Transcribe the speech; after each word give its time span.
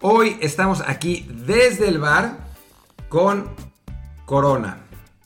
Hoy 0.00 0.36
estamos 0.40 0.84
aquí 0.86 1.28
desde 1.44 1.88
el 1.88 1.98
bar 1.98 2.38
con 3.08 3.50
Corona. 4.26 4.78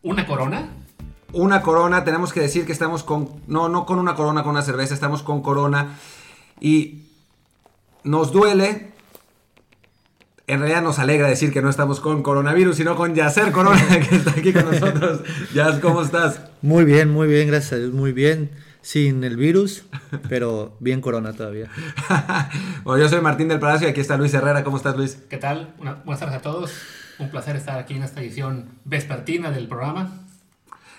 ¿Una 0.02 0.26
corona? 0.26 0.70
Una 1.34 1.60
Corona, 1.60 2.04
tenemos 2.04 2.32
que 2.32 2.40
decir 2.40 2.64
que 2.64 2.72
estamos 2.72 3.02
con... 3.02 3.28
No, 3.46 3.68
no 3.68 3.84
con 3.84 3.98
una 3.98 4.14
Corona, 4.14 4.42
con 4.42 4.52
una 4.52 4.62
cerveza, 4.62 4.94
estamos 4.94 5.22
con 5.22 5.42
Corona. 5.42 5.98
Y 6.58 7.02
nos 8.02 8.32
duele, 8.32 8.92
en 10.46 10.60
realidad 10.60 10.82
nos 10.82 10.98
alegra 10.98 11.28
decir 11.28 11.52
que 11.52 11.60
no 11.60 11.68
estamos 11.68 12.00
con 12.00 12.22
coronavirus, 12.22 12.76
sino 12.76 12.96
con 12.96 13.14
Yacer 13.14 13.52
Corona, 13.52 14.00
que 14.08 14.16
está 14.16 14.30
aquí 14.30 14.54
con 14.54 14.70
nosotros. 14.70 15.20
Yas, 15.54 15.80
¿cómo 15.80 16.00
estás? 16.00 16.40
Muy 16.62 16.84
bien, 16.84 17.10
muy 17.10 17.28
bien, 17.28 17.46
gracias 17.46 17.72
a 17.72 17.76
Dios, 17.76 17.92
muy 17.92 18.12
bien. 18.12 18.50
Sin 18.82 19.22
el 19.22 19.36
virus, 19.36 19.84
pero 20.28 20.76
bien 20.80 21.00
corona 21.00 21.32
todavía. 21.32 21.70
bueno, 22.84 23.02
yo 23.02 23.08
soy 23.08 23.20
Martín 23.20 23.48
del 23.48 23.60
Palacio 23.60 23.86
y 23.86 23.90
aquí 23.90 24.00
está 24.00 24.16
Luis 24.16 24.34
Herrera. 24.34 24.64
¿Cómo 24.64 24.76
estás, 24.76 24.96
Luis? 24.96 25.18
¿Qué 25.30 25.38
tal? 25.38 25.72
Una- 25.78 25.94
buenas 26.04 26.18
tardes 26.20 26.36
a 26.36 26.42
todos. 26.42 26.72
Un 27.18 27.30
placer 27.30 27.54
estar 27.54 27.78
aquí 27.78 27.94
en 27.94 28.02
esta 28.02 28.20
edición 28.20 28.70
vespertina 28.84 29.50
del 29.52 29.68
programa. 29.68 30.18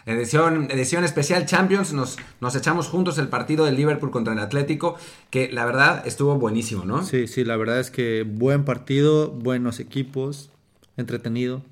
Edición, 0.06 0.68
edición 0.70 1.04
especial 1.06 1.46
Champions, 1.46 1.94
nos, 1.94 2.18
nos 2.42 2.56
echamos 2.56 2.88
juntos 2.88 3.18
el 3.18 3.30
partido 3.30 3.66
del 3.66 3.76
Liverpool 3.76 4.12
contra 4.12 4.34
el 4.34 4.40
Atlético, 4.40 4.98
que 5.30 5.50
la 5.52 5.66
verdad 5.66 6.06
estuvo 6.06 6.36
buenísimo, 6.36 6.84
¿no? 6.86 7.04
Sí, 7.04 7.28
sí, 7.28 7.44
la 7.46 7.56
verdad 7.58 7.80
es 7.80 7.90
que 7.90 8.24
buen 8.28 8.66
partido, 8.66 9.30
buenos 9.32 9.80
equipos, 9.80 10.50
entretenido. 10.98 11.64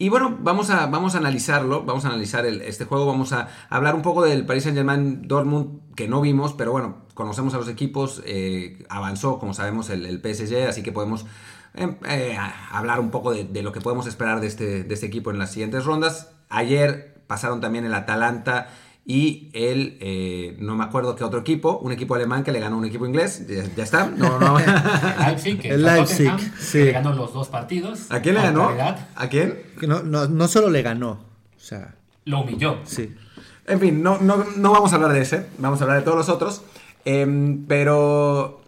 Y 0.00 0.10
bueno, 0.10 0.38
vamos 0.40 0.70
a, 0.70 0.86
vamos 0.86 1.16
a 1.16 1.18
analizarlo, 1.18 1.84
vamos 1.84 2.04
a 2.04 2.08
analizar 2.08 2.46
el- 2.46 2.62
este 2.62 2.84
juego, 2.84 3.06
vamos 3.06 3.32
a 3.32 3.48
hablar 3.68 3.96
un 3.96 4.02
poco 4.02 4.22
del 4.22 4.46
Paris 4.46 4.62
Saint 4.62 4.76
Germain 4.78 5.26
Dortmund 5.26 5.80
que 5.96 6.06
no 6.06 6.20
vimos, 6.20 6.52
pero 6.52 6.70
bueno, 6.70 6.98
conocemos 7.14 7.52
a 7.54 7.58
los 7.58 7.68
equipos, 7.68 8.22
eh, 8.24 8.84
avanzó 8.88 9.40
como 9.40 9.54
sabemos 9.54 9.90
el, 9.90 10.06
el 10.06 10.20
PSG, 10.20 10.68
así 10.68 10.82
que 10.84 10.92
podemos 10.92 11.26
em, 11.74 11.96
eh, 12.08 12.38
hablar 12.70 13.00
un 13.00 13.10
poco 13.10 13.32
de, 13.32 13.42
de 13.44 13.62
lo 13.62 13.72
que 13.72 13.80
podemos 13.80 14.06
esperar 14.06 14.40
de 14.40 14.46
este, 14.46 14.84
de 14.84 14.94
este 14.94 15.06
equipo 15.06 15.32
en 15.32 15.38
las 15.40 15.50
siguientes 15.50 15.84
rondas. 15.84 16.30
Ayer 16.48 17.20
pasaron 17.26 17.60
también 17.60 17.84
el 17.84 17.92
Atalanta 17.94 18.68
y 19.10 19.48
el, 19.54 19.96
eh, 20.00 20.54
no 20.60 20.76
me 20.76 20.84
acuerdo 20.84 21.16
qué 21.16 21.24
otro 21.24 21.40
equipo, 21.40 21.78
un 21.78 21.92
equipo 21.92 22.14
alemán 22.14 22.44
que 22.44 22.52
le 22.52 22.60
ganó 22.60 22.76
a 22.76 22.78
un 22.80 22.84
equipo 22.84 23.06
inglés, 23.06 23.46
ya, 23.48 23.64
ya 23.74 23.82
está, 23.82 24.04
no, 24.06 24.38
no. 24.38 24.58
El 24.60 24.66
Leipzig, 25.26 25.60
El 25.64 25.82
Leipzig, 25.82 26.30
Tottenham, 26.30 26.36
que 26.36 26.62
sí. 26.62 26.84
le 26.84 26.92
ganó 26.92 27.14
los 27.14 27.32
dos 27.32 27.48
partidos. 27.48 28.10
¿A 28.10 28.20
quién 28.20 28.34
le 28.34 28.42
ganó? 28.42 28.70
¿A 29.16 29.28
quién? 29.30 29.62
No, 29.80 30.02
no, 30.02 30.28
no 30.28 30.46
solo 30.46 30.68
le 30.68 30.82
ganó, 30.82 31.12
o 31.56 31.60
sea, 31.60 31.94
Lo 32.26 32.40
humilló. 32.40 32.80
sí. 32.84 33.14
En 33.66 33.80
fin, 33.80 34.02
no, 34.02 34.18
no, 34.18 34.44
no 34.56 34.72
vamos 34.72 34.92
a 34.92 34.96
hablar 34.96 35.14
de 35.14 35.22
ese, 35.22 35.46
vamos 35.56 35.80
a 35.80 35.84
hablar 35.84 36.00
de 36.00 36.04
todos 36.04 36.18
los 36.18 36.28
otros. 36.28 36.62
Em, 37.06 37.64
pero 37.66 38.60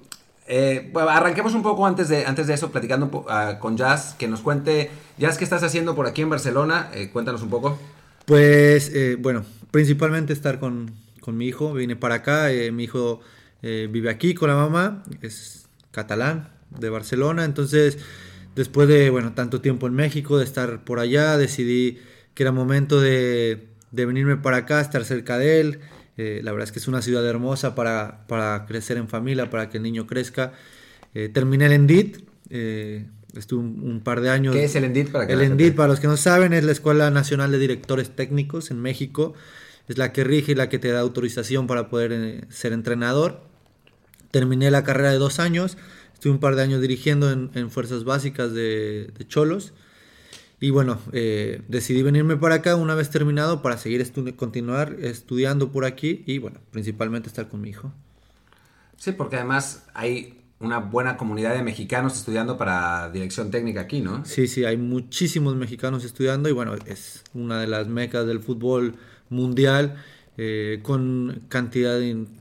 eh, 0.47 0.89
bueno, 0.91 1.11
arranquemos 1.11 1.53
un 1.53 1.63
poco 1.63 1.87
antes 1.87 2.09
de, 2.09 2.25
antes 2.25 2.47
de 2.47 2.55
eso, 2.55 2.71
platicando 2.71 3.27
ah, 3.29 3.59
con 3.61 3.77
Jazz, 3.77 4.15
que 4.19 4.27
nos 4.27 4.41
cuente, 4.41 4.91
Jazz, 5.19 5.37
¿qué 5.37 5.45
estás 5.45 5.63
haciendo 5.63 5.95
por 5.95 6.07
aquí 6.07 6.23
en 6.23 6.31
Barcelona? 6.31 6.91
Eh, 6.95 7.11
cuéntanos 7.11 7.43
un 7.43 7.51
poco. 7.51 7.79
Pues 8.25 8.91
eh, 8.95 9.17
bueno, 9.19 9.45
principalmente 9.71 10.33
estar 10.33 10.59
con, 10.59 10.93
con 11.21 11.37
mi 11.37 11.47
hijo. 11.47 11.73
Vine 11.75 11.97
para 11.97 12.17
acá, 12.17 12.51
eh, 12.53 12.73
mi 12.73 12.85
hijo 12.85 13.21
eh, 13.63 13.89
vive 13.91 14.11
aquí 14.11 14.35
con 14.35 14.49
la 14.49 14.57
mamá, 14.57 15.03
es 15.23 15.69
catalán 15.91 16.51
de 16.79 16.89
Barcelona. 16.89 17.45
Entonces, 17.45 17.99
después 18.55 18.89
de 18.89 19.11
bueno, 19.11 19.33
tanto 19.35 19.61
tiempo 19.61 19.87
en 19.87 19.95
México, 19.95 20.39
de 20.39 20.45
estar 20.45 20.85
por 20.85 20.99
allá, 20.99 21.37
decidí 21.37 21.99
que 22.35 22.43
era 22.45 22.53
momento 22.53 23.01
de, 23.01 23.69
de 23.91 24.07
venirme 24.07 24.37
para 24.37 24.59
acá, 24.59 24.81
estar 24.81 25.05
cerca 25.05 25.39
de 25.39 25.61
él. 25.61 25.81
Eh, 26.17 26.41
la 26.45 26.53
verdad 26.53 26.69
es 26.69 26.73
que 26.73 26.79
es 26.79 26.89
una 26.89 27.03
ciudad 27.03 27.27
hermosa 27.27 27.75
para, 27.75 28.27
para 28.27 28.67
crecer 28.67 28.99
en 28.99 29.09
familia, 29.09 29.49
para 29.49 29.69
que 29.71 29.79
el 29.79 29.83
niño 29.83 30.07
crezca. 30.07 30.53
Eh, 31.15 31.29
terminé 31.29 31.67
el 31.67 31.73
ENDIT, 31.73 32.19
eh, 32.51 33.07
estuve 33.35 33.61
un, 33.61 33.83
un 33.83 34.01
par 34.01 34.21
de 34.21 34.31
años. 34.31 34.55
¿Qué 34.55 34.65
es 34.65 34.77
el 34.77 34.85
ENDIT 34.85 35.11
para 35.11 35.27
que 35.27 35.33
El 35.33 35.41
ENDIT, 35.41 35.75
para 35.75 35.89
los 35.89 35.99
que 35.99 36.07
no 36.09 36.17
saben, 36.17 36.53
es 36.53 36.63
la 36.63 36.73
Escuela 36.73 37.11
Nacional 37.11 37.51
de 37.51 37.59
Directores 37.59 38.11
Técnicos 38.11 38.71
en 38.71 38.81
México. 38.81 39.35
Es 39.91 39.99
la 39.99 40.13
que 40.13 40.23
rige 40.23 40.53
y 40.53 40.55
la 40.55 40.69
que 40.69 40.79
te 40.79 40.93
da 40.93 41.01
autorización 41.01 41.67
para 41.67 41.89
poder 41.89 42.13
eh, 42.13 42.45
ser 42.49 42.73
entrenador. 42.73 43.41
Terminé 44.31 44.71
la 44.71 44.85
carrera 44.85 45.11
de 45.11 45.19
dos 45.19 45.41
años. 45.41 45.77
Estuve 46.15 46.33
un 46.35 46.39
par 46.39 46.55
de 46.55 46.63
años 46.63 46.81
dirigiendo 46.81 47.33
en, 47.33 47.51
en 47.55 47.73
fuerzas 47.73 48.05
básicas 48.05 48.53
de, 48.53 49.13
Cholos. 49.27 49.73
Y 50.61 50.71
bueno, 50.71 51.01
eh, 51.13 51.63
decidí 51.67 52.05
venirme 52.05 52.37
para 52.37 52.57
acá 52.57 52.77
una 52.77 52.95
vez 52.95 53.11
terminado 53.11 53.63
para 53.63 53.79
seguir 53.79 54.01
estu- 54.01 54.37
continuar 54.37 54.97
estudiando 55.01 55.73
por 55.73 55.85
aquí 55.85 56.23
y 56.25 56.39
bueno, 56.39 56.61
principalmente 56.71 57.29
estar 57.29 57.49
con 57.49 57.61
mi 57.61 57.71
hijo. 57.71 57.93
Sí, 58.97 59.11
porque 59.11 59.37
además 59.37 59.87
hay 59.95 60.40
una 60.61 60.79
buena 60.79 61.17
comunidad 61.17 61.55
de 61.55 61.63
mexicanos 61.63 62.17
estudiando 62.17 62.59
para 62.59 63.11
dirección 63.11 63.51
técnica 63.51 63.81
aquí, 63.81 64.01
¿no? 64.01 64.25
Sí, 64.27 64.47
sí, 64.47 64.65
hay 64.65 64.77
muchísimos 64.77 65.57
mexicanos 65.57 66.05
estudiando 66.05 66.49
y 66.51 66.53
bueno, 66.53 66.75
es 66.87 67.25
una 67.33 67.59
de 67.59 67.67
las 67.67 67.89
mecas 67.89 68.27
del 68.27 68.41
fútbol 68.41 68.95
mundial 69.31 69.97
eh, 70.37 70.81
con 70.83 71.43
cantidad 71.49 71.99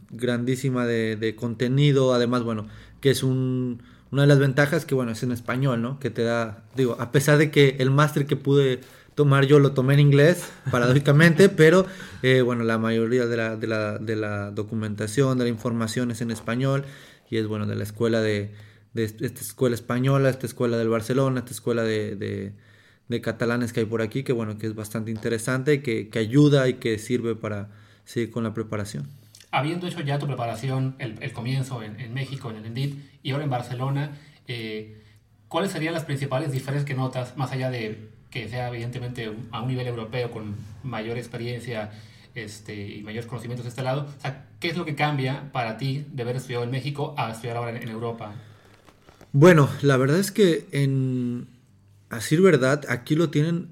grandísima 0.09 0.85
de, 0.85 1.16
de 1.16 1.35
contenido, 1.35 2.13
además, 2.13 2.44
bueno, 2.44 2.68
que 3.00 3.09
es 3.09 3.24
un, 3.24 3.81
una 4.12 4.24
de 4.24 4.28
las 4.28 4.40
ventajas 4.40 4.85
que 4.85 4.96
bueno, 4.96 5.13
es 5.13 5.24
en 5.24 5.31
español, 5.31 5.81
¿no? 5.81 5.97
Que 6.00 6.09
te 6.09 6.24
da, 6.24 6.63
digo, 6.75 6.97
a 7.00 7.12
pesar 7.12 7.38
de 7.38 7.52
que 7.52 7.78
el 7.79 7.90
máster 7.90 8.25
que 8.25 8.35
pude 8.35 8.81
tomar 9.16 9.46
yo 9.46 9.59
lo 9.59 9.72
tomé 9.72 9.94
en 9.94 10.02
inglés, 10.02 10.50
paradójicamente, 10.72 11.47
pero 11.47 11.85
eh, 12.22 12.41
bueno, 12.41 12.66
la 12.66 12.78
mayoría 12.78 13.28
de 13.28 13.38
la, 13.38 13.56
de, 13.56 13.68
la, 13.68 13.97
de 13.97 14.16
la 14.18 14.52
documentación, 14.52 15.38
de 15.38 15.46
la 15.46 15.50
información 15.50 16.12
es 16.12 16.19
en 16.19 16.31
español 16.31 16.84
y 17.29 17.38
es 17.38 17.47
bueno, 17.47 17.66
de 17.66 17.75
la 17.75 17.84
escuela 17.84 18.22
de, 18.22 18.53
de 18.94 19.03
esta 19.03 19.41
escuela 19.41 19.75
española, 19.75 20.29
esta 20.29 20.45
escuela 20.45 20.78
del 20.78 20.90
Barcelona, 20.90 21.40
esta 21.40 21.51
escuela 21.51 21.84
de, 21.84 22.16
de, 22.16 22.53
de 23.07 23.22
catalanes 23.22 23.73
que 23.73 23.81
hay 23.81 23.85
por 23.85 24.01
aquí, 24.01 24.23
que 24.23 24.34
bueno, 24.34 24.57
que 24.57 24.67
es 24.67 24.75
bastante 24.75 25.12
interesante 25.12 25.81
que, 25.81 26.09
que 26.09 26.19
ayuda 26.19 26.67
y 26.67 26.75
que 26.75 26.97
sirve 26.97 27.35
para 27.35 27.69
seguir 28.06 28.31
con 28.31 28.44
la 28.44 28.53
preparación. 28.53 29.07
Habiendo 29.51 29.88
hecho 29.88 30.01
ya 30.01 30.19
tu 30.19 30.28
preparación, 30.28 30.95
el, 31.00 31.16
el 31.22 31.34
comienzo 31.34 31.81
en, 31.81 32.00
en 32.00 32.13
México, 32.13 32.51
en 32.51 32.57
el 32.57 32.66
ENDIT, 32.66 32.97
y 33.23 33.31
ahora 33.31 33.44
en 33.44 33.50
Barcelona, 33.50 34.11
eh, 34.47 35.01
¿cuáles 35.47 35.72
serían 35.72 35.94
las 35.94 36.06
principales 36.06 36.51
diferencias 36.51 36.85
que 36.85 36.94
notas, 36.94 37.35
más 37.38 37.51
allá 37.51 37.72
de 37.72 38.09
que 38.29 38.47
sea 38.47 38.69
evidentemente 38.69 39.31
a 39.51 39.61
un 39.61 39.67
nivel 39.67 39.88
europeo 39.88 40.29
con 40.29 40.56
mayor 40.84 41.17
experiencia 41.17 41.91
este, 42.35 42.75
y 42.75 43.03
mayores 43.03 43.28
conocimientos 43.28 43.66
de 43.66 43.69
este 43.69 43.84
lado? 43.84 44.07
¿qué 44.59 44.69
es 44.69 44.78
lo 44.78 44.85
que 44.85 44.95
cambia 44.95 45.51
para 45.51 45.78
ti 45.78 46.06
de 46.12 46.23
haber 46.23 46.35
estudiado 46.35 46.63
en 46.63 46.72
México 46.72 47.16
a 47.17 47.31
estudiar 47.31 47.57
ahora 47.57 47.79
en, 47.79 47.90
Europa? 47.90 48.34
Bueno, 49.31 49.69
la 49.81 49.95
verdad 49.97 50.19
es 50.19 50.31
que 50.31 50.67
en 50.72 51.47
a 52.09 52.16
decir 52.16 52.41
verdad, 52.41 52.85
aquí 52.90 53.16
lo 53.16 53.29
tienen, 53.29 53.69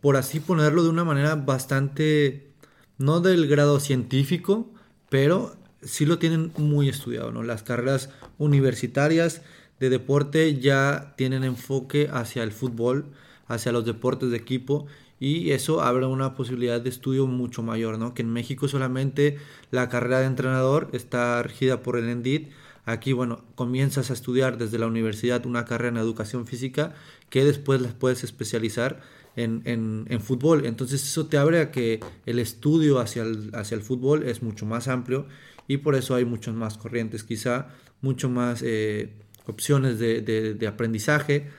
por 0.00 0.16
así 0.16 0.40
ponerlo 0.40 0.82
de 0.82 0.90
una 0.90 1.04
manera 1.04 1.34
bastante, 1.34 2.52
no 2.98 3.20
del 3.20 3.48
grado 3.48 3.80
científico, 3.80 4.70
pero 5.08 5.56
sí 5.82 6.04
lo 6.04 6.18
tienen 6.18 6.52
muy 6.58 6.88
estudiado, 6.88 7.32
¿no? 7.32 7.42
Las 7.42 7.62
carreras 7.62 8.10
universitarias 8.38 9.42
de 9.78 9.88
deporte 9.88 10.60
ya 10.60 11.14
tienen 11.16 11.44
enfoque 11.44 12.10
hacia 12.12 12.42
el 12.42 12.52
fútbol, 12.52 13.06
hacia 13.46 13.72
los 13.72 13.86
deportes 13.86 14.30
de 14.30 14.36
equipo 14.36 14.86
y 15.20 15.50
eso 15.50 15.82
abre 15.82 16.06
una 16.06 16.34
posibilidad 16.34 16.80
de 16.80 16.88
estudio 16.88 17.26
mucho 17.26 17.62
mayor, 17.62 17.98
¿no? 17.98 18.14
Que 18.14 18.22
en 18.22 18.32
México 18.32 18.68
solamente 18.68 19.36
la 19.70 19.90
carrera 19.90 20.20
de 20.20 20.26
entrenador 20.26 20.88
está 20.92 21.42
regida 21.42 21.82
por 21.82 21.98
el 21.98 22.08
ENDIT. 22.08 22.50
Aquí, 22.86 23.12
bueno, 23.12 23.44
comienzas 23.54 24.08
a 24.10 24.14
estudiar 24.14 24.56
desde 24.56 24.78
la 24.78 24.86
universidad 24.86 25.44
una 25.44 25.66
carrera 25.66 25.90
en 25.90 25.96
educación 25.98 26.46
física 26.46 26.94
que 27.28 27.44
después 27.44 27.82
las 27.82 27.92
puedes 27.92 28.24
especializar 28.24 29.02
en, 29.36 29.62
en, 29.66 30.20
fútbol. 30.22 30.64
Entonces 30.64 31.04
eso 31.04 31.26
te 31.26 31.36
abre 31.36 31.60
a 31.60 31.70
que 31.70 32.00
el 32.24 32.38
estudio 32.38 32.98
hacia 32.98 33.22
el, 33.22 33.50
hacia 33.54 33.74
el 33.74 33.82
fútbol 33.82 34.22
es 34.26 34.42
mucho 34.42 34.64
más 34.64 34.88
amplio 34.88 35.26
y 35.68 35.76
por 35.76 35.96
eso 35.96 36.14
hay 36.14 36.24
muchas 36.24 36.54
más 36.54 36.78
corrientes, 36.78 37.24
quizá 37.24 37.68
mucho 38.00 38.30
más 38.30 38.62
eh, 38.64 39.12
opciones 39.46 39.98
de 39.98 40.66
aprendizaje. 40.66 41.50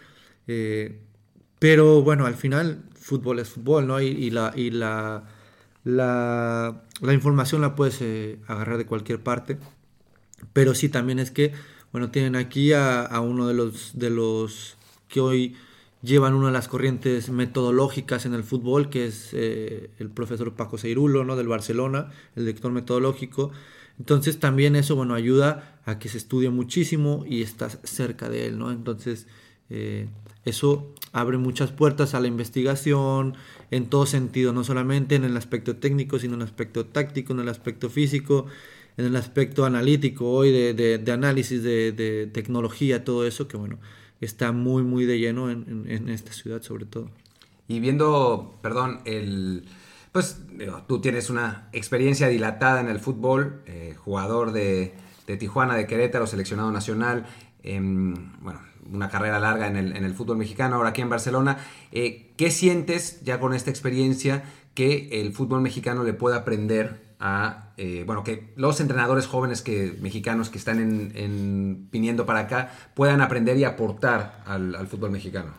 Eh, 0.47 0.99
pero 1.61 2.01
bueno, 2.01 2.25
al 2.25 2.33
final 2.33 2.81
fútbol 2.95 3.37
es 3.37 3.49
fútbol, 3.49 3.85
¿no? 3.85 4.01
Y, 4.01 4.31
la, 4.31 4.51
y 4.55 4.71
la, 4.71 5.25
la, 5.83 6.81
la, 7.01 7.13
información 7.13 7.61
la 7.61 7.75
puedes 7.75 8.01
eh, 8.01 8.39
agarrar 8.47 8.79
de 8.79 8.87
cualquier 8.87 9.21
parte. 9.21 9.59
Pero 10.53 10.73
sí, 10.73 10.89
también 10.89 11.19
es 11.19 11.29
que, 11.29 11.53
bueno, 11.91 12.09
tienen 12.09 12.35
aquí 12.35 12.73
a, 12.73 13.07
uno 13.21 13.47
de 13.47 13.53
los, 13.53 13.91
de 13.93 14.09
los 14.09 14.75
que 15.07 15.19
hoy 15.19 15.55
llevan 16.01 16.33
una 16.33 16.47
de 16.47 16.53
las 16.53 16.67
corrientes 16.67 17.29
metodológicas 17.29 18.25
en 18.25 18.33
el 18.33 18.43
fútbol, 18.43 18.89
que 18.89 19.05
es 19.05 19.29
eh, 19.33 19.91
el 19.99 20.09
profesor 20.09 20.55
Paco 20.55 20.79
Seirulo, 20.79 21.25
¿no? 21.25 21.35
Del 21.35 21.47
Barcelona, 21.47 22.09
el 22.35 22.45
lector 22.45 22.71
metodológico. 22.71 23.51
Entonces 23.99 24.39
también 24.39 24.75
eso, 24.75 24.95
bueno, 24.95 25.13
ayuda 25.13 25.79
a 25.85 25.99
que 25.99 26.09
se 26.09 26.17
estudie 26.17 26.49
muchísimo 26.49 27.23
y 27.27 27.43
estás 27.43 27.77
cerca 27.83 28.29
de 28.29 28.47
él, 28.47 28.57
¿no? 28.57 28.71
Entonces, 28.71 29.27
eh, 29.69 30.07
eso 30.45 30.93
abre 31.11 31.37
muchas 31.37 31.71
puertas 31.71 32.13
a 32.13 32.19
la 32.19 32.27
investigación 32.27 33.35
en 33.69 33.87
todo 33.87 34.05
sentido, 34.05 34.53
no 34.53 34.63
solamente 34.63 35.15
en 35.15 35.23
el 35.23 35.37
aspecto 35.37 35.75
técnico, 35.75 36.19
sino 36.19 36.35
en 36.35 36.41
el 36.41 36.47
aspecto 36.47 36.85
táctico, 36.85 37.33
en 37.33 37.41
el 37.41 37.49
aspecto 37.49 37.89
físico. 37.89 38.47
en 38.97 39.05
el 39.05 39.15
aspecto 39.15 39.65
analítico 39.65 40.29
hoy 40.29 40.51
de, 40.51 40.73
de, 40.73 41.11
análisis 41.11 41.63
de, 41.63 42.29
tecnología, 42.33 43.05
todo 43.05 43.25
eso, 43.25 43.47
que 43.47 43.55
bueno, 43.57 43.79
está 44.19 44.51
muy, 44.51 44.83
muy 44.83 45.05
de 45.05 45.17
lleno 45.17 45.49
en, 45.49 45.85
en, 45.87 46.09
esta 46.09 46.33
ciudad 46.33 46.61
sobre 46.61 46.85
todo. 46.85 47.09
Y 47.67 47.79
viendo, 47.79 48.59
perdón, 48.61 49.01
el... 49.05 49.63
Pues 50.11 50.41
tú 50.87 50.99
tienes 50.99 51.29
una 51.29 51.69
experiencia 51.71 52.27
dilatada 52.27 52.81
en 52.81 52.89
el 52.89 52.99
fútbol, 52.99 53.61
eh, 53.65 53.95
jugador 53.97 54.51
de, 54.51 54.93
de, 55.25 55.37
Tijuana, 55.37 55.75
de 55.75 55.87
Querétaro, 55.87 56.27
seleccionado 56.27 56.69
nacional, 56.69 57.25
em, 57.63 58.13
bueno, 58.41 58.59
una 58.89 59.09
carrera 59.09 59.39
larga 59.39 59.67
en 59.67 59.75
el, 59.75 59.95
en 59.95 60.03
el, 60.03 60.13
fútbol 60.13 60.37
mexicano, 60.37 60.77
ahora 60.77 60.89
aquí 60.89 61.01
en 61.01 61.09
Barcelona. 61.09 61.57
Eh, 61.91 62.31
¿Qué 62.37 62.51
sientes 62.51 63.21
ya 63.23 63.39
con 63.39 63.53
esta 63.53 63.69
experiencia 63.69 64.43
que 64.73 65.21
el 65.21 65.33
fútbol 65.33 65.61
mexicano 65.61 66.03
le 66.03 66.13
pueda 66.13 66.37
aprender 66.37 67.11
a, 67.19 67.73
eh, 67.77 68.03
bueno, 68.05 68.23
que 68.23 68.51
los 68.55 68.79
entrenadores 68.79 69.27
jóvenes 69.27 69.61
que, 69.61 69.95
mexicanos 70.01 70.49
que 70.49 70.57
están 70.57 70.79
en, 70.79 71.87
viniendo 71.91 72.25
para 72.25 72.39
acá 72.39 72.71
puedan 72.95 73.21
aprender 73.21 73.57
y 73.57 73.63
aportar 73.63 74.43
al, 74.45 74.87
fútbol 74.87 75.11
mexicano? 75.11 75.53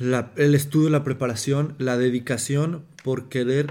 el 0.00 0.54
estudio, 0.54 0.90
la 0.90 1.04
preparación, 1.04 1.76
la 1.78 1.96
dedicación 1.96 2.84
por 3.04 3.28
querer 3.28 3.68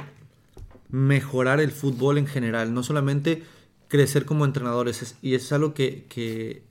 mejorar 0.89 1.59
el 1.59 1.71
fútbol 1.71 2.18
en 2.18 2.27
general, 2.27 2.74
no 2.74 2.81
solamente 2.81 3.44
crecer 3.88 4.25
como 4.25 4.45
entrenadores, 4.45 5.15
y 5.21 5.35
es 5.35 5.51
algo 5.51 5.74
que, 5.74 6.63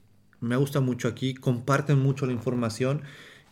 me 0.42 0.56
gusta 0.56 0.80
mucho 0.80 1.08
aquí, 1.08 1.32
comparten 1.32 1.98
mucho 1.98 2.26
la 2.26 2.32
información, 2.32 3.02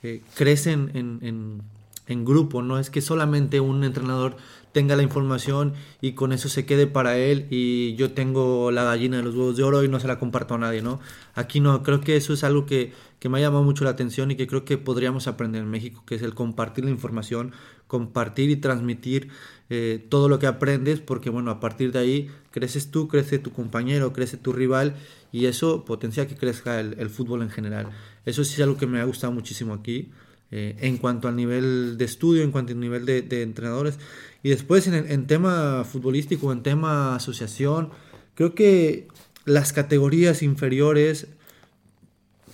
eh, 0.03 0.23
crecen 0.35 0.91
en, 0.95 1.63
en 2.11 2.25
grupo, 2.25 2.61
no 2.61 2.79
es 2.79 2.91
que 2.91 3.01
solamente 3.01 3.61
un 3.61 3.85
entrenador 3.85 4.37
tenga 4.73 4.97
la 4.97 5.03
información 5.03 5.75
y 6.01 6.13
con 6.13 6.33
eso 6.33 6.49
se 6.49 6.67
quede 6.67 6.87
para 6.87 7.17
él 7.19 7.47
y 7.51 7.95
yo 7.97 8.13
tengo 8.13 8.71
la 8.71 8.85
gallina 8.85 9.17
de 9.19 9.23
los 9.23 9.35
huevos 9.35 9.57
de 9.57 9.63
oro 9.63 9.85
y 9.85 9.89
no 9.89 10.01
se 10.01 10.09
la 10.09 10.19
comparto 10.19 10.55
a 10.55 10.59
nadie, 10.59 10.83
¿no? 10.83 11.01
Aquí 11.35 11.61
no, 11.61 11.83
creo 11.83 12.01
que 12.01 12.17
eso 12.17 12.33
es 12.33 12.45
algo 12.45 12.67
que, 12.67 12.93
me 13.29 13.39
ha 13.39 13.41
llamado 13.41 13.65
mucho 13.65 13.85
la 13.85 13.91
atención 13.91 14.31
y 14.31 14.37
que 14.37 14.47
creo 14.47 14.65
que 14.65 14.79
podríamos 14.79 15.27
aprender 15.27 15.63
en 15.63 15.71
México, 15.71 16.03
que 16.07 16.15
es 16.15 16.23
el 16.23 16.35
compartir 16.35 16.85
la 16.85 16.91
información, 16.91 17.53
compartir 17.87 18.51
y 18.51 18.57
transmitir 18.57 19.29
eh, 19.69 20.05
todo 20.09 20.29
lo 20.29 20.39
que 20.39 20.47
aprendes, 20.47 21.01
porque 21.01 21.31
bueno, 21.31 21.51
a 21.51 21.61
partir 21.61 21.93
de 21.93 21.99
ahí 21.99 22.31
creces 22.51 22.91
tú, 22.91 23.09
crece 23.09 23.39
tu 23.39 23.53
compañero, 23.53 24.13
crece 24.13 24.37
tu 24.37 24.53
rival 24.53 24.95
y 25.33 25.47
eso 25.47 25.85
potencia 25.85 26.27
que 26.27 26.37
crezca 26.37 26.81
el, 26.81 26.97
el 26.99 27.11
fútbol 27.11 27.43
en 27.43 27.51
general. 27.51 27.91
Eso 28.25 28.45
sí 28.45 28.55
es 28.55 28.61
algo 28.61 28.77
que 28.77 28.87
me 28.87 29.01
ha 29.01 29.05
gustado 29.05 29.33
muchísimo 29.33 29.75
aquí. 29.75 30.11
Eh, 30.53 30.77
en 30.81 30.97
cuanto 30.97 31.29
al 31.29 31.37
nivel 31.37 31.97
de 31.97 32.05
estudio, 32.05 32.43
en 32.43 32.51
cuanto 32.51 32.73
al 32.73 32.81
nivel 32.81 33.07
de, 33.07 33.43
entrenadores. 33.43 33.99
Y 34.43 34.49
después 34.49 34.89
en, 34.89 35.27
tema 35.29 35.85
futbolístico, 35.85 36.51
en 36.51 36.65
tema 36.65 37.15
asociación, 37.15 37.91
creo 38.35 38.55
que 38.55 39.07
las 39.45 39.73
categorías 39.73 40.43
inferiores 40.43 41.29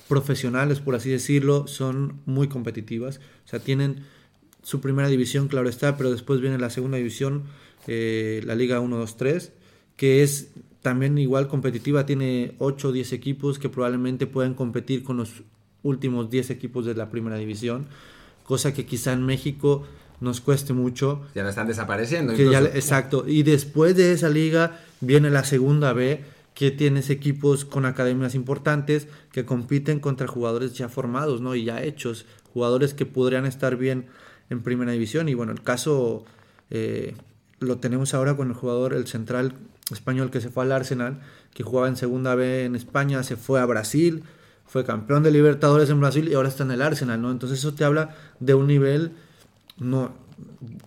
profesionales, 0.09 0.81
por 0.81 0.95
así 0.95 1.09
decirlo, 1.09 1.67
son 1.69 2.21
muy 2.27 2.49
competitivas. 2.49 3.19
O 3.47 3.49
sea, 3.49 3.61
tienen 3.61 4.05
su 4.63 4.83
primera 4.83 5.09
división, 5.09 5.49
claro 5.49 5.71
está, 5.71 5.97
pero 5.97 6.11
después 6.11 6.41
viene 6.43 6.59
la 6.59 6.69
segunda 6.69 6.99
división, 6.99 7.45
eh, 7.87 8.43
la 8.45 8.55
Liga 8.55 8.81
1, 8.81 8.95
2, 8.95 9.17
3, 9.17 9.53
que 9.97 10.23
es 10.23 10.51
también 10.83 11.17
igual 11.17 11.49
competitiva, 11.49 12.05
tiene 12.05 12.55
8 12.59 12.89
o 12.89 12.93
10 12.93 13.13
equipos 13.13 13.59
que 13.59 13.71
probablemente 13.71 14.27
puedan 14.27 14.55
competir 14.55 15.03
con 15.03 15.17
los 15.17 15.45
últimos 15.87 16.31
10 16.31 16.51
equipos 16.51 16.85
de 16.85 16.95
la 16.95 17.11
primera 17.11 17.37
división, 17.37 17.87
cosa 18.45 18.75
que 18.75 18.87
quizá 18.87 19.13
en 19.13 19.25
México 19.25 19.87
nos 20.21 20.41
cueste 20.41 20.73
mucho. 20.73 21.23
Ya 21.35 21.43
no 21.43 21.49
están 21.49 21.67
desapareciendo. 21.67 22.33
exacto. 22.33 23.25
Y 23.27 23.43
después 23.43 23.97
de 23.97 24.13
esa 24.13 24.29
liga 24.29 24.81
viene 25.01 25.31
la 25.31 25.45
segunda 25.45 25.93
B, 25.93 26.25
que 26.55 26.71
tienes 26.71 27.11
equipos 27.11 27.67
con 27.67 27.85
academias 27.85 28.35
importantes 28.35 29.09
que 29.31 29.45
compiten 29.45 30.01
contra 30.01 30.27
jugadores 30.27 30.73
ya 30.73 30.89
formados, 30.89 31.43
¿no? 31.43 31.55
Y 31.55 31.65
ya 31.65 31.83
hechos, 31.83 32.25
jugadores 32.55 32.95
que 32.95 33.05
podrían 33.05 33.45
estar 33.45 33.77
bien 33.77 34.07
en 34.49 34.63
primera 34.63 34.93
división. 34.93 35.29
Y 35.29 35.35
bueno, 35.35 35.53
el 35.53 35.63
caso 35.63 36.25
eh, 36.71 37.15
lo 37.61 37.77
tenemos 37.77 38.15
ahora 38.15 38.39
con 38.39 38.49
el 38.49 38.55
jugador, 38.55 38.95
el 38.95 39.07
central 39.07 39.53
español 39.93 40.31
que 40.31 40.41
se 40.41 40.49
fue 40.49 40.65
al 40.65 40.73
Arsenal, 40.73 41.21
que 41.53 41.63
jugaba 41.63 41.89
en 41.89 41.97
segunda 41.97 42.35
B 42.35 42.65
en 42.65 42.75
España, 42.75 43.23
se 43.23 43.37
fue 43.37 43.61
a 43.61 43.67
Brasil, 43.67 44.25
fue 44.67 44.85
campeón 44.85 45.23
de 45.23 45.31
Libertadores 45.31 45.91
en 45.91 46.01
Brasil 46.01 46.29
y 46.29 46.35
ahora 46.35 46.49
está 46.49 46.65
en 46.65 46.73
el 46.73 46.83
Arsenal, 46.83 47.21
¿no? 47.21 47.31
Entonces 47.31 47.61
eso 47.61 47.75
te 47.75 47.85
habla 47.85 48.15
de 48.41 48.55
un 48.55 48.67
nivel 48.67 49.13
no, 49.79 50.13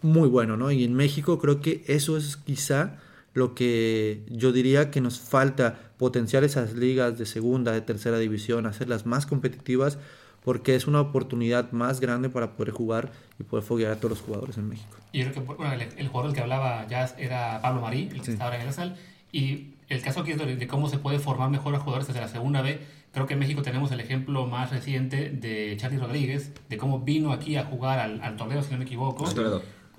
muy 0.01 0.27
bueno, 0.27 0.57
¿no? 0.57 0.71
Y 0.71 0.83
en 0.83 0.93
México 0.93 1.39
creo 1.39 1.61
que 1.61 1.83
eso 1.87 2.17
es 2.17 2.37
quizá 2.37 2.97
lo 3.33 3.55
que 3.55 4.23
yo 4.29 4.51
diría 4.51 4.91
que 4.91 5.01
nos 5.01 5.19
falta 5.19 5.91
potenciar 5.97 6.43
esas 6.43 6.73
ligas 6.73 7.17
de 7.17 7.25
segunda, 7.25 7.71
de 7.71 7.81
tercera 7.81 8.17
división, 8.19 8.65
hacerlas 8.65 9.05
más 9.05 9.25
competitivas, 9.25 9.97
porque 10.43 10.75
es 10.75 10.87
una 10.87 11.01
oportunidad 11.01 11.71
más 11.71 11.99
grande 11.99 12.29
para 12.29 12.53
poder 12.53 12.73
jugar 12.73 13.11
y 13.39 13.43
poder 13.43 13.63
foguear 13.63 13.91
a 13.91 13.95
todos 13.97 14.11
los 14.11 14.21
jugadores 14.21 14.57
en 14.57 14.69
México. 14.69 14.97
Y 15.11 15.21
creo 15.21 15.33
que 15.33 15.39
bueno, 15.41 15.73
el, 15.73 16.07
jugador 16.07 16.31
del 16.31 16.35
que 16.35 16.41
hablaba 16.41 16.87
ya 16.87 17.13
era 17.17 17.61
Pablo 17.61 17.81
Marí, 17.81 18.09
el 18.11 18.21
que 18.21 18.31
estaba 18.31 18.55
en 18.55 18.61
el 18.61 18.67
Arsenal, 18.67 18.97
y 19.31 19.73
el 19.89 20.01
caso 20.01 20.21
aquí 20.21 20.31
es 20.31 20.37
de, 20.37 20.55
de, 20.55 20.67
cómo 20.67 20.89
se 20.89 20.97
puede 20.97 21.19
formar 21.19 21.49
mejor 21.49 21.75
a 21.75 21.79
jugadores 21.79 22.07
desde 22.07 22.21
la 22.21 22.27
segunda 22.27 22.61
B 22.61 22.79
Creo 23.11 23.25
que 23.25 23.33
en 23.33 23.39
México 23.39 23.61
tenemos 23.61 23.91
el 23.91 23.99
ejemplo 23.99 24.45
más 24.45 24.71
reciente 24.71 25.29
de 25.29 25.75
Charlie 25.77 25.97
Rodríguez, 25.97 26.53
de 26.69 26.77
cómo 26.77 26.99
vino 26.99 27.31
aquí 27.31 27.55
a 27.55 27.65
jugar 27.65 27.99
al, 27.99 28.21
al 28.21 28.35
Toledo, 28.35 28.61
si 28.61 28.71
no 28.71 28.77
me 28.77 28.83
equivoco. 28.83 29.25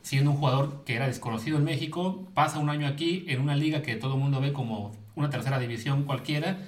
Siendo 0.02 0.30
un 0.30 0.36
jugador 0.38 0.84
que 0.84 0.94
era 0.94 1.06
desconocido 1.06 1.58
en 1.58 1.64
México, 1.64 2.26
pasa 2.32 2.58
un 2.58 2.70
año 2.70 2.86
aquí 2.86 3.24
en 3.28 3.40
una 3.40 3.54
liga 3.54 3.82
que 3.82 3.96
todo 3.96 4.14
el 4.14 4.20
mundo 4.20 4.40
ve 4.40 4.52
como 4.52 4.92
una 5.14 5.28
tercera 5.28 5.58
división 5.58 6.04
cualquiera, 6.04 6.58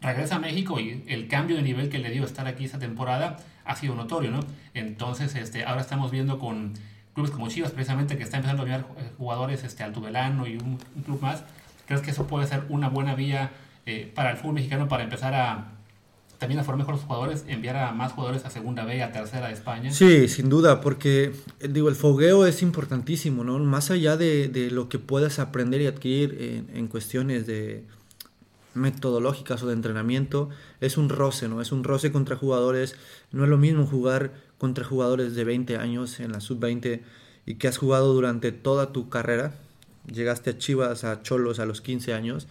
regresa 0.00 0.36
a 0.36 0.38
México 0.40 0.78
y 0.80 1.04
el 1.06 1.28
cambio 1.28 1.56
de 1.56 1.62
nivel 1.62 1.88
que 1.88 1.98
le 1.98 2.10
dio 2.10 2.24
estar 2.24 2.46
aquí 2.46 2.64
esa 2.64 2.78
temporada 2.78 3.38
ha 3.64 3.76
sido 3.76 3.94
notorio, 3.94 4.30
¿no? 4.30 4.40
Entonces, 4.74 5.34
este, 5.36 5.64
ahora 5.64 5.80
estamos 5.80 6.10
viendo 6.10 6.38
con 6.38 6.74
clubes 7.14 7.30
como 7.30 7.48
Chivas, 7.48 7.70
precisamente, 7.70 8.16
que 8.16 8.24
está 8.24 8.38
empezando 8.38 8.62
a 8.62 8.64
enviar 8.64 8.86
jugadores 9.18 9.64
este, 9.64 9.84
al 9.84 9.92
Tubelano 9.92 10.46
y 10.46 10.56
un, 10.56 10.78
club 11.04 11.20
más. 11.20 11.44
¿Crees 11.86 12.02
que 12.02 12.10
eso 12.10 12.26
puede 12.26 12.46
ser 12.46 12.64
una 12.68 12.88
buena 12.88 13.14
vía 13.14 13.52
eh, 13.86 14.10
para 14.14 14.30
el 14.30 14.36
fútbol 14.36 14.54
mexicano 14.54 14.88
para 14.88 15.04
empezar 15.04 15.34
a 15.34 15.72
también 16.42 16.58
a 16.58 16.64
formar 16.64 16.78
mejor 16.78 16.96
los 16.96 17.04
jugadores, 17.04 17.44
enviar 17.46 17.76
a 17.76 17.92
más 17.92 18.14
jugadores 18.14 18.44
a 18.44 18.50
segunda 18.50 18.84
B 18.84 18.96
y 18.96 19.00
a 19.00 19.12
tercera 19.12 19.46
de 19.46 19.52
España. 19.52 19.92
Sí, 19.92 20.26
sin 20.26 20.48
duda, 20.48 20.80
porque 20.80 21.32
digo, 21.60 21.88
el 21.88 21.94
fogueo 21.94 22.46
es 22.46 22.62
importantísimo, 22.62 23.44
¿no? 23.44 23.60
Más 23.60 23.92
allá 23.92 24.16
de, 24.16 24.48
de 24.48 24.72
lo 24.72 24.88
que 24.88 24.98
puedas 24.98 25.38
aprender 25.38 25.80
y 25.82 25.86
adquirir 25.86 26.36
en, 26.40 26.76
en, 26.76 26.88
cuestiones 26.88 27.46
de 27.46 27.84
metodológicas 28.74 29.62
o 29.62 29.68
de 29.68 29.74
entrenamiento, 29.74 30.48
es 30.80 30.96
un 30.96 31.10
roce, 31.10 31.46
¿no? 31.46 31.60
Es 31.60 31.70
un 31.70 31.84
roce 31.84 32.10
contra 32.10 32.34
jugadores. 32.34 32.96
No 33.30 33.44
es 33.44 33.48
lo 33.48 33.56
mismo 33.56 33.86
jugar 33.86 34.32
contra 34.58 34.84
jugadores 34.84 35.36
de 35.36 35.44
20 35.44 35.76
años 35.76 36.18
en 36.18 36.32
la 36.32 36.40
sub-20 36.40 37.02
y 37.46 37.54
que 37.54 37.68
has 37.68 37.78
jugado 37.78 38.12
durante 38.14 38.50
toda 38.50 38.90
tu 38.90 39.08
carrera, 39.08 39.54
llegaste 40.12 40.50
a 40.50 40.58
Chivas, 40.58 41.04
a 41.04 41.22
Cholos 41.22 41.60
a 41.60 41.66
los 41.66 41.80
15 41.80 42.14
años 42.14 42.48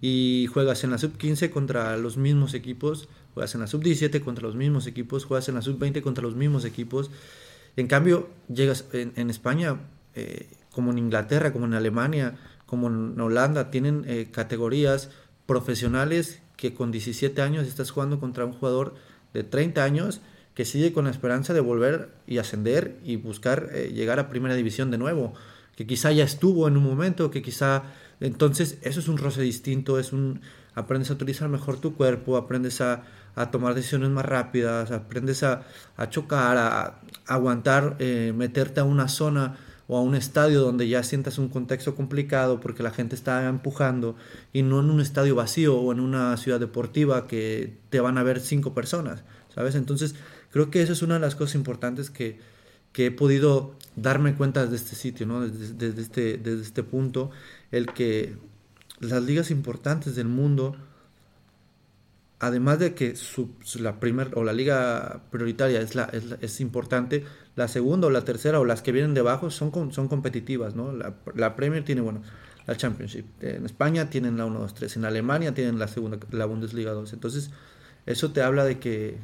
y 0.00 0.46
juegas 0.52 0.84
en 0.84 0.92
la 0.92 0.98
sub-15 0.98 1.50
contra 1.50 1.96
los 1.96 2.16
mismos 2.16 2.54
equipos 2.54 3.08
juegas 3.34 3.54
en 3.54 3.60
la 3.60 3.66
sub-17 3.66 4.20
contra 4.20 4.42
los 4.42 4.56
mismos 4.56 4.86
equipos, 4.86 5.24
juegas 5.24 5.48
en 5.48 5.56
la 5.56 5.62
sub-20 5.62 6.00
contra 6.02 6.22
los 6.22 6.36
mismos 6.36 6.64
equipos. 6.64 7.10
En 7.76 7.88
cambio, 7.88 8.28
llegas 8.48 8.86
en, 8.92 9.28
España, 9.28 9.80
eh, 10.14 10.48
como 10.70 10.92
en 10.92 10.98
Inglaterra, 10.98 11.52
como 11.52 11.66
en 11.66 11.74
Alemania, 11.74 12.36
como 12.66 12.86
en 12.86 13.20
Holanda, 13.20 13.70
tienen 13.70 14.04
eh, 14.06 14.28
categorías 14.30 15.10
profesionales 15.46 16.40
que 16.56 16.72
con 16.72 16.92
17 16.92 17.42
años 17.42 17.66
estás 17.66 17.90
jugando 17.90 18.20
contra 18.20 18.44
un 18.44 18.52
jugador 18.52 18.94
de 19.32 19.42
30 19.42 19.82
años 19.82 20.20
que 20.54 20.64
sigue 20.64 20.92
con 20.92 21.04
la 21.04 21.10
esperanza 21.10 21.52
de 21.52 21.60
volver 21.60 22.10
y 22.26 22.38
ascender 22.38 22.98
y 23.04 23.16
buscar 23.16 23.70
eh, 23.72 23.92
llegar 23.92 24.20
a 24.20 24.28
primera 24.28 24.54
división 24.54 24.90
de 24.90 24.98
nuevo, 24.98 25.34
que 25.74 25.86
quizá 25.86 26.12
ya 26.12 26.24
estuvo 26.24 26.68
en 26.68 26.76
un 26.76 26.84
momento, 26.84 27.30
que 27.30 27.42
quizá... 27.42 27.82
Entonces, 28.20 28.78
eso 28.82 29.00
es 29.00 29.08
un 29.08 29.18
roce 29.18 29.42
distinto, 29.42 29.98
es 29.98 30.12
un... 30.12 30.40
Aprendes 30.74 31.10
a 31.10 31.14
utilizar 31.14 31.48
mejor 31.48 31.80
tu 31.80 31.96
cuerpo, 31.96 32.36
aprendes 32.36 32.80
a, 32.80 33.02
a 33.34 33.50
tomar 33.50 33.74
decisiones 33.74 34.10
más 34.10 34.24
rápidas, 34.24 34.90
aprendes 34.90 35.42
a, 35.42 35.64
chocar, 36.10 36.56
a, 36.56 37.00
aguantar, 37.26 37.96
eh, 37.98 38.32
meterte 38.34 38.80
a 38.80 38.84
una 38.84 39.08
zona 39.08 39.56
o 39.86 39.98
a 39.98 40.00
un 40.00 40.14
estadio 40.14 40.60
donde 40.60 40.88
ya 40.88 41.02
sientas 41.02 41.38
un 41.38 41.48
contexto 41.48 41.94
complicado 41.94 42.60
porque 42.60 42.82
la 42.82 42.90
gente 42.90 43.14
está 43.14 43.46
empujando 43.48 44.16
y 44.52 44.62
no 44.62 44.80
en 44.80 44.90
un 44.90 45.00
estadio 45.00 45.34
vacío 45.34 45.76
o 45.76 45.92
en 45.92 46.00
una 46.00 46.36
ciudad 46.36 46.60
deportiva 46.60 47.26
que 47.26 47.76
te 47.90 48.00
van 48.00 48.16
a 48.16 48.22
ver 48.22 48.40
cinco 48.40 48.72
personas, 48.72 49.24
¿sabes? 49.54 49.74
Entonces 49.74 50.14
creo 50.50 50.70
que 50.70 50.82
eso 50.82 50.92
es 50.92 51.02
una 51.02 51.14
de 51.14 51.20
las 51.20 51.34
cosas 51.34 51.56
importantes 51.56 52.10
que, 52.10 52.38
he 52.96 53.10
podido 53.10 53.74
darme 53.96 54.36
cuenta 54.36 54.62
desde 54.62 54.76
este 54.76 54.94
sitio, 54.94 55.26
¿no? 55.26 55.40
desde, 55.40 56.00
este, 56.00 56.38
desde 56.38 56.62
este 56.62 56.84
punto, 56.84 57.32
el 57.72 57.86
que 57.86 58.36
las 59.00 59.20
ligas 59.24 59.50
importantes 59.50 60.14
del 60.14 60.28
mundo 60.28 60.76
además 62.40 62.78
de 62.78 62.94
que 62.94 63.14
la 63.78 64.00
primera 64.00 64.30
o 64.34 64.44
la 64.44 64.52
liga 64.52 65.22
prioritaria 65.30 65.80
es, 65.80 65.94
la, 65.94 66.10
es, 66.40 66.60
importante, 66.60 67.24
la 67.56 67.68
segunda 67.68 68.08
o 68.08 68.10
la 68.10 68.24
tercera 68.24 68.60
o 68.60 68.64
las 68.64 68.82
que 68.82 68.92
vienen 68.92 69.14
debajo 69.14 69.50
son, 69.50 69.92
son 69.92 70.08
competitivas, 70.08 70.74
¿no? 70.74 70.92
La, 70.92 71.56
Premier 71.56 71.84
tiene, 71.84 72.00
bueno, 72.00 72.22
la 72.66 72.76
Championship. 72.76 73.24
En 73.40 73.64
España 73.64 74.10
tienen 74.10 74.36
la 74.36 74.46
1, 74.46 74.58
2, 74.58 74.74
3. 74.74 74.96
En 74.96 75.04
Alemania 75.04 75.54
tienen 75.54 75.78
la 75.78 75.88
segunda, 75.88 76.18
la 76.30 76.46
Bundesliga 76.46 76.92
2. 76.92 77.12
Entonces, 77.12 77.50
eso 78.06 78.32
te 78.32 78.42
habla 78.42 78.64
de 78.64 78.78
que 78.78 79.16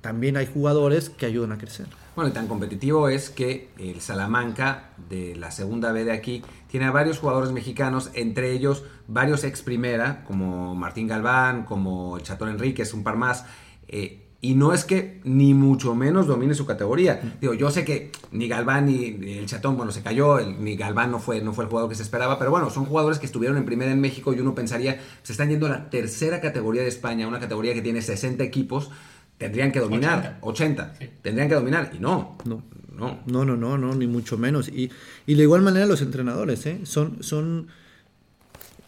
también 0.00 0.36
hay 0.36 0.46
jugadores 0.46 1.10
que 1.10 1.26
ayudan 1.26 1.52
a 1.52 1.58
crecer. 1.58 1.86
Bueno, 2.16 2.30
y 2.30 2.32
tan 2.32 2.46
competitivo 2.46 3.10
es 3.10 3.28
que 3.28 3.68
el 3.76 4.00
Salamanca 4.00 4.92
de 5.10 5.36
la 5.36 5.50
segunda 5.50 5.92
B 5.92 6.06
de 6.06 6.12
aquí 6.12 6.42
tiene 6.66 6.86
a 6.86 6.90
varios 6.90 7.18
jugadores 7.18 7.52
mexicanos, 7.52 8.10
entre 8.14 8.52
ellos 8.52 8.84
varios 9.06 9.44
ex 9.44 9.60
primera, 9.60 10.24
como 10.24 10.74
Martín 10.74 11.08
Galván, 11.08 11.64
como 11.64 12.16
el 12.16 12.22
Chatón 12.22 12.48
Enríquez, 12.48 12.94
un 12.94 13.04
par 13.04 13.16
más. 13.16 13.44
Eh, 13.86 14.22
y 14.40 14.54
no 14.54 14.72
es 14.72 14.86
que 14.86 15.20
ni 15.24 15.52
mucho 15.52 15.94
menos 15.94 16.26
domine 16.26 16.54
su 16.54 16.64
categoría. 16.64 17.36
Digo, 17.38 17.52
yo 17.52 17.70
sé 17.70 17.84
que 17.84 18.12
ni 18.32 18.48
Galván 18.48 18.86
ni 18.86 19.38
el 19.38 19.44
Chatón, 19.44 19.76
bueno, 19.76 19.92
se 19.92 20.02
cayó, 20.02 20.40
ni 20.40 20.74
Galván 20.74 21.10
no 21.10 21.18
fue, 21.18 21.42
no 21.42 21.52
fue 21.52 21.64
el 21.64 21.70
jugador 21.70 21.90
que 21.90 21.96
se 21.96 22.02
esperaba, 22.02 22.38
pero 22.38 22.50
bueno, 22.50 22.70
son 22.70 22.86
jugadores 22.86 23.18
que 23.18 23.26
estuvieron 23.26 23.58
en 23.58 23.66
primera 23.66 23.92
en 23.92 24.00
México 24.00 24.32
y 24.32 24.40
uno 24.40 24.54
pensaría, 24.54 25.00
se 25.22 25.32
están 25.32 25.50
yendo 25.50 25.66
a 25.66 25.70
la 25.70 25.90
tercera 25.90 26.40
categoría 26.40 26.80
de 26.80 26.88
España, 26.88 27.28
una 27.28 27.40
categoría 27.40 27.74
que 27.74 27.82
tiene 27.82 28.00
60 28.00 28.42
equipos, 28.42 28.90
tendrían 29.38 29.72
que 29.72 29.80
dominar, 29.80 30.38
80, 30.40 30.94
tendrían 31.22 31.48
que 31.48 31.54
dominar, 31.54 31.90
y 31.94 31.98
no. 31.98 32.36
No. 32.44 32.62
No. 32.96 33.20
No, 33.26 33.44
no, 33.44 33.56
no, 33.56 33.76
no, 33.76 33.94
ni 33.94 34.06
mucho 34.06 34.38
menos. 34.38 34.68
Y, 34.68 34.90
y 35.26 35.34
de 35.34 35.42
igual 35.42 35.60
manera 35.60 35.84
los 35.84 36.00
entrenadores, 36.00 36.64
¿eh? 36.64 36.80
Son, 36.84 37.22
son, 37.22 37.68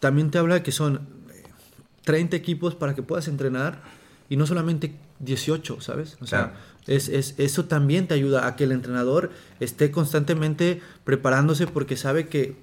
también 0.00 0.30
te 0.30 0.38
habla 0.38 0.62
que 0.62 0.72
son 0.72 1.06
30 2.04 2.34
equipos 2.34 2.74
para 2.74 2.94
que 2.94 3.02
puedas 3.02 3.28
entrenar 3.28 3.82
y 4.30 4.36
no 4.36 4.46
solamente 4.46 4.94
18, 5.18 5.82
¿sabes? 5.82 6.16
O 6.22 6.26
sea, 6.26 6.54
es, 6.86 7.10
es, 7.10 7.34
eso 7.36 7.66
también 7.66 8.08
te 8.08 8.14
ayuda 8.14 8.46
a 8.46 8.56
que 8.56 8.64
el 8.64 8.72
entrenador 8.72 9.30
esté 9.60 9.90
constantemente 9.90 10.80
preparándose 11.04 11.66
porque 11.66 11.98
sabe 11.98 12.28
que, 12.28 12.56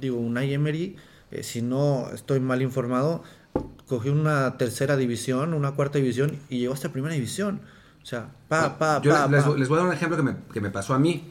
digo, 0.00 0.16
una 0.16 0.44
Emery, 0.44 0.96
eh, 1.30 1.42
si 1.42 1.60
no 1.60 2.08
estoy 2.14 2.40
mal 2.40 2.62
informado, 2.62 3.22
cogió 3.86 4.12
una 4.12 4.56
tercera 4.58 4.96
división, 4.96 5.54
una 5.54 5.72
cuarta 5.72 5.98
división 5.98 6.38
y 6.48 6.58
llegó 6.58 6.74
hasta 6.74 6.90
primera 6.90 7.14
división. 7.14 7.60
O 8.02 8.06
sea, 8.06 8.28
pa, 8.48 8.78
pa, 8.78 9.00
pa, 9.00 9.26
les, 9.28 9.46
les, 9.58 9.68
voy 9.68 9.78
a 9.78 9.80
dar 9.80 9.88
un 9.88 9.94
ejemplo 9.94 10.16
que 10.16 10.22
me, 10.22 10.36
que 10.52 10.60
me 10.60 10.70
pasó 10.70 10.94
a 10.94 10.98
mí. 10.98 11.24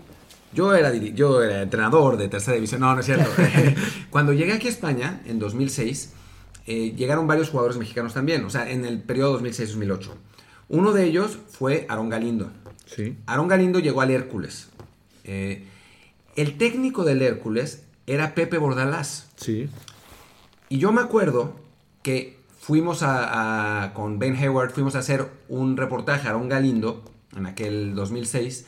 Yo 0.54 0.74
era, 0.74 0.94
yo 0.94 1.42
era 1.42 1.62
entrenador 1.62 2.18
de 2.18 2.30
tercera 2.30 2.56
división, 2.56 2.82
no, 2.82 2.94
no 2.94 3.00
es 3.00 3.06
cierto. 3.06 3.30
Cuando 4.10 4.34
llegué 4.34 4.54
aquí 4.54 4.68
a 4.68 4.72
España, 4.72 5.22
en 5.26 5.40
2006, 5.40 6.14
eh, 6.68 6.94
llegaron 6.96 7.28
varios 7.28 7.50
jugadores 7.50 7.78
mexicanos 7.78 8.14
también, 8.14 8.44
o 8.46 8.50
sea, 8.50 8.70
en 8.70 8.86
el 8.86 9.02
periodo 9.02 9.40
2006-2008. 9.42 10.10
Uno 10.70 10.94
de 10.94 11.06
ellos 11.06 11.38
fue 11.50 11.86
Aaron 11.90 12.10
Galindo. 12.10 12.52
Sí. 12.88 13.18
Aaron 13.26 13.48
Galindo 13.48 13.80
llegó 13.80 14.02
al 14.02 14.12
Hércules. 14.12 14.70
Eh, 15.24 15.68
el 16.36 16.58
técnico 16.58 17.04
del 17.04 17.22
Hércules 17.22 17.84
era 18.08 18.34
Pepe 18.34 18.58
Bordalás. 18.58 19.28
Sí. 19.36 19.70
Y 20.70 20.80
yo 20.80 20.92
me 20.92 21.02
acuerdo 21.02 21.56
que 22.02 22.35
fuimos 22.66 23.06
con 23.94 24.18
Ben 24.18 24.36
Hayward, 24.38 24.72
fuimos 24.72 24.96
a 24.96 25.00
hacer 25.00 25.30
un 25.50 25.78
reportaje 25.78 26.28
a 26.28 26.32
Aaron 26.32 26.50
Galindo 26.50 27.04
en 27.38 27.46
aquel 27.46 27.94
2006 27.94 28.66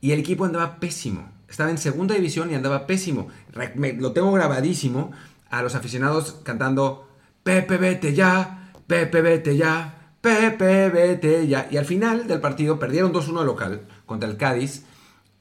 y 0.00 0.10
el 0.10 0.18
equipo 0.18 0.44
andaba 0.44 0.80
pésimo. 0.80 1.28
Estaba 1.48 1.70
en 1.70 1.78
segunda 1.78 2.16
división 2.16 2.50
y 2.50 2.56
andaba 2.56 2.88
pésimo. 2.88 3.28
lo 3.98 4.10
tengo 4.10 4.32
grabadísimo 4.32 5.12
a 5.50 5.62
los 5.62 5.76
aficionados 5.76 6.40
cantando 6.42 7.08
Pepe 7.44 7.76
vete 7.76 8.12
ya, 8.12 8.72
Pepe 8.88 9.22
vete 9.22 9.56
ya, 9.56 10.10
Pepe 10.20 10.88
vete 10.88 11.46
ya. 11.46 11.68
Y 11.70 11.76
al 11.76 11.84
final 11.84 12.26
del 12.26 12.40
partido 12.40 12.80
perdieron 12.80 13.12
2-1 13.12 13.44
local 13.44 13.82
contra 14.04 14.28
el 14.28 14.36
Cádiz 14.36 14.84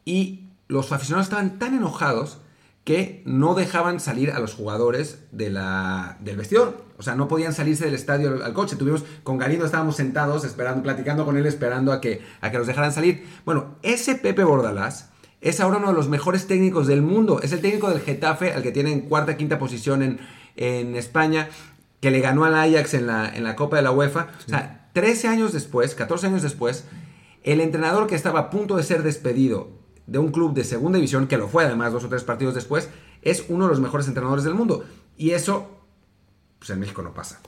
y 0.06 0.50
los 0.68 0.92
aficionados 0.92 1.26
estaban 1.26 1.58
tan 1.58 1.74
enojados 1.74 2.38
que 2.86 3.24
no 3.26 3.56
dejaban 3.56 4.00
salir 4.00 4.30
a 4.30 4.40
los 4.40 4.54
jugadores 4.54 5.20
de 5.32 5.50
la, 5.50 6.18
del 6.22 6.38
vestidor. 6.38 6.86
O 6.98 7.04
sea, 7.04 7.16
no 7.16 7.28
podían 7.28 7.52
salirse 7.52 7.84
del 7.84 7.96
estadio 7.96 8.44
al, 8.46 8.54
coche. 8.54 8.76
Tuvimos, 8.76 9.04
con 9.24 9.40
Galindo 9.40 9.66
estábamos 9.66 9.96
sentados 9.96 10.46
esperando, 10.46 10.84
platicando 10.84 11.26
con 11.26 11.36
él, 11.36 11.48
esperando 11.48 11.92
a 11.92 12.00
que, 12.00 12.22
a 12.42 12.52
que 12.52 12.60
los 12.60 12.68
dejaran 12.68 12.94
salir. 12.94 13.26
Bueno, 13.44 13.76
ese 13.82 14.14
Pepe 14.14 14.44
Bordalás 14.44 15.10
es 15.42 15.60
ahora 15.60 15.78
uno 15.78 15.88
de 15.88 15.96
los 15.96 16.10
mejores 16.10 16.46
técnicos 16.46 16.86
del 16.86 17.02
mundo. 17.02 17.42
Es 17.42 17.52
el 17.54 17.62
técnico 17.62 17.90
del 17.90 18.02
Getafe, 18.02 18.54
al 18.54 18.62
que 18.62 18.72
tiene 18.72 18.92
en 18.94 19.02
cuarta, 19.02 19.36
quinta 19.36 19.58
posición 19.58 20.04
en, 20.04 20.20
en 20.56 20.96
España, 20.96 21.50
que 22.02 22.12
le 22.12 22.20
ganó 22.20 22.46
al 22.46 22.54
Ajax 22.54 22.94
en 22.94 23.08
la, 23.08 23.28
en 23.36 23.44
la 23.44 23.56
Copa 23.56 23.78
de 23.78 23.82
la 23.82 23.92
UEFA. 23.92 24.28
O 24.46 24.50
sea, 24.50 24.92
13 24.94 25.28
años 25.28 25.54
después, 25.54 25.96
14 25.96 26.28
años 26.28 26.44
después, 26.44 26.86
el 27.42 27.62
entrenador 27.62 28.06
que 28.06 28.14
estaba 28.14 28.40
a 28.42 28.50
punto 28.52 28.78
de 28.78 28.84
ser 28.84 29.02
despedido 29.02 29.85
de 30.08 30.20
un 30.20 30.32
club 30.32 30.54
de 30.54 30.64
segunda 30.64 30.98
división, 30.98 31.28
que 31.28 31.38
lo 31.38 31.48
fue 31.48 31.66
además 31.66 31.94
dos 31.94 32.04
o 32.04 32.10
tres 32.10 32.24
partidos 32.24 32.56
después, 32.56 32.90
es 33.22 33.46
uno 33.50 33.66
de 33.66 33.72
los 33.72 33.80
mejores 33.80 34.08
entrenadores 34.08 34.44
del 34.44 34.54
mundo. 34.54 34.86
Y 35.18 35.32
eso, 35.32 35.70
pues 36.60 36.70
en 36.70 36.80
México 36.80 37.02
no 37.02 37.14
pasa. 37.14 37.40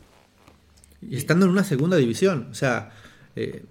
Y 1.02 1.18
estando 1.18 1.46
en 1.46 1.52
una 1.52 1.64
segunda 1.64 1.98
división, 1.98 2.48
o 2.52 2.56
sea, 2.56 2.92
eh, 3.36 3.64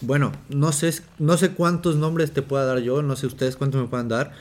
bueno, 0.00 0.32
no 0.48 0.70
sé, 0.70 0.94
no 1.18 1.36
sé 1.36 1.50
cuántos 1.50 1.96
nombres 1.96 2.32
te 2.32 2.42
pueda 2.42 2.64
dar 2.64 2.78
yo, 2.78 3.02
no 3.02 3.16
sé 3.16 3.26
ustedes 3.26 3.56
cuántos 3.56 3.80
me 3.82 3.88
puedan 3.88 4.08
dar, 4.08 4.32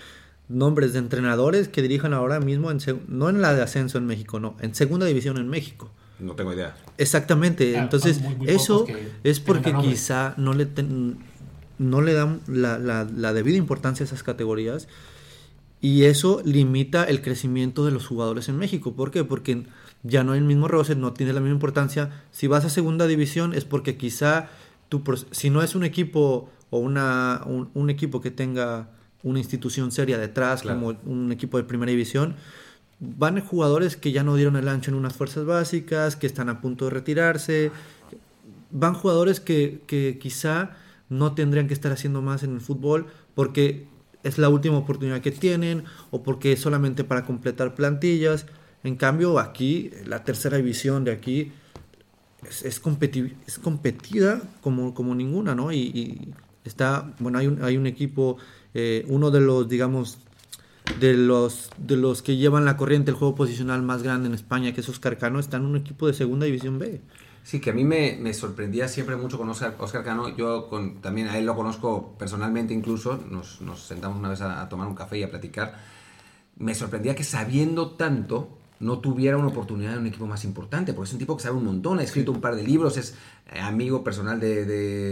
nombres 0.47 0.93
de 0.93 0.99
entrenadores 0.99 1.67
que 1.67 1.81
dirijan 1.81 2.13
ahora 2.13 2.39
mismo, 2.39 2.69
en, 2.69 2.79
no 3.07 3.29
en 3.29 3.41
la 3.41 3.53
de 3.53 3.63
ascenso 3.63 3.97
en 3.97 4.05
México, 4.05 4.39
no, 4.39 4.55
en 4.61 4.75
segunda 4.75 5.07
división 5.07 5.37
en 5.37 5.49
México. 5.49 5.89
No 6.19 6.33
tengo 6.33 6.53
idea. 6.53 6.75
Exactamente, 6.97 7.75
entonces 7.75 8.21
eso 8.45 8.85
es 9.23 9.39
porque 9.39 9.73
quizá 9.73 10.33
no 10.37 10.53
le, 10.53 10.67
no 11.77 12.01
le 12.01 12.13
dan 12.13 12.41
la, 12.47 12.77
la, 12.79 13.33
debida 13.33 13.57
importancia 13.57 14.03
a 14.03 14.07
esas 14.07 14.23
categorías 14.23 14.87
y 15.79 16.05
eso 16.05 16.41
limita 16.43 17.03
el 17.03 17.21
crecimiento 17.21 17.85
de 17.85 17.91
los 17.91 18.07
jugadores 18.07 18.49
en 18.49 18.57
México. 18.57 18.93
¿Por 18.93 19.11
qué? 19.11 19.23
Porque 19.23 19.65
ya 20.03 20.23
no 20.23 20.31
hay 20.31 20.39
el 20.39 20.45
mismo 20.45 20.67
roce, 20.67 20.95
no 20.95 21.13
tiene 21.13 21.33
la 21.33 21.39
misma 21.39 21.55
importancia. 21.55 22.23
Si 22.31 22.47
vas 22.47 22.65
a 22.65 22.69
segunda 22.69 23.05
división 23.05 23.53
es 23.53 23.65
porque 23.65 23.97
quizá 23.97 24.49
tú, 24.89 25.03
si 25.31 25.49
no 25.49 25.61
es 25.61 25.75
un 25.75 25.83
equipo 25.83 26.49
o 26.69 26.79
una, 26.79 27.43
un, 27.45 27.89
equipo 27.89 28.21
que 28.21 28.31
tenga 28.31 28.89
una 29.23 29.39
institución 29.39 29.91
seria 29.91 30.17
detrás, 30.17 30.63
como 30.63 30.97
un 31.05 31.31
equipo 31.31 31.57
de 31.57 31.63
primera 31.63 31.91
división, 31.91 32.35
van 32.99 33.39
jugadores 33.39 33.95
que 33.95 34.11
ya 34.11 34.23
no 34.23 34.35
dieron 34.35 34.55
el 34.55 34.67
ancho 34.67 34.91
en 34.91 34.97
unas 34.97 35.13
fuerzas 35.13 35.45
básicas, 35.45 36.15
que 36.15 36.27
están 36.27 36.49
a 36.49 36.59
punto 36.59 36.85
de 36.85 36.91
retirarse. 36.91 37.71
Van 38.71 38.95
jugadores 38.95 39.39
que, 39.39 39.81
que 39.85 40.17
quizá 40.19 40.71
no 41.09 41.33
tendrían 41.33 41.67
que 41.67 41.73
estar 41.73 41.91
haciendo 41.91 42.21
más 42.21 42.43
en 42.43 42.53
el 42.53 42.61
fútbol 42.61 43.07
porque 43.33 43.87
es 44.23 44.37
la 44.37 44.49
última 44.49 44.77
oportunidad 44.77 45.21
que 45.21 45.31
tienen 45.31 45.83
o 46.11 46.23
porque 46.23 46.53
es 46.53 46.59
solamente 46.59 47.03
para 47.03 47.25
completar 47.25 47.75
plantillas. 47.75 48.45
En 48.83 48.95
cambio, 48.95 49.39
aquí, 49.39 49.91
la 50.05 50.23
tercera 50.23 50.57
división 50.57 51.03
de 51.03 51.11
aquí 51.11 51.51
es, 52.47 52.63
es, 52.63 52.81
es 53.47 53.59
competida 53.59 54.41
como, 54.61 54.93
como 54.93 55.15
ninguna, 55.15 55.55
¿no? 55.55 55.71
Y, 55.71 56.33
está, 56.63 57.13
bueno, 57.19 57.39
hay 57.39 57.47
un, 57.47 57.63
hay 57.63 57.77
un 57.77 57.87
equipo, 57.87 58.37
eh, 58.73 59.05
uno 59.07 59.31
de 59.31 59.41
los, 59.41 59.67
digamos, 59.67 60.19
de 60.99 61.13
los, 61.13 61.69
de 61.77 61.97
los 61.97 62.21
que 62.21 62.37
llevan 62.37 62.65
la 62.65 62.77
corriente, 62.77 63.11
el 63.11 63.17
juego 63.17 63.35
posicional 63.35 63.81
más 63.81 64.03
grande 64.03 64.27
en 64.27 64.33
España, 64.33 64.73
que 64.73 64.81
es 64.81 64.89
Oscar 64.89 65.17
Cano, 65.17 65.39
está 65.39 65.57
en 65.57 65.65
un 65.65 65.75
equipo 65.75 66.07
de 66.07 66.13
segunda 66.13 66.45
división 66.45 66.79
B. 66.79 67.01
Sí, 67.47 67.61
que 67.61 67.69
a 67.69 67.73
mí 67.73 67.85
me, 67.85 68.17
me 68.19 68.33
sorprendía 68.33 68.89
siempre 68.89 69.15
mucho 69.15 69.37
con 69.37 69.47
Oscar, 69.47 70.03
Cano. 70.03 70.35
Yo 70.35 70.67
con, 70.67 70.99
también 70.99 71.29
a 71.29 71.37
él 71.37 71.45
lo 71.45 71.55
conozco 71.55 72.13
personalmente 72.19 72.73
incluso. 72.73 73.23
Nos, 73.31 73.61
nos 73.61 73.79
sentamos 73.83 74.19
una 74.19 74.27
vez 74.27 74.41
a, 74.41 74.67
tomar 74.67 74.85
un 74.85 74.95
café 74.95 75.19
y 75.19 75.23
a 75.23 75.29
platicar. 75.29 75.79
Me 76.57 76.75
sorprendía 76.75 77.15
que 77.15 77.23
sabiendo 77.23 77.91
tanto 77.91 78.49
no 78.81 78.99
tuviera 78.99 79.37
una 79.37 79.47
oportunidad 79.47 79.93
en 79.93 79.99
un 79.99 80.07
equipo 80.07 80.27
más 80.27 80.43
importante, 80.43 80.91
porque 80.91 81.07
es 81.07 81.13
un 81.13 81.19
tipo 81.19 81.37
que 81.37 81.43
sabe 81.43 81.55
un 81.55 81.63
montón, 81.63 81.99
ha 81.99 82.03
escrito 82.03 82.33
un 82.33 82.41
par 82.41 82.53
de 82.57 82.63
libros, 82.63 82.97
es 82.97 83.15
eh, 83.53 83.61
amigo 83.61 84.03
personal 84.03 84.41
de, 84.41 84.65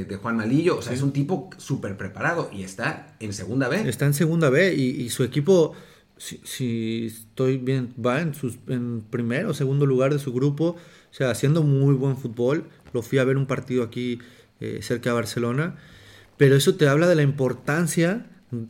de, 0.04 0.16
Juan 0.18 0.36
Malillo, 0.36 0.80
o 0.80 0.82
sea, 0.82 0.92
es 0.92 1.02
un 1.02 1.14
tipo 1.14 1.50
súper 1.56 1.96
preparado 1.96 2.50
y 2.52 2.64
está 2.64 3.16
en 3.22 3.32
segunda 3.32 3.70
B. 3.70 3.88
Está 3.88 4.08
en 4.08 4.14
segunda 4.14 4.50
B 4.50 4.76
y, 4.76 5.04
y 5.04 5.10
su 5.10 5.24
equipo, 5.24 5.72
si, 6.18 6.42
si, 6.44 7.06
estoy 7.06 7.60
bien, 7.60 7.94
va 8.06 8.20
en, 8.20 8.34
sus, 8.34 8.60
en 8.68 9.04
primero 9.10 9.52
o 9.52 9.54
segundo 9.54 9.86
lugar 9.86 10.12
de 10.12 10.20
su 10.20 10.34
grupo 10.34 10.76
o 11.16 11.18
sea, 11.18 11.30
haciendo 11.30 11.64
muy 11.64 11.96
buen 11.96 12.18
fútbol. 12.18 12.66
Lo 12.92 13.02
fui 13.02 13.20
a 13.20 13.24
ver 13.24 13.38
un 13.38 13.46
partido 13.46 13.84
aquí 13.84 14.20
eh, 14.60 14.80
cerca 14.82 15.12
de 15.12 15.16
Barcelona. 15.16 15.76
Pero 16.36 16.58
eso 16.58 16.76
te 16.76 16.90
habla 16.90 17.08
de 17.08 17.16
la 17.16 17.22
importancia 17.22 18.26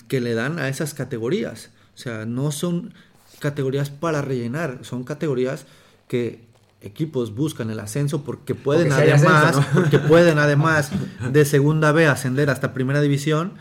que 0.07 0.21
le 0.21 0.35
dan 0.35 0.59
a 0.59 0.69
esas 0.69 0.93
categorías. 0.93 1.71
O 1.95 1.97
sea, 1.97 2.27
no 2.27 2.51
son 2.51 2.93
categorías 3.39 3.89
para 3.89 4.21
rellenar, 4.21 4.77
son 4.83 5.05
categorías 5.05 5.65
que 6.07 6.45
equipos 6.81 7.33
buscan 7.33 7.71
el 7.71 7.79
ascenso 7.79 8.23
porque 8.23 8.53
pueden 8.53 8.91
además, 8.91 9.57
porque 9.73 9.97
pueden 9.97 10.37
además 10.37 10.91
de 11.31 11.45
segunda 11.45 11.93
B 11.93 12.05
ascender 12.05 12.51
hasta 12.51 12.75
primera 12.75 13.01
división 13.01 13.53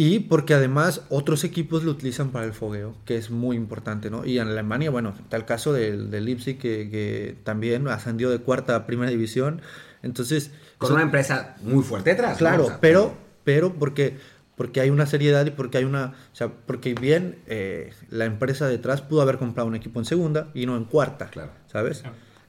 y 0.00 0.20
porque 0.20 0.54
además 0.54 1.02
otros 1.08 1.42
equipos 1.42 1.82
lo 1.82 1.90
utilizan 1.90 2.30
para 2.30 2.46
el 2.46 2.52
fogueo, 2.52 2.94
que 3.04 3.16
es 3.16 3.30
muy 3.32 3.56
importante, 3.56 4.10
¿no? 4.10 4.24
Y 4.24 4.38
en 4.38 4.46
Alemania, 4.46 4.90
bueno, 4.90 5.12
está 5.18 5.36
el 5.36 5.44
caso 5.44 5.72
del, 5.72 6.12
del 6.12 6.24
Leipzig, 6.24 6.56
que, 6.56 7.36
también 7.42 7.88
ascendió 7.88 8.30
de 8.30 8.38
cuarta 8.38 8.76
a 8.76 8.86
primera 8.86 9.10
división. 9.10 9.60
Entonces... 10.04 10.52
Con 10.78 10.92
una 10.92 11.02
empresa 11.02 11.56
muy 11.62 11.82
fuerte 11.82 12.10
detrás. 12.10 12.38
Claro, 12.38 12.78
pero, 12.80 13.12
pero 13.42 13.74
porque 13.74 14.16
porque 14.54 14.80
hay 14.80 14.90
una 14.90 15.06
seriedad 15.06 15.44
y 15.46 15.50
porque 15.50 15.78
hay 15.78 15.84
una, 15.84 16.14
o 16.32 16.36
sea, 16.36 16.48
porque 16.48 16.94
bien 16.94 17.40
eh, 17.48 17.92
la 18.08 18.24
empresa 18.24 18.68
detrás 18.68 19.02
pudo 19.02 19.22
haber 19.22 19.38
comprado 19.38 19.68
un 19.68 19.74
equipo 19.74 19.98
en 19.98 20.04
segunda 20.04 20.48
y 20.54 20.66
no 20.66 20.76
en 20.76 20.84
cuarta, 20.84 21.28
Claro. 21.30 21.50
¿sabes? 21.66 22.04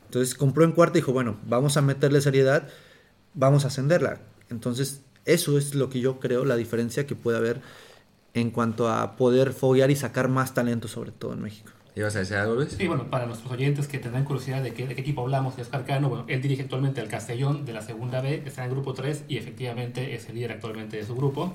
Entonces 0.05 0.35
compró 0.35 0.65
en 0.65 0.71
cuarta 0.71 0.99
y 0.99 1.01
dijo, 1.01 1.13
bueno, 1.13 1.39
vamos 1.47 1.77
a 1.77 1.81
meterle 1.81 2.21
seriedad, 2.21 2.67
vamos 3.33 3.65
a 3.65 3.69
ascenderla. 3.69 4.19
Entonces, 4.51 5.01
eso 5.33 5.57
es 5.57 5.75
lo 5.75 5.89
que 5.89 5.99
yo 5.99 6.19
creo, 6.19 6.45
la 6.45 6.55
diferencia 6.55 7.05
que 7.07 7.15
puede 7.15 7.37
haber 7.37 7.61
en 8.33 8.51
cuanto 8.51 8.89
a 8.89 9.15
poder 9.15 9.53
foguear 9.53 9.91
y 9.91 9.95
sacar 9.95 10.27
más 10.27 10.53
talento, 10.53 10.87
sobre 10.87 11.11
todo 11.11 11.33
en 11.33 11.41
México. 11.41 11.71
¿Ibas 11.95 12.15
a 12.15 12.19
decir 12.19 12.37
algo, 12.37 12.55
Luis? 12.55 12.69
Sí, 12.77 12.87
bueno, 12.87 13.09
para 13.09 13.25
nuestros 13.25 13.51
oyentes 13.51 13.87
que 13.87 13.99
tendrán 13.99 14.23
curiosidad 14.23 14.61
de 14.63 14.73
qué, 14.73 14.87
de 14.87 14.95
qué 14.95 15.01
equipo 15.01 15.21
hablamos, 15.21 15.55
de 15.55 15.63
Oscar 15.63 15.85
Cano, 15.85 16.07
bueno, 16.09 16.25
él 16.27 16.41
dirige 16.41 16.63
actualmente 16.63 17.01
al 17.01 17.07
Castellón 17.07 17.65
de 17.65 17.73
la 17.73 17.81
segunda 17.81 18.21
B, 18.21 18.43
está 18.45 18.63
en 18.63 18.69
el 18.69 18.75
grupo 18.75 18.93
3 18.93 19.25
y 19.27 19.37
efectivamente 19.37 20.13
es 20.15 20.29
el 20.29 20.35
líder 20.35 20.53
actualmente 20.53 20.97
de 20.97 21.05
su 21.05 21.15
grupo. 21.15 21.53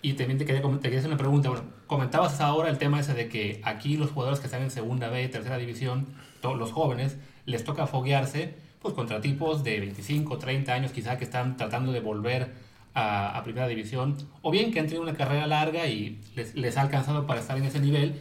Y 0.00 0.12
también 0.12 0.38
te 0.38 0.44
quería, 0.44 0.62
te 0.62 0.80
quería 0.82 1.00
hacer 1.00 1.10
una 1.10 1.18
pregunta. 1.18 1.48
Bueno, 1.48 1.64
comentabas 1.86 2.40
ahora 2.40 2.70
el 2.70 2.78
tema 2.78 3.00
ese 3.00 3.14
de 3.14 3.28
que 3.28 3.60
aquí 3.64 3.96
los 3.96 4.10
jugadores 4.12 4.38
que 4.38 4.46
están 4.46 4.62
en 4.62 4.70
segunda 4.70 5.08
B, 5.10 5.28
tercera 5.28 5.58
división, 5.58 6.06
todos 6.40 6.56
los 6.56 6.70
jóvenes, 6.72 7.16
les 7.46 7.64
toca 7.64 7.86
foguearse 7.86 8.54
pues 8.80 8.94
contra 8.94 9.20
tipos 9.20 9.64
de 9.64 9.80
25, 9.80 10.38
30 10.38 10.72
años 10.72 10.92
quizá 10.92 11.18
que 11.18 11.24
están 11.24 11.56
tratando 11.56 11.90
de 11.90 12.00
volver 12.00 12.52
a, 12.98 13.42
primera 13.44 13.68
división, 13.68 14.16
o 14.42 14.50
bien 14.50 14.72
que 14.72 14.80
han 14.80 14.86
tenido 14.86 15.02
una 15.02 15.14
carrera 15.14 15.46
larga 15.46 15.86
y 15.86 16.20
les, 16.34 16.54
les 16.54 16.76
ha 16.76 16.82
alcanzado 16.82 17.26
para 17.26 17.40
estar 17.40 17.56
en 17.56 17.64
ese 17.64 17.80
nivel. 17.80 18.14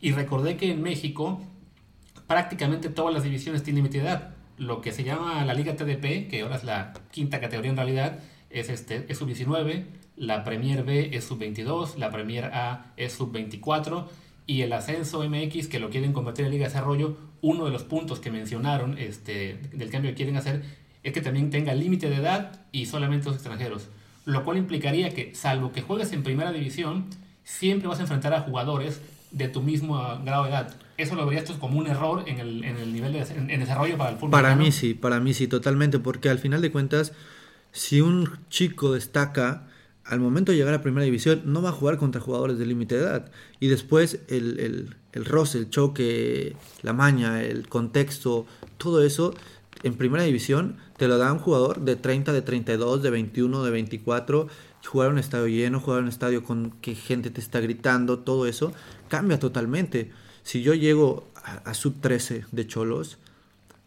Y 0.00 0.12
recordé 0.12 0.56
que 0.56 0.70
en 0.70 0.82
México 0.82 1.40
prácticamente 2.26 2.88
todas 2.88 3.14
las 3.14 3.22
divisiones 3.22 3.62
tienen 3.62 3.84
límite 3.84 3.98
de 3.98 4.08
edad. 4.08 4.34
Lo 4.56 4.80
que 4.80 4.92
se 4.92 5.04
llama 5.04 5.44
la 5.44 5.54
Liga 5.54 5.76
TDP, 5.76 6.28
que 6.28 6.42
ahora 6.42 6.56
es 6.56 6.64
la 6.64 6.92
quinta 7.10 7.40
categoría 7.40 7.70
en 7.70 7.76
realidad, 7.76 8.18
es, 8.50 8.68
este, 8.68 9.04
es 9.08 9.18
sub-19, 9.18 9.84
la 10.16 10.44
Premier 10.44 10.84
B 10.84 11.10
es 11.12 11.24
sub-22, 11.24 11.96
la 11.96 12.10
Premier 12.10 12.46
A 12.46 12.92
es 12.96 13.12
sub-24 13.14 14.06
y 14.46 14.62
el 14.62 14.72
ascenso 14.72 15.28
MX, 15.28 15.68
que 15.68 15.80
lo 15.80 15.90
quieren 15.90 16.12
convertir 16.12 16.44
en 16.44 16.52
Liga 16.52 16.64
de 16.64 16.72
Desarrollo, 16.72 17.16
uno 17.40 17.64
de 17.64 17.70
los 17.70 17.82
puntos 17.82 18.20
que 18.20 18.30
mencionaron 18.30 18.96
este, 18.98 19.58
del 19.72 19.90
cambio 19.90 20.10
que 20.12 20.16
quieren 20.16 20.36
hacer 20.36 20.62
es 21.02 21.12
que 21.12 21.20
también 21.20 21.50
tenga 21.50 21.74
límite 21.74 22.08
de 22.08 22.16
edad 22.16 22.62
y 22.72 22.86
solamente 22.86 23.26
los 23.26 23.36
extranjeros. 23.36 23.88
Lo 24.24 24.44
cual 24.44 24.56
implicaría 24.56 25.10
que, 25.10 25.34
salvo 25.34 25.72
que 25.72 25.82
juegues 25.82 26.12
en 26.12 26.22
primera 26.22 26.52
división, 26.52 27.06
siempre 27.44 27.88
vas 27.88 27.98
a 27.98 28.02
enfrentar 28.02 28.32
a 28.32 28.40
jugadores 28.40 29.00
de 29.30 29.48
tu 29.48 29.62
mismo 29.62 29.96
grado 30.24 30.44
de 30.44 30.50
edad. 30.50 30.74
¿Eso 30.96 31.14
lo 31.16 31.26
verías 31.26 31.44
tú 31.44 31.58
como 31.58 31.78
un 31.78 31.86
error 31.88 32.24
en 32.26 32.38
el, 32.38 32.64
en 32.64 32.76
el 32.76 32.92
nivel 32.92 33.12
de 33.12 33.20
en, 33.20 33.50
en 33.50 33.60
desarrollo 33.60 33.98
para 33.98 34.10
el 34.10 34.16
fútbol? 34.16 34.30
Para 34.30 34.54
mexicano? 34.54 34.64
mí 34.64 34.72
sí, 34.72 34.94
para 34.94 35.20
mí 35.20 35.34
sí, 35.34 35.48
totalmente, 35.48 35.98
porque 35.98 36.28
al 36.30 36.38
final 36.38 36.62
de 36.62 36.70
cuentas, 36.70 37.12
si 37.72 38.00
un 38.00 38.38
chico 38.48 38.92
destaca, 38.92 39.66
al 40.04 40.20
momento 40.20 40.52
de 40.52 40.58
llegar 40.58 40.74
a 40.74 40.82
primera 40.82 41.04
división, 41.04 41.42
no 41.46 41.62
va 41.62 41.70
a 41.70 41.72
jugar 41.72 41.96
contra 41.98 42.20
jugadores 42.20 42.58
de 42.58 42.66
límite 42.66 42.94
de 42.94 43.02
edad. 43.02 43.30
Y 43.58 43.68
después 43.68 44.20
el, 44.28 44.60
el, 44.60 44.96
el 45.12 45.24
roce, 45.24 45.58
el 45.58 45.70
choque, 45.70 46.56
la 46.82 46.92
maña, 46.92 47.42
el 47.42 47.68
contexto, 47.68 48.46
todo 48.76 49.02
eso, 49.02 49.34
en 49.84 49.94
primera 49.94 50.24
división 50.24 50.76
te 50.96 51.06
lo 51.06 51.18
da 51.18 51.32
un 51.32 51.38
jugador 51.38 51.80
de 51.82 51.96
30, 51.96 52.32
de 52.32 52.42
32, 52.42 53.02
de 53.02 53.10
21, 53.10 53.62
de 53.62 53.70
24. 53.70 54.48
Jugar 54.84 55.10
un 55.10 55.18
estadio 55.18 55.46
lleno, 55.46 55.80
jugar 55.80 56.02
un 56.02 56.08
estadio 56.08 56.42
con 56.42 56.72
que 56.80 56.94
gente 56.94 57.30
te 57.30 57.40
está 57.40 57.60
gritando, 57.60 58.18
todo 58.18 58.46
eso 58.46 58.72
cambia 59.08 59.38
totalmente. 59.38 60.10
Si 60.42 60.62
yo 60.62 60.74
llego 60.74 61.28
a, 61.36 61.70
a 61.70 61.74
sub 61.74 62.00
13 62.00 62.46
de 62.50 62.66
Cholos, 62.66 63.18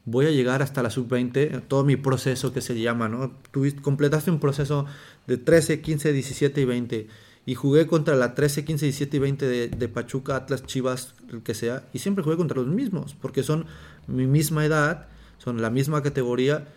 voy 0.05 0.25
a 0.25 0.31
llegar 0.31 0.61
hasta 0.61 0.81
la 0.81 0.89
sub-20, 0.89 1.63
todo 1.67 1.83
mi 1.83 1.97
proceso 1.97 2.53
que 2.53 2.61
se 2.61 2.79
llama, 2.79 3.09
¿no? 3.09 3.33
Completaste 3.81 4.31
un 4.31 4.39
proceso 4.39 4.85
de 5.27 5.37
13, 5.37 5.81
15, 5.81 6.13
17 6.13 6.61
y 6.61 6.65
20 6.65 7.07
y 7.47 7.55
jugué 7.55 7.87
contra 7.87 8.15
la 8.15 8.35
13, 8.35 8.65
15, 8.65 8.85
17 8.85 9.17
y 9.17 9.19
20 9.19 9.47
de, 9.47 9.67
de 9.69 9.87
Pachuca, 9.89 10.35
Atlas, 10.35 10.65
Chivas, 10.65 11.13
el 11.31 11.43
que 11.43 11.53
sea, 11.53 11.87
y 11.93 11.99
siempre 11.99 12.23
jugué 12.23 12.35
contra 12.35 12.57
los 12.57 12.67
mismos, 12.67 13.15
porque 13.21 13.41
son 13.41 13.65
mi 14.05 14.27
misma 14.27 14.65
edad, 14.65 15.07
son 15.37 15.61
la 15.61 15.69
misma 15.69 16.01
categoría. 16.03 16.67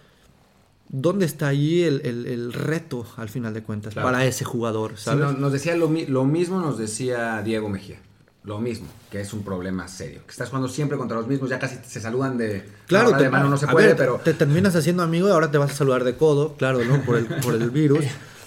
¿Dónde 0.88 1.24
está 1.24 1.46
allí 1.48 1.84
el, 1.84 2.00
el- 2.04 2.26
el 2.26 2.52
reto, 2.52 3.06
al 3.16 3.28
final 3.28 3.54
de 3.54 3.62
cuentas, 3.62 3.92
Claro. 3.92 4.08
para 4.08 4.24
ese 4.24 4.44
jugador? 4.44 4.94
No- 5.06 5.32
nos 5.32 5.52
decía 5.52 5.76
lo, 5.76 5.88
lo 6.08 6.24
mismo, 6.24 6.60
nos 6.60 6.78
decía 6.78 7.40
Diego 7.42 7.68
Mejía. 7.68 7.98
Lo 8.42 8.58
mismo, 8.58 8.88
que 9.10 9.20
es 9.20 9.32
un 9.34 9.44
problema 9.44 9.86
serio. 9.86 10.22
Que 10.24 10.30
estás 10.32 10.48
jugando 10.48 10.66
siempre 10.68 10.96
contra 10.96 11.16
los 11.18 11.28
mismos, 11.28 11.50
ya 11.50 11.58
casi 11.58 11.76
se 11.86 12.00
saludan 12.00 12.38
de. 12.38 12.64
Claro, 12.86 13.12
te, 13.16 13.24
de 13.24 13.30
mano 13.30 13.50
no 13.50 13.56
se 13.58 13.66
a 13.66 13.70
puede, 13.70 13.88
ver, 13.88 13.96
pero. 13.96 14.16
te 14.24 14.32
terminas 14.32 14.74
haciendo 14.74 15.02
amigo 15.02 15.28
y 15.28 15.30
ahora 15.30 15.50
te 15.50 15.58
vas 15.58 15.70
a 15.72 15.74
saludar 15.74 16.04
de 16.04 16.16
codo, 16.16 16.54
claro, 16.54 16.82
¿no? 16.82 17.02
Por 17.02 17.18
el, 17.18 17.26
por 17.26 17.54
el 17.54 17.70
virus. 17.70 18.04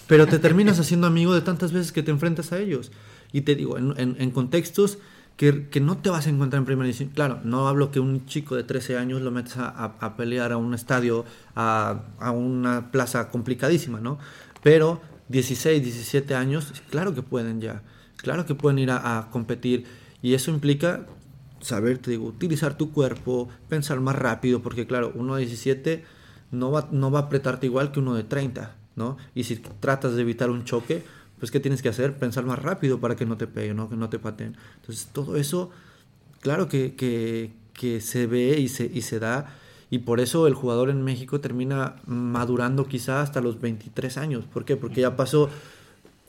Pero 0.08 0.26
te 0.28 0.40
terminas 0.40 0.80
haciendo 0.80 1.06
amigo 1.08 1.34
de 1.36 1.42
tantas 1.42 1.72
veces 1.72 1.92
que 1.92 2.02
te 2.04 2.10
enfrentas 2.12 2.52
a 2.52 2.58
ellos. 2.60 2.92
Y 3.32 3.42
te 3.42 3.54
digo, 3.56 3.78
en, 3.78 3.94
en- 3.98 4.16
en 4.20 4.32
contextos 4.32 4.98
que, 5.38 5.68
que 5.70 5.80
no 5.80 5.98
te 5.98 6.10
vas 6.10 6.28
a 6.28 6.30
encontrar 6.30 6.60
en 6.60 6.66
primera 6.66 6.86
división. 6.86 7.10
Claro, 7.10 7.40
no 7.44 7.68
hablo 7.68 7.92
que 7.92 8.00
un 8.00 8.26
chico 8.26 8.56
de 8.56 8.64
13 8.64 8.98
años 8.98 9.22
lo 9.22 9.32
metes 9.32 9.58
a, 9.58 9.68
a- 9.70 9.96
a 10.00 10.16
pelear 10.16 10.52
a 10.52 10.58
un 10.58 10.74
estadio, 10.74 11.26
a, 11.56 12.04
a 12.20 12.32
una 12.32 12.92
plaza 12.92 13.30
complicadísima, 13.30 14.00
¿no? 14.00 14.20
Pero 14.62 15.02
16, 15.30 15.84
17 15.84 16.36
años, 16.36 16.74
claro 16.90 17.14
que 17.16 17.22
pueden 17.24 17.62
ya. 17.62 17.82
Claro 18.18 18.46
que 18.46 18.56
pueden 18.56 18.80
ir 18.80 18.92
a 18.92 19.28
competir. 19.32 19.86
Y 20.22 20.34
eso 20.34 20.52
implica 20.52 21.06
saber, 21.62 21.98
te 21.98 22.12
digo, 22.12 22.26
utilizar 22.26 22.78
tu 22.78 22.92
cuerpo, 22.92 23.50
pensar 23.70 24.00
más 24.00 24.16
rápido, 24.16 24.62
porque 24.62 24.86
claro, 24.88 25.12
uno 25.16 25.36
de 25.36 25.42
17 25.42 26.04
no 26.52 26.72
va, 26.72 26.88
no 26.92 27.12
va 27.12 27.20
a 27.20 27.22
apretarte 27.24 27.66
igual 27.66 27.92
que 27.92 28.00
uno 28.00 28.14
de 28.16 28.24
30, 28.24 28.76
¿no? 28.96 29.18
Y 29.34 29.44
si 29.46 29.58
tratas 29.58 30.16
de 30.16 30.22
evitar 30.22 30.50
un 30.50 30.64
choque, 30.66 31.04
pues 31.44 31.52
¿qué 31.52 31.60
tienes 31.60 31.82
que 31.82 31.90
hacer? 31.90 32.18
Pensar 32.18 32.46
más 32.46 32.58
rápido 32.58 33.02
para 33.02 33.18
que 33.18 33.26
no 33.26 33.36
te 33.36 33.48
peguen, 33.48 33.76
¿no? 33.76 33.90
Que 33.90 33.98
no 33.98 34.08
te 34.08 34.18
pateen. 34.18 34.56
Entonces, 34.78 35.10
todo 35.12 35.36
eso, 35.36 35.72
claro 36.40 36.70
que, 36.70 36.96
que, 36.96 37.52
que 37.74 38.00
se 38.00 38.28
ve 38.28 38.58
y 38.62 38.70
se, 38.70 38.86
y 38.86 39.02
se 39.02 39.20
da, 39.20 39.54
y 39.90 39.98
por 39.98 40.22
eso 40.22 40.48
el 40.48 40.54
jugador 40.54 40.90
en 40.90 41.04
México 41.04 41.42
termina 41.42 41.98
madurando 42.06 42.88
quizá 42.88 43.22
hasta 43.22 43.42
los 43.42 43.60
23 43.60 44.18
años. 44.20 44.46
¿Por 44.46 44.64
qué? 44.64 44.78
Porque 44.78 45.02
ya 45.02 45.18
pasó 45.18 45.50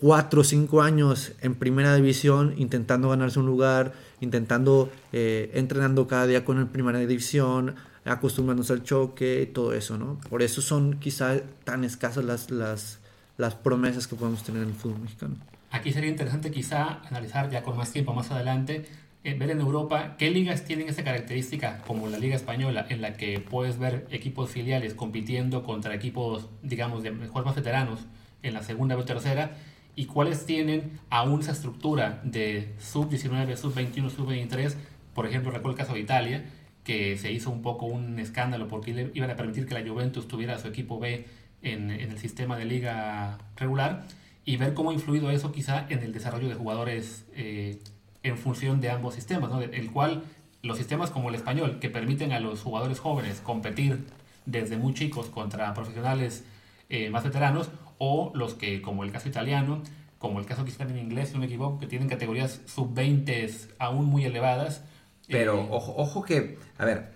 cuatro 0.00 0.40
o 0.40 0.44
cinco 0.44 0.83
años 0.83 1.31
en 1.42 1.55
primera 1.55 1.94
división 1.94 2.53
intentando 2.57 3.11
ganarse 3.11 3.38
un 3.38 3.46
lugar, 3.46 3.92
intentando, 4.20 4.90
eh, 5.12 5.48
entrenando 5.55 6.09
cada 6.09 6.27
día 6.27 6.44
con 6.44 6.59
el 6.59 6.66
primera 6.66 6.98
división, 6.98 7.77
acostumbrándose 8.05 8.72
al 8.72 8.83
choque 8.83 9.42
y 9.42 9.46
todo 9.53 9.74
eso, 9.74 9.96
¿no? 9.96 10.18
Por 10.29 10.42
eso 10.42 10.61
son 10.61 10.98
quizá 10.98 11.40
tan 11.62 11.85
escasas 11.85 12.24
las, 12.24 12.50
las, 12.50 12.98
las 13.37 13.55
promesas 13.55 14.07
que 14.07 14.16
podemos 14.16 14.42
tener 14.42 14.62
en 14.62 14.68
el 14.68 14.75
fútbol 14.75 15.01
mexicano. 15.01 15.37
Aquí 15.70 15.92
sería 15.92 16.11
interesante 16.11 16.51
quizá 16.51 17.01
analizar 17.09 17.51
ya 17.51 17.62
con 17.62 17.77
más 17.77 17.92
tiempo 17.92 18.14
más 18.14 18.31
adelante, 18.31 18.87
eh, 19.25 19.35
ver 19.35 19.51
en 19.51 19.61
Europa 19.61 20.16
qué 20.18 20.31
ligas 20.31 20.64
tienen 20.64 20.88
esa 20.88 21.03
característica, 21.03 21.83
como 21.87 22.09
la 22.09 22.18
Liga 22.18 22.37
Española, 22.37 22.87
en 22.90 23.01
la 23.01 23.14
que 23.14 23.40
puedes 23.40 23.79
ver 23.79 24.07
equipos 24.11 24.51
filiales 24.51 24.94
compitiendo 24.94 25.64
contra 25.64 25.94
equipos, 25.94 26.49
digamos, 26.62 27.03
de 27.03 27.11
mejor 27.11 27.44
más 27.44 27.57
veteranos 27.57 28.01
en 28.42 28.55
la 28.55 28.62
segunda 28.62 28.97
o 28.97 29.05
tercera, 29.05 29.57
y 29.97 30.07
cuáles 30.07 30.44
tienen 30.44 31.01
aún 31.11 31.40
esa 31.40 31.53
estructura 31.53 32.20
de 32.23 32.75
sub-19, 32.79 33.57
sub-21, 33.57 34.11
sub-23. 34.11 34.75
Por 35.14 35.27
ejemplo, 35.27 35.51
recuerdo 35.51 35.70
el 35.70 35.77
caso 35.79 35.94
de 35.94 36.01
Italia, 36.01 36.44
que 36.85 37.16
se 37.16 37.33
hizo 37.33 37.51
un 37.51 37.62
poco 37.62 37.87
un 37.87 38.18
escándalo 38.18 38.68
porque 38.68 39.11
iban 39.14 39.31
a 39.31 39.37
permitir 39.37 39.66
que 39.66 39.75
la 39.75 39.88
Juventus 39.88 40.29
tuviera 40.29 40.59
su 40.59 40.68
equipo 40.68 41.01
B 41.01 41.25
en, 41.64 41.90
en 41.90 42.11
el 42.11 42.18
sistema 42.18 42.57
de 42.57 42.64
liga 42.64 43.38
regular 43.57 44.05
y 44.44 44.57
ver 44.57 44.74
cómo 44.74 44.90
ha 44.90 44.92
influido 44.92 45.31
eso 45.31 45.53
quizá 45.53 45.87
en 45.88 46.00
el 46.00 46.12
desarrollo 46.12 46.48
de 46.48 46.55
jugadores 46.55 47.24
eh, 47.35 47.79
en 48.22 48.38
función 48.38 48.81
de 48.81 48.90
ambos 48.90 49.14
sistemas, 49.14 49.50
¿no? 49.50 49.61
el 49.61 49.90
cual 49.90 50.22
los 50.62 50.79
sistemas 50.79 51.11
como 51.11 51.29
el 51.29 51.35
español, 51.35 51.79
que 51.79 51.90
permiten 51.90 52.33
a 52.33 52.40
los 52.40 52.62
jugadores 52.62 52.98
jóvenes 52.98 53.40
competir 53.40 54.07
desde 54.46 54.77
muy 54.77 54.94
chicos 54.94 55.27
contra 55.27 55.72
profesionales 55.74 56.44
eh, 56.88 57.11
más 57.11 57.24
veteranos, 57.24 57.70
o 57.98 58.33
los 58.35 58.55
que, 58.55 58.83
como 58.83 59.05
el 59.05 59.12
caso 59.12 59.29
italiano, 59.29 59.83
como 60.18 60.40
el 60.40 60.46
caso 60.46 60.64
quizá 60.64 60.79
también 60.79 61.07
inglés, 61.07 61.29
si 61.29 61.35
no 61.35 61.40
me 61.40 61.46
equivoco, 61.46 61.79
que 61.79 61.87
tienen 61.87 62.09
categorías 62.09 62.61
sub-20 62.66 63.68
aún 63.79 64.07
muy 64.07 64.24
elevadas. 64.24 64.85
Pero 65.29 65.61
Eh, 65.61 65.68
ojo, 65.70 65.94
ojo 65.96 66.22
que, 66.22 66.59
a 66.79 66.85
ver, 66.85 67.12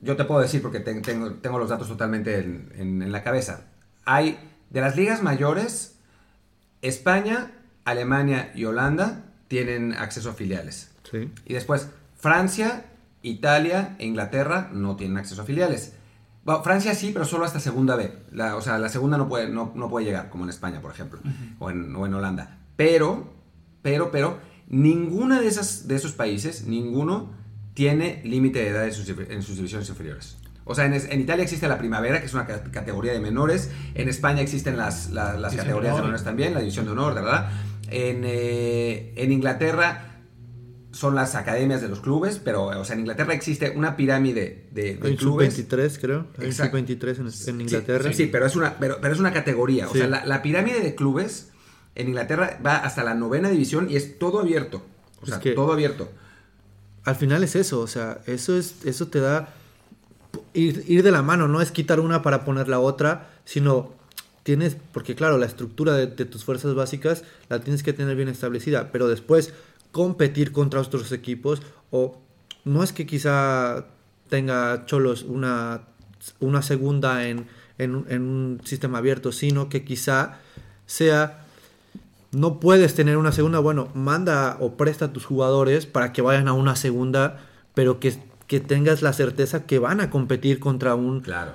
yo 0.00 0.16
te 0.16 0.24
puedo 0.24 0.40
decir 0.40 0.62
porque 0.62 0.80
ten- 0.80 1.02
tengo, 1.02 1.32
tengo 1.34 1.58
los 1.58 1.68
datos 1.68 1.88
totalmente 1.88 2.38
en, 2.38 2.72
en- 2.76 3.02
en 3.02 3.12
la 3.12 3.22
cabeza. 3.22 3.66
Hay, 4.04 4.38
de 4.70 4.80
las 4.80 4.96
ligas 4.96 5.22
mayores, 5.22 5.98
España, 6.82 7.52
Alemania 7.84 8.52
y 8.54 8.64
Holanda 8.64 9.24
tienen 9.48 9.92
acceso 9.94 10.30
a 10.30 10.34
filiales. 10.34 10.90
Sí. 11.10 11.30
Y 11.46 11.54
después, 11.54 11.88
Francia, 12.16 12.84
Italia 13.22 13.96
e 13.98 14.06
Inglaterra 14.06 14.70
no 14.72 14.96
tienen 14.96 15.18
acceso 15.18 15.42
a 15.42 15.44
filiales. 15.44 15.94
Bueno, 16.44 16.62
Francia 16.62 16.94
sí, 16.94 17.10
pero 17.12 17.24
solo 17.24 17.44
hasta 17.44 17.60
segunda 17.60 17.96
B. 17.96 18.12
La- 18.32 18.56
o 18.56 18.60
sea, 18.60 18.78
la 18.78 18.88
segunda 18.88 19.18
no 19.18 19.28
puede, 19.28 19.48
no, 19.48 19.72
no 19.74 19.88
puede 19.90 20.06
llegar, 20.06 20.30
como 20.30 20.44
en 20.44 20.50
España, 20.50 20.80
por 20.80 20.92
ejemplo, 20.92 21.20
o, 21.58 21.70
en, 21.70 21.94
o 21.96 22.06
en 22.06 22.14
Holanda. 22.14 22.58
Pero, 22.76 23.32
pero, 23.82 24.10
pero, 24.10 24.38
ninguna 24.68 25.40
de, 25.40 25.48
esas, 25.48 25.88
de 25.88 25.96
esos 25.96 26.12
países, 26.12 26.66
ninguno, 26.66 27.32
tiene 27.78 28.20
límite 28.24 28.58
de 28.58 28.68
edad 28.70 28.84
en 28.86 28.92
sus, 28.92 29.08
en 29.08 29.40
sus 29.40 29.54
divisiones 29.54 29.88
inferiores. 29.88 30.36
O 30.64 30.74
sea, 30.74 30.84
en, 30.86 30.94
es- 30.94 31.04
en 31.08 31.20
Italia 31.20 31.44
existe 31.44 31.68
la 31.68 31.78
primavera, 31.78 32.18
que 32.18 32.26
es 32.26 32.34
una 32.34 32.44
ca- 32.44 32.64
categoría 32.72 33.12
de 33.12 33.20
menores. 33.20 33.70
En 33.94 34.08
España 34.08 34.40
existen 34.42 34.76
las, 34.76 35.10
la- 35.10 35.34
las 35.34 35.52
División 35.52 35.58
categorías 35.66 35.82
de 35.82 35.86
de 35.86 35.92
honor. 35.92 36.04
menores 36.06 36.24
también, 36.24 36.54
la 36.54 36.58
división 36.60 36.86
de 36.86 36.90
honor, 36.90 37.14
verdad. 37.14 37.50
En, 37.88 38.22
eh, 38.24 39.12
en 39.16 39.30
Inglaterra 39.30 40.16
son 40.90 41.14
las 41.14 41.36
academias 41.36 41.80
de 41.80 41.88
los 41.88 42.00
clubes, 42.00 42.40
pero 42.44 42.64
o 42.64 42.84
sea, 42.84 42.94
en 42.94 43.00
Inglaterra 43.00 43.32
existe 43.32 43.70
una 43.76 43.94
pirámide 43.96 44.66
de, 44.72 44.96
de 44.96 45.08
Hay 45.10 45.16
clubes. 45.16 45.54
sub-23, 45.54 45.98
creo. 46.00 46.26
Hay 46.38 46.46
Exacto. 46.46 46.78
sub-23 46.78 47.16
en, 47.20 47.26
en 47.26 47.30
Sí, 47.32 47.50
Inglaterra. 47.50 48.12
Sí, 48.12 48.26
pero, 48.26 48.44
es 48.46 48.56
una, 48.56 48.76
pero, 48.80 48.98
pero 49.00 49.14
es 49.14 49.20
una 49.20 49.32
categoría. 49.32 49.86
O 49.88 49.92
Sí. 49.92 49.98
sea, 49.98 50.08
la, 50.08 50.24
la 50.26 50.42
pirámide 50.42 50.80
de 50.80 50.96
clubes 50.96 51.50
en 51.94 52.08
Inglaterra 52.08 52.58
va 52.66 52.78
hasta 52.78 53.04
la 53.04 53.14
novena 53.14 53.48
división 53.50 53.88
y 53.88 53.94
es 53.94 54.18
todo 54.18 54.40
abierto. 54.40 54.84
O 55.20 55.24
Es 55.24 55.30
sea, 55.30 55.38
que- 55.40 55.52
todo 55.52 55.72
abierto. 55.72 56.10
Al 57.08 57.16
final 57.16 57.42
es 57.42 57.56
eso, 57.56 57.80
o 57.80 57.86
sea, 57.86 58.20
eso 58.26 58.54
es, 58.58 58.84
eso 58.84 59.08
te 59.08 59.18
da 59.18 59.48
ir, 60.52 60.84
ir 60.86 61.02
de 61.02 61.10
la 61.10 61.22
mano, 61.22 61.48
no 61.48 61.62
es 61.62 61.70
quitar 61.70 62.00
una 62.00 62.20
para 62.20 62.44
poner 62.44 62.68
la 62.68 62.80
otra, 62.80 63.30
sino 63.46 63.94
tienes, 64.42 64.76
porque 64.92 65.14
claro, 65.14 65.38
la 65.38 65.46
estructura 65.46 65.94
de, 65.94 66.06
tus 66.26 66.44
fuerzas 66.44 66.74
básicas 66.74 67.24
la 67.48 67.60
tienes 67.60 67.82
que 67.82 67.94
tener 67.94 68.14
bien 68.14 68.28
establecida, 68.28 68.92
pero 68.92 69.08
después 69.08 69.54
competir 69.90 70.52
contra 70.52 70.82
otros 70.82 71.10
equipos 71.12 71.62
o 71.90 72.20
no 72.66 72.82
es 72.82 72.92
que 72.92 73.06
quizá 73.06 73.86
tenga 74.28 74.84
Cholos 74.84 75.22
una, 75.22 75.84
una 76.40 76.60
segunda 76.60 77.26
en, 77.26 77.46
en 77.78 77.94
un 77.94 78.60
sistema 78.64 78.98
abierto, 78.98 79.32
sino 79.32 79.70
que 79.70 79.82
quizá 79.82 80.40
sea 80.84 81.46
no 82.32 82.60
puedes 82.60 82.94
tener 82.94 83.16
una 83.16 83.32
segunda, 83.32 83.58
bueno, 83.58 83.88
manda 83.94 84.56
o 84.60 84.76
presta 84.76 85.06
a 85.06 85.12
tus 85.12 85.24
jugadores 85.24 85.86
para 85.86 86.12
que 86.12 86.22
vayan 86.22 86.48
a 86.48 86.52
una 86.52 86.76
segunda, 86.76 87.38
pero 87.74 88.00
que, 88.00 88.14
que 88.46 88.60
tengas 88.60 89.02
la 89.02 89.12
certeza 89.12 89.66
que 89.66 89.78
van 89.78 90.00
a 90.00 90.10
competir 90.10 90.58
contra 90.60 90.94
un, 90.94 91.20
Claro. 91.20 91.52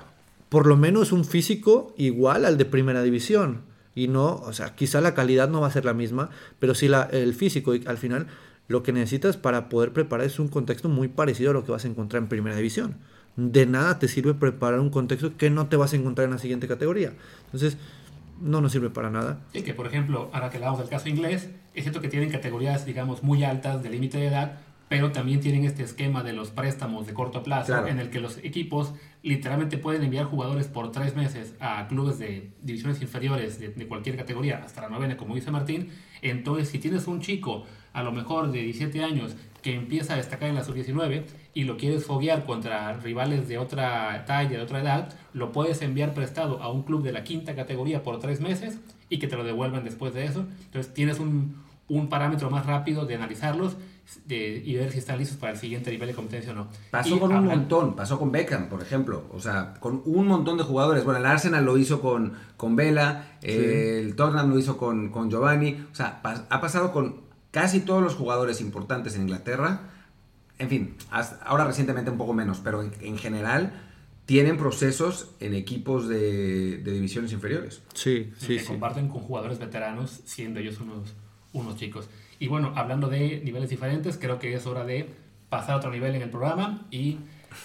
por 0.48 0.66
lo 0.66 0.76
menos 0.76 1.12
un 1.12 1.24
físico 1.24 1.94
igual 1.96 2.44
al 2.44 2.58
de 2.58 2.64
primera 2.64 3.02
división. 3.02 3.62
Y 3.96 4.08
no, 4.08 4.34
o 4.36 4.52
sea, 4.52 4.74
quizá 4.74 5.00
la 5.00 5.14
calidad 5.14 5.48
no 5.48 5.60
va 5.60 5.68
a 5.68 5.70
ser 5.70 5.84
la 5.84 5.94
misma, 5.94 6.30
pero 6.58 6.74
sí 6.74 6.88
la, 6.88 7.04
el 7.12 7.32
físico. 7.34 7.76
Y 7.76 7.86
al 7.86 7.96
final, 7.96 8.26
lo 8.66 8.82
que 8.82 8.92
necesitas 8.92 9.36
para 9.36 9.68
poder 9.68 9.92
preparar 9.92 10.26
es 10.26 10.40
un 10.40 10.48
contexto 10.48 10.88
muy 10.88 11.06
parecido 11.06 11.50
a 11.50 11.54
lo 11.54 11.64
que 11.64 11.70
vas 11.70 11.84
a 11.84 11.88
encontrar 11.88 12.20
en 12.20 12.28
primera 12.28 12.56
división. 12.56 12.96
De 13.36 13.66
nada 13.66 14.00
te 14.00 14.08
sirve 14.08 14.34
preparar 14.34 14.80
un 14.80 14.90
contexto 14.90 15.36
que 15.36 15.48
no 15.50 15.68
te 15.68 15.76
vas 15.76 15.92
a 15.92 15.96
encontrar 15.96 16.24
en 16.24 16.32
la 16.32 16.38
siguiente 16.38 16.66
categoría. 16.66 17.12
Entonces, 17.46 17.76
no 18.40 18.60
nos 18.60 18.72
sirve 18.72 18.90
para 18.90 19.10
nada. 19.10 19.40
Sí, 19.52 19.62
que 19.62 19.74
por 19.74 19.86
ejemplo, 19.86 20.30
ahora 20.32 20.50
que 20.50 20.56
hablamos 20.56 20.78
del 20.80 20.88
caso 20.88 21.08
inglés, 21.08 21.50
es 21.74 21.84
cierto 21.84 22.00
que 22.00 22.08
tienen 22.08 22.30
categorías, 22.30 22.84
digamos, 22.86 23.22
muy 23.22 23.44
altas 23.44 23.82
de 23.82 23.90
límite 23.90 24.18
de 24.18 24.26
edad, 24.26 24.58
pero 24.88 25.12
también 25.12 25.40
tienen 25.40 25.64
este 25.64 25.82
esquema 25.82 26.22
de 26.22 26.34
los 26.34 26.50
préstamos 26.50 27.06
de 27.06 27.14
corto 27.14 27.42
plazo, 27.42 27.68
Claro. 27.72 27.86
en 27.88 27.98
el 27.98 28.10
que 28.10 28.20
los 28.20 28.36
equipos 28.38 28.92
literalmente 29.22 29.78
pueden 29.78 30.02
enviar 30.04 30.26
jugadores 30.26 30.68
por 30.68 30.92
tres 30.92 31.16
meses 31.16 31.54
a 31.58 31.88
clubes 31.88 32.18
de 32.18 32.50
divisiones 32.62 33.00
inferiores 33.00 33.58
de, 33.58 33.70
de 33.70 33.88
cualquier 33.88 34.16
categoría, 34.16 34.62
hasta 34.64 34.82
la 34.82 34.90
novena, 34.90 35.16
como 35.16 35.34
dice 35.34 35.50
Martín. 35.50 35.88
Entonces, 36.20 36.68
si 36.68 36.78
tienes 36.78 37.06
un 37.06 37.20
chico, 37.20 37.64
a 37.94 38.02
lo 38.02 38.12
mejor 38.12 38.52
de 38.52 38.60
17 38.60 39.02
años, 39.02 39.34
que 39.64 39.74
empieza 39.74 40.12
a 40.14 40.16
destacar 40.18 40.50
en 40.50 40.54
la 40.56 40.62
sub-19 40.62 41.24
y 41.54 41.64
lo 41.64 41.76
quieres 41.78 42.04
foguear 42.04 42.44
contra 42.44 42.92
rivales 42.98 43.48
de 43.48 43.56
otra 43.58 44.24
talla, 44.26 44.50
de 44.58 44.60
otra 44.62 44.80
edad, 44.82 45.08
lo 45.32 45.52
puedes 45.52 45.80
enviar 45.80 46.12
prestado 46.12 46.62
a 46.62 46.70
un 46.70 46.82
club 46.82 47.02
de 47.02 47.12
la 47.12 47.24
quinta 47.24 47.56
categoría 47.56 48.02
por 48.02 48.18
tres 48.20 48.40
meses 48.42 48.78
y 49.08 49.18
que 49.18 49.26
te 49.26 49.36
lo 49.36 49.42
devuelvan 49.42 49.82
después 49.82 50.12
de 50.12 50.26
eso. 50.26 50.44
Entonces 50.66 50.92
tienes 50.92 51.18
un, 51.18 51.56
un 51.88 52.08
parámetro 52.10 52.50
más 52.50 52.66
rápido 52.66 53.06
de 53.06 53.14
analizarlos 53.14 53.76
de- 54.26 54.62
y 54.62 54.74
ver 54.76 54.92
si 54.92 54.98
están 54.98 55.16
listos 55.18 55.38
para 55.38 55.52
el 55.52 55.58
siguiente 55.58 55.90
nivel 55.90 56.08
de 56.08 56.14
competencia 56.14 56.52
o 56.52 56.54
no. 56.54 56.68
Pasó 56.90 57.16
Y 57.16 57.18
con 57.18 57.30
un 57.32 57.46
montón, 57.46 57.96
pasó 57.96 58.18
con 58.18 58.30
Beckham, 58.30 58.68
por 58.68 58.82
ejemplo, 58.82 59.24
o 59.32 59.40
sea, 59.40 59.72
con 59.80 60.02
un 60.04 60.26
montón 60.26 60.58
de 60.58 60.64
jugadores. 60.64 61.04
Bueno, 61.04 61.20
el 61.20 61.24
Arsenal 61.26 61.64
lo 61.64 61.78
hizo 61.78 62.02
con, 62.02 62.34
con 62.58 62.76
Vela, 62.76 63.38
eh, 63.40 64.02
el 64.04 64.14
Tottenham 64.14 64.50
lo 64.50 64.58
hizo 64.58 64.76
con, 64.76 65.08
con 65.08 65.30
Giovanni, 65.30 65.82
o 65.90 65.94
sea, 65.94 66.20
pas- 66.22 66.44
ha 66.50 66.60
pasado 66.60 66.92
con 66.92 67.23
casi 67.54 67.78
todos 67.80 68.02
los 68.02 68.16
jugadores 68.16 68.60
importantes 68.60 69.14
en 69.14 69.22
Inglaterra. 69.22 69.82
En 70.58 70.68
fin, 70.68 70.96
hasta- 71.12 71.36
ahora 71.44 71.64
recientemente 71.64 72.10
un 72.10 72.18
poco 72.18 72.34
menos, 72.34 72.58
pero 72.64 72.82
en, 72.82 72.90
en 73.00 73.16
general 73.16 73.72
tienen 74.26 74.56
procesos 74.56 75.30
en 75.38 75.54
equipos 75.54 76.08
de, 76.08 76.78
de 76.78 76.90
divisiones 76.92 77.30
inferiores. 77.32 77.80
Sí, 77.94 78.32
Sí, 78.38 78.56
que 78.56 78.58
sí. 78.60 78.66
comparten 78.66 79.06
con 79.08 79.20
jugadores 79.20 79.60
veteranos, 79.60 80.20
siendo 80.24 80.58
ellos 80.58 80.80
unos, 80.80 81.14
unos 81.52 81.76
chicos. 81.76 82.08
Y 82.40 82.48
bueno, 82.48 82.72
hablando 82.74 83.08
de 83.08 83.40
niveles 83.44 83.70
diferentes, 83.70 84.18
creo 84.18 84.40
que 84.40 84.52
es 84.54 84.66
hora 84.66 84.84
de 84.84 85.08
pasar 85.48 85.74
a 85.74 85.76
otro 85.76 85.90
nivel 85.92 86.14
en 86.16 86.22
el 86.22 86.30
programa 86.30 86.86
y 86.90 87.18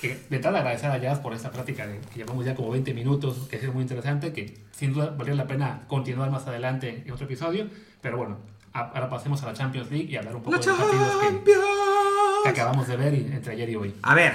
eh, 0.04 0.20
de 0.30 0.36
entrada 0.36 0.60
agradecer 0.60 0.92
a 0.92 0.98
Jazz 1.00 1.18
por 1.20 1.34
esta 1.34 1.50
práctica 1.50 1.88
de, 1.88 1.98
que 2.00 2.18
llevamos 2.20 2.46
ya 2.46 2.54
como 2.54 2.70
20 2.70 2.94
minutos, 2.94 3.48
que 3.50 3.56
ha 3.56 3.60
sido 3.60 3.74
muy 3.74 3.82
interesante, 3.82 4.32
que 4.34 4.56
sin 4.72 4.94
duda 4.94 5.08
valdría 5.08 5.34
la 5.36 5.48
pena 5.48 5.86
continuar 5.88 6.30
más 6.30 6.46
adelante 6.46 7.02
en 7.06 7.12
otro 7.12 7.26
episodio, 7.26 7.68
pero 8.02 8.18
bueno, 8.18 8.38
ahora 8.74 9.10
pasemos 9.10 9.42
a 9.44 9.48
la 9.48 9.54
Champions 9.54 9.90
League 9.92 10.08
y 10.10 10.16
hablar 10.16 10.36
un 10.36 10.44
poco 10.44 10.56
¡La 10.56 10.62
de 10.62 10.68
los 10.68 10.78
partidos 10.78 11.14
que, 12.44 12.50
acabamos 12.50 12.88
de 12.88 12.96
ver 12.98 13.14
entre 13.14 13.54
ayer 13.54 13.70
y 13.70 13.76
hoy. 13.76 13.96
A 14.02 14.16
ver, 14.16 14.34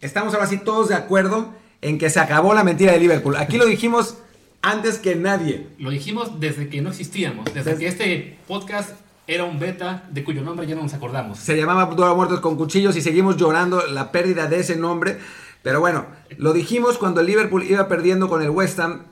estamos 0.00 0.34
ahora 0.34 0.46
sí 0.46 0.58
todos 0.58 0.88
de 0.88 0.94
acuerdo 0.94 1.52
en 1.80 1.98
que 1.98 2.10
se 2.10 2.20
acabó 2.20 2.54
la 2.54 2.64
mentira 2.64 2.92
de 2.92 2.98
Liverpool. 2.98 3.36
Aquí 3.36 3.56
lo 3.56 3.66
dijimos 3.66 4.18
antes 4.60 4.98
que 4.98 5.16
nadie. 5.16 5.68
Lo 5.78 5.90
dijimos 5.90 6.40
desde 6.40 6.68
que 6.68 6.80
no 6.82 6.90
existíamos, 6.90 7.46
desde 7.46 7.70
Desde- 7.70 7.78
que 7.78 7.88
este 7.88 8.38
podcast 8.46 8.90
era 9.26 9.44
un 9.44 9.58
beta 9.58 10.04
de 10.10 10.24
cuyo 10.24 10.42
nombre 10.42 10.66
ya 10.66 10.74
no 10.74 10.82
nos 10.82 10.94
acordamos. 10.94 11.38
Se 11.38 11.56
llamaba 11.56 11.86
Dora 11.86 12.14
Muertos 12.14 12.40
con 12.40 12.56
Cuchillos 12.56 12.96
y 12.96 13.02
seguimos 13.02 13.36
llorando 13.36 13.86
la 13.86 14.12
pérdida 14.12 14.46
de 14.46 14.60
ese 14.60 14.76
nombre. 14.76 15.18
Pero 15.62 15.80
bueno, 15.80 16.06
lo 16.38 16.52
dijimos 16.52 16.98
cuando 16.98 17.20
el 17.20 17.26
Liverpool 17.26 17.62
iba 17.64 17.86
perdiendo 17.88 18.28
con 18.28 18.42
el 18.42 18.50
West 18.50 18.78
Ham 18.80 19.04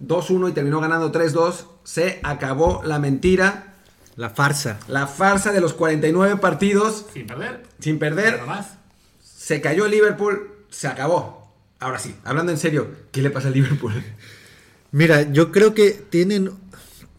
2-1 0.00 0.50
y 0.50 0.52
terminó 0.52 0.80
ganando 0.80 1.10
3-2. 1.12 1.66
Se 1.82 2.20
acabó 2.22 2.82
la 2.84 2.98
mentira, 2.98 3.73
La 4.16 4.30
farsa. 4.30 4.78
la 4.88 5.06
farsa 5.06 5.52
de 5.52 5.60
los 5.60 5.72
49 5.74 6.36
partidos 6.36 7.06
Sin 7.12 7.26
perder. 7.26 7.62
sin 7.80 7.98
perder. 7.98 8.34
Nada 8.34 8.46
más. 8.46 8.74
Se 9.22 9.60
cayó 9.60 9.84
el 9.86 9.90
Liverpool, 9.90 10.50
se 10.70 10.86
acabó. 10.88 11.52
Ahora 11.80 11.98
sí, 11.98 12.14
hablando 12.24 12.52
en 12.52 12.58
serio, 12.58 12.88
¿qué 13.12 13.20
le 13.22 13.30
pasa 13.30 13.48
al 13.48 13.54
Liverpool? 13.54 13.92
Mira, 14.92 15.30
yo 15.32 15.50
creo 15.52 15.74
que 15.74 15.90
tienen, 15.90 16.50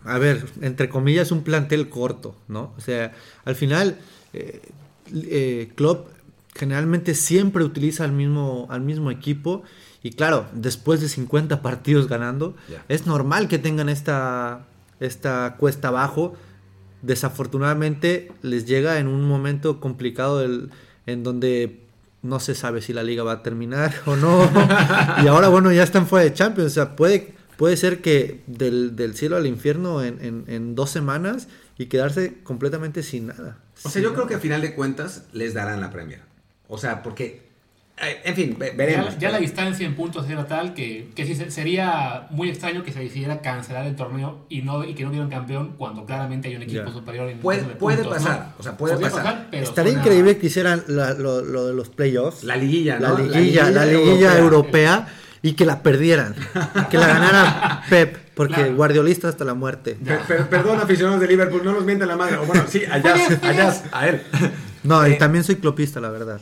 a 0.06 0.18
ver, 0.18 0.46
entre 0.62 0.90
comillas, 0.90 1.32
un 1.32 1.44
plantel 1.44 1.90
corto, 1.90 2.36
¿no? 2.48 2.74
O 2.78 2.82
sea, 2.82 3.12
al 3.44 3.56
final, 3.56 3.98
eh, 4.34 4.62
eh, 5.14 5.72
Klopp 5.76 6.08
generalmente 6.56 7.14
siempre 7.16 7.64
utiliza 7.64 8.06
al 8.06 8.14
mismo, 8.14 8.68
al 8.70 8.82
mismo 8.82 9.12
equipo 9.12 9.64
y 10.02 10.12
claro, 10.12 10.46
después 10.54 11.02
de 11.02 11.10
50 11.10 11.62
partidos 11.62 12.08
ganando, 12.08 12.56
es 12.88 13.06
normal 13.08 13.48
que 13.48 13.58
tengan 13.60 13.90
esta, 13.90 14.66
esta 15.00 15.56
cuesta 15.58 15.88
abajo. 15.90 16.36
Desafortunadamente 17.06 18.32
les 18.42 18.66
llega 18.66 19.00
en 19.00 19.08
un 19.08 19.24
momento 19.28 19.80
complicado 19.80 20.40
del- 20.40 20.70
en 21.06 21.24
donde 21.24 21.82
no 22.24 22.40
se 22.40 22.56
sabe 22.56 22.82
si 22.82 22.94
la 22.94 23.04
liga 23.04 23.24
va 23.24 23.34
a 23.34 23.44
terminar 23.44 23.94
o 24.06 24.16
no. 24.16 24.50
y 25.24 25.28
ahora, 25.28 25.48
bueno, 25.50 25.72
ya 25.72 25.84
están 25.84 26.08
fuera 26.08 26.26
de 26.26 26.34
Champions. 26.34 26.72
O 26.72 26.74
sea, 26.74 26.96
puede, 26.96 27.36
puede 27.58 27.78
ser 27.78 28.02
que 28.02 28.42
del, 28.48 28.96
del 28.96 29.16
cielo 29.16 29.36
al 29.38 29.46
infierno 29.46 30.04
en, 30.04 30.18
en- 30.24 30.44
en 30.48 30.76
dos 30.76 30.90
semanas 30.90 31.48
y 31.78 31.86
quedarse 31.88 32.36
completamente 32.44 33.04
sin 33.04 33.28
nada. 33.28 33.60
O 33.84 33.90
sea, 33.90 34.02
yo 34.02 34.14
creo 34.14 34.26
que 34.28 34.36
a 34.36 34.40
final 34.40 34.62
de 34.62 34.74
cuentas 34.74 35.26
les 35.34 35.54
darán 35.54 35.82
la 35.82 35.92
Premier. 35.92 36.22
O 36.68 36.78
sea, 36.80 37.04
porque, 37.04 37.45
en 37.98 38.36
fin, 38.36 38.56
ve- 38.60 38.74
veremos. 38.76 39.14
Ya, 39.14 39.20
ya 39.20 39.30
la 39.32 39.38
distancia 39.38 39.86
en 39.86 39.96
puntos 39.96 40.30
era 40.30 40.46
tal 40.48 40.74
que, 40.74 41.10
que 41.16 41.26
sí 41.26 41.34
se- 41.34 41.50
sería 41.50 42.28
muy 42.30 42.50
extraño 42.50 42.84
que 42.84 42.92
se 42.92 43.00
decidiera 43.00 43.40
cancelar 43.42 43.86
el 43.86 43.96
torneo 43.96 44.46
y, 44.50 44.62
no, 44.64 44.84
y 44.84 44.94
que 44.96 45.04
no 45.04 45.10
hubiera 45.10 45.24
un 45.24 45.32
campeón 45.32 45.76
cuando 45.78 46.06
claramente 46.06 46.50
hay 46.50 46.58
un 46.58 46.64
equipo 46.64 46.88
Ya. 46.88 46.92
superior 46.92 47.30
en 47.30 47.40
Puede- 47.40 47.62
de 47.64 47.76
puede 47.76 47.98
puntos, 48.04 48.18
pasar, 48.22 48.40
¿no? 48.40 48.54
o 48.60 48.64
sea, 48.64 48.76
puede 48.78 48.96
Podría 48.96 49.12
pasar. 49.12 49.48
pero 49.50 49.64
Estaría 49.64 49.94
suena- 49.94 50.04
increíble 50.06 50.38
que 50.38 50.48
hicieran 50.48 50.84
la- 50.88 51.14
lo, 51.14 51.42
lo 51.42 51.68
de 51.68 51.74
los 51.74 51.88
playoffs. 51.90 52.44
La 52.44 52.58
liguilla, 52.58 53.00
la 53.00 53.14
liguilla, 53.14 53.70
la 53.72 53.86
liguilla 53.86 54.38
europea 54.38 55.08
y 55.42 55.54
que 55.54 55.66
la 55.66 55.82
perdieran. 55.82 56.36
Que 56.90 56.98
la 56.98 57.08
ganara 57.08 57.84
Pep, 57.90 58.18
porque 58.36 58.56
Claro. 58.56 58.76
guardiolista 58.76 59.30
hasta 59.30 59.46
la 59.46 59.54
muerte. 59.54 59.96
Per- 60.04 60.20
per- 60.22 60.50
perdón, 60.50 60.80
aficionados 60.82 61.22
de 61.22 61.28
Liverpool, 61.28 61.62
no 61.64 61.72
nos 61.72 61.86
mientan 61.86 62.10
la 62.10 62.18
madre. 62.18 62.36
O 62.38 62.46
bueno, 62.46 62.64
sí, 62.68 62.82
allá, 62.92 63.16
allá, 63.42 63.74
a 63.94 64.08
él. 64.10 64.22
No, 64.84 65.06
Eh, 65.06 65.12
y 65.12 65.18
también 65.18 65.44
soy 65.46 65.56
clopista, 65.56 66.02
la 66.02 66.10
verdad. 66.10 66.42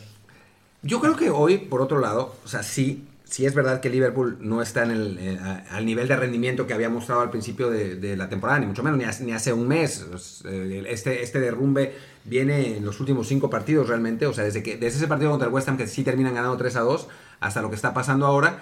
Yo 0.83 0.99
creo 0.99 1.15
que 1.15 1.29
hoy, 1.29 1.57
por 1.57 1.81
otro 1.81 1.99
lado, 1.99 2.35
o 2.43 2.47
sea, 2.47 2.61
sí, 2.61 3.07
sí 3.23 3.45
es 3.45 3.55
verdad 3.55 3.79
que 3.79 3.89
Liverpool 3.89 4.37
no 4.41 4.61
está 4.61 4.83
en 4.83 4.91
el, 4.91 5.17
eh, 5.17 5.39
al 5.69 5.85
nivel 5.85 6.09
de 6.09 6.17
rendimiento 6.17 6.67
que 6.67 6.73
había 6.73 6.89
mostrado 6.89 7.21
al 7.21 7.29
principio 7.29 7.69
de, 7.69 8.17
la 8.17 8.27
temporada, 8.27 8.59
ni 8.59 8.65
mucho 8.65 8.83
menos, 8.83 8.99
ni 8.99 9.05
hace, 9.05 9.23
ni 9.23 9.31
hace 9.31 9.53
un 9.53 9.65
mes. 9.65 10.05
Este, 10.43 11.23
este 11.23 11.39
derrumbe 11.39 11.95
viene 12.25 12.77
en 12.77 12.85
los 12.85 12.99
últimos 12.99 13.29
cinco 13.29 13.49
partidos 13.49 13.87
realmente, 13.87 14.25
o 14.27 14.33
sea, 14.33 14.43
desde, 14.43 14.61
que, 14.61 14.75
desde 14.75 14.97
ese 14.97 15.07
partido 15.07 15.31
contra 15.31 15.47
el 15.47 15.53
West 15.53 15.69
Ham 15.69 15.77
que 15.77 15.87
sí 15.87 16.03
terminan 16.03 16.33
ganando 16.33 16.57
3 16.57 16.75
a 16.75 16.81
2, 16.81 17.07
hasta 17.39 17.61
lo 17.61 17.69
que 17.69 17.77
está 17.77 17.93
pasando 17.93 18.25
ahora. 18.25 18.59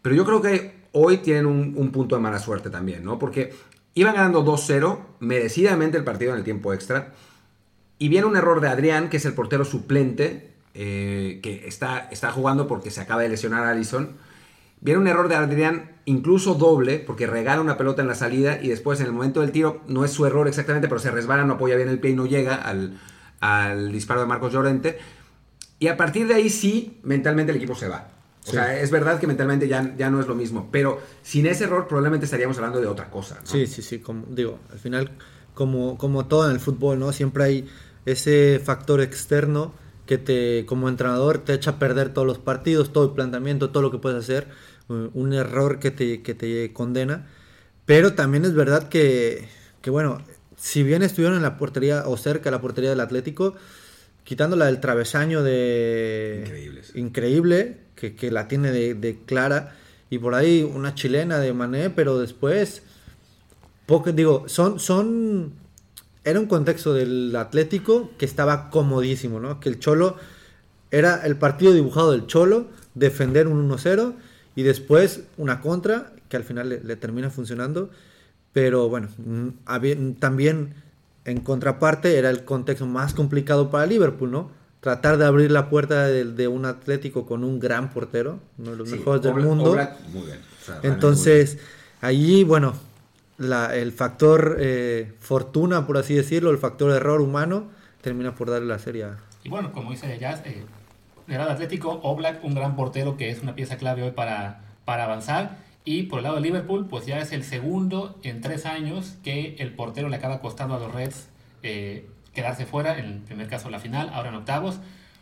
Pero 0.00 0.14
yo 0.14 0.24
creo 0.24 0.40
que 0.40 0.72
hoy 0.92 1.18
tienen 1.18 1.44
un, 1.44 1.74
un 1.76 1.92
punto 1.92 2.16
de 2.16 2.22
mala 2.22 2.38
suerte 2.38 2.70
también, 2.70 3.04
¿no? 3.04 3.18
Porque 3.18 3.52
iban 3.92 4.14
ganando 4.14 4.42
2-0, 4.42 5.00
merecidamente 5.20 5.98
el 5.98 6.04
partido 6.04 6.32
en 6.32 6.38
el 6.38 6.44
tiempo 6.44 6.72
extra. 6.72 7.12
Y 7.98 8.08
viene 8.08 8.26
un 8.26 8.36
error 8.36 8.62
de 8.62 8.68
Adrián, 8.68 9.10
que 9.10 9.18
es 9.18 9.26
el 9.26 9.34
portero 9.34 9.66
suplente, 9.66 10.57
eh, 10.80 11.40
que 11.42 11.66
está, 11.66 12.08
está 12.12 12.30
jugando 12.30 12.68
porque 12.68 12.92
se 12.92 13.00
acaba 13.00 13.22
de 13.22 13.28
lesionar 13.28 13.64
a 13.64 13.70
Allison. 13.70 14.12
Viene 14.80 15.00
un 15.00 15.08
error 15.08 15.26
de 15.28 15.34
Adrián 15.34 15.90
incluso 16.04 16.54
doble, 16.54 17.00
porque 17.00 17.26
regala 17.26 17.60
una 17.60 17.76
pelota 17.76 18.00
en 18.00 18.06
la 18.06 18.14
salida 18.14 18.62
y 18.62 18.68
después 18.68 19.00
en 19.00 19.06
el 19.06 19.12
momento 19.12 19.40
del 19.40 19.50
tiro 19.50 19.82
no 19.88 20.04
es 20.04 20.12
su 20.12 20.24
error 20.24 20.46
exactamente, 20.46 20.86
pero 20.86 21.00
se 21.00 21.10
resbala, 21.10 21.44
no 21.44 21.54
apoya 21.54 21.74
bien 21.74 21.88
el 21.88 21.98
pie 21.98 22.12
y 22.12 22.14
no 22.14 22.26
llega 22.26 22.54
al, 22.54 22.96
al 23.40 23.90
disparo 23.90 24.20
de 24.20 24.26
Marcos 24.28 24.52
Llorente. 24.52 24.98
Y 25.80 25.88
a 25.88 25.96
partir 25.96 26.28
de 26.28 26.34
ahí 26.34 26.48
sí, 26.48 27.00
mentalmente 27.02 27.50
el 27.50 27.56
equipo 27.58 27.74
se 27.74 27.88
va. 27.88 28.08
O 28.44 28.46
Sí. 28.46 28.52
sea, 28.52 28.80
es 28.80 28.92
verdad 28.92 29.18
que 29.18 29.26
mentalmente 29.26 29.66
ya, 29.66 29.94
ya 29.98 30.10
no 30.10 30.20
es 30.20 30.28
lo 30.28 30.36
mismo, 30.36 30.68
pero 30.70 31.00
sin 31.22 31.46
ese 31.46 31.64
error 31.64 31.88
probablemente 31.88 32.24
estaríamos 32.26 32.56
hablando 32.56 32.80
de 32.80 32.86
otra 32.86 33.10
cosa. 33.10 33.34
¿no? 33.40 33.46
Sí, 33.46 33.66
sí, 33.66 33.82
sí, 33.82 33.98
como 33.98 34.26
digo, 34.30 34.60
al 34.72 34.78
final, 34.78 35.10
como, 35.54 35.98
como 35.98 36.26
todo 36.26 36.46
en 36.46 36.52
el 36.52 36.60
fútbol, 36.60 37.00
¿no? 37.00 37.10
Siempre 37.12 37.42
hay 37.44 37.68
ese 38.06 38.60
factor 38.64 39.00
externo 39.00 39.74
que 40.08 40.16
te, 40.16 40.64
como 40.64 40.88
entrenador, 40.88 41.44
te 41.44 41.52
echa 41.52 41.72
a 41.72 41.78
perder 41.78 42.14
todos 42.14 42.26
los 42.26 42.38
partidos, 42.38 42.94
todo 42.94 43.04
el 43.04 43.10
planteamiento, 43.10 43.68
todo 43.68 43.82
lo 43.82 43.90
que 43.90 43.98
puedes 43.98 44.18
hacer, 44.18 44.48
eh, 44.88 45.10
un 45.12 45.34
error 45.34 45.78
que 45.78 45.90
te, 45.90 46.22
que 46.22 46.34
te 46.34 46.72
condena. 46.72 47.26
Pero 47.84 48.14
también 48.14 48.46
es 48.46 48.54
verdad 48.54 48.88
que, 48.88 49.46
que, 49.82 49.90
bueno, 49.90 50.22
si 50.56 50.82
bien 50.82 51.02
estuvieron 51.02 51.36
en 51.36 51.42
la 51.42 51.58
portería 51.58 52.04
o 52.06 52.16
cerca 52.16 52.44
de 52.44 52.52
la 52.52 52.60
portería 52.62 52.88
del 52.88 53.00
Atlético, 53.00 53.54
quitándola 54.24 54.64
del 54.64 54.80
travesaño 54.80 55.42
de... 55.42 56.40
Increíble, 56.46 56.82
sí. 56.84 56.98
Increíble, 56.98 57.78
que, 57.94 58.16
que 58.16 58.30
la 58.30 58.48
tiene 58.48 58.72
de, 58.72 58.94
de 58.94 59.18
clara, 59.26 59.76
y 60.08 60.16
por 60.16 60.34
ahí 60.34 60.62
una 60.62 60.94
chilena 60.94 61.38
de 61.38 61.52
Mané, 61.52 61.90
pero 61.90 62.18
después... 62.18 62.82
Poco, 63.84 64.10
digo, 64.12 64.44
son, 64.48 64.80
son. 64.80 65.52
Era 66.24 66.40
un 66.40 66.46
contexto 66.46 66.92
del 66.94 67.34
Atlético 67.36 68.10
que 68.18 68.24
estaba 68.26 68.70
comodísimo, 68.70 69.40
¿no? 69.40 69.60
Que 69.60 69.68
el 69.68 69.78
Cholo 69.78 70.16
era 70.90 71.24
el 71.26 71.36
partido 71.36 71.72
dibujado 71.72 72.12
del 72.12 72.26
Cholo, 72.26 72.66
defender 72.94 73.46
un 73.46 73.68
1-0 73.70 74.14
y 74.56 74.62
después 74.62 75.22
una 75.36 75.60
contra 75.60 76.12
que 76.28 76.36
al 76.36 76.44
final 76.44 76.68
le, 76.68 76.80
le 76.82 76.96
termina 76.96 77.30
funcionando. 77.30 77.90
Pero 78.52 78.88
bueno, 78.88 79.08
mm, 79.18 79.48
había- 79.66 79.96
también 80.18 80.74
en 81.24 81.40
contraparte 81.40 82.16
era 82.16 82.30
el 82.30 82.44
contexto 82.44 82.86
más 82.86 83.14
complicado 83.14 83.70
para 83.70 83.86
Liverpool, 83.86 84.30
¿no? 84.30 84.50
Tratar 84.80 85.18
de 85.18 85.24
abrir 85.26 85.50
la 85.50 85.68
puerta 85.68 86.06
de, 86.06 86.24
de 86.24 86.48
un 86.48 86.64
Atlético 86.64 87.26
con 87.26 87.44
un 87.44 87.58
gran 87.60 87.90
portero, 87.90 88.40
uno 88.58 88.70
de 88.72 88.76
los 88.76 88.88
Sí, 88.88 88.96
mejores 88.96 89.22
del 89.22 89.34
mundo. 89.34 89.72
Oblak, 89.72 90.00
muy 90.08 90.22
bien. 90.26 90.38
O 90.38 90.64
sea, 90.64 90.74
realmente 90.74 90.88
Entonces, 90.88 91.58
allí, 92.00 92.44
bueno, 92.44 92.74
la- 93.38 93.74
el 93.76 93.92
factor 93.92 94.56
eh, 94.60 95.12
fortuna, 95.20 95.86
por 95.86 95.96
así 95.96 96.14
decirlo, 96.14 96.50
el 96.50 96.58
factor 96.58 96.90
error 96.90 97.20
humano, 97.20 97.68
termina 98.02 98.34
por 98.34 98.50
darle 98.50 98.66
la 98.68 98.78
serie 98.78 99.04
a- 99.04 99.18
Y 99.44 99.48
bueno, 99.48 99.72
como 99.72 99.90
dice 99.92 100.18
Jazz, 100.18 100.42
eh, 100.44 100.64
del 101.26 101.38
lado 101.38 101.50
Atlético, 101.50 102.00
Oblak, 102.02 102.42
un 102.44 102.54
gran 102.54 102.74
portero 102.76 103.16
que 103.16 103.30
es 103.30 103.42
una 103.42 103.54
pieza 103.54 103.76
clave 103.76 104.02
hoy 104.02 104.10
para, 104.10 104.60
para 104.84 105.04
avanzar. 105.04 105.58
Y 105.84 106.04
por 106.04 106.18
el 106.18 106.24
lado 106.24 106.36
de 106.36 106.42
Liverpool, 106.42 106.86
pues 106.88 107.06
ya 107.06 107.18
es 107.18 107.32
el 107.32 107.44
segundo 107.44 108.18
en 108.22 108.40
tres 108.42 108.66
años 108.66 109.14
que 109.24 109.56
el 109.58 109.72
portero 109.72 110.08
le 110.08 110.16
acaba 110.16 110.40
costando 110.40 110.74
a 110.74 110.78
los 110.78 110.92
Reds 110.92 111.28
eh, 111.62 112.06
quedarse 112.34 112.66
fuera, 112.66 112.98
en 112.98 113.04
el 113.06 113.18
primer 113.20 113.48
caso 113.48 113.70
la 113.70 113.78
final, 113.78 114.10
ahora 114.12 114.28
en 114.28 114.34
octavos. 114.34 114.78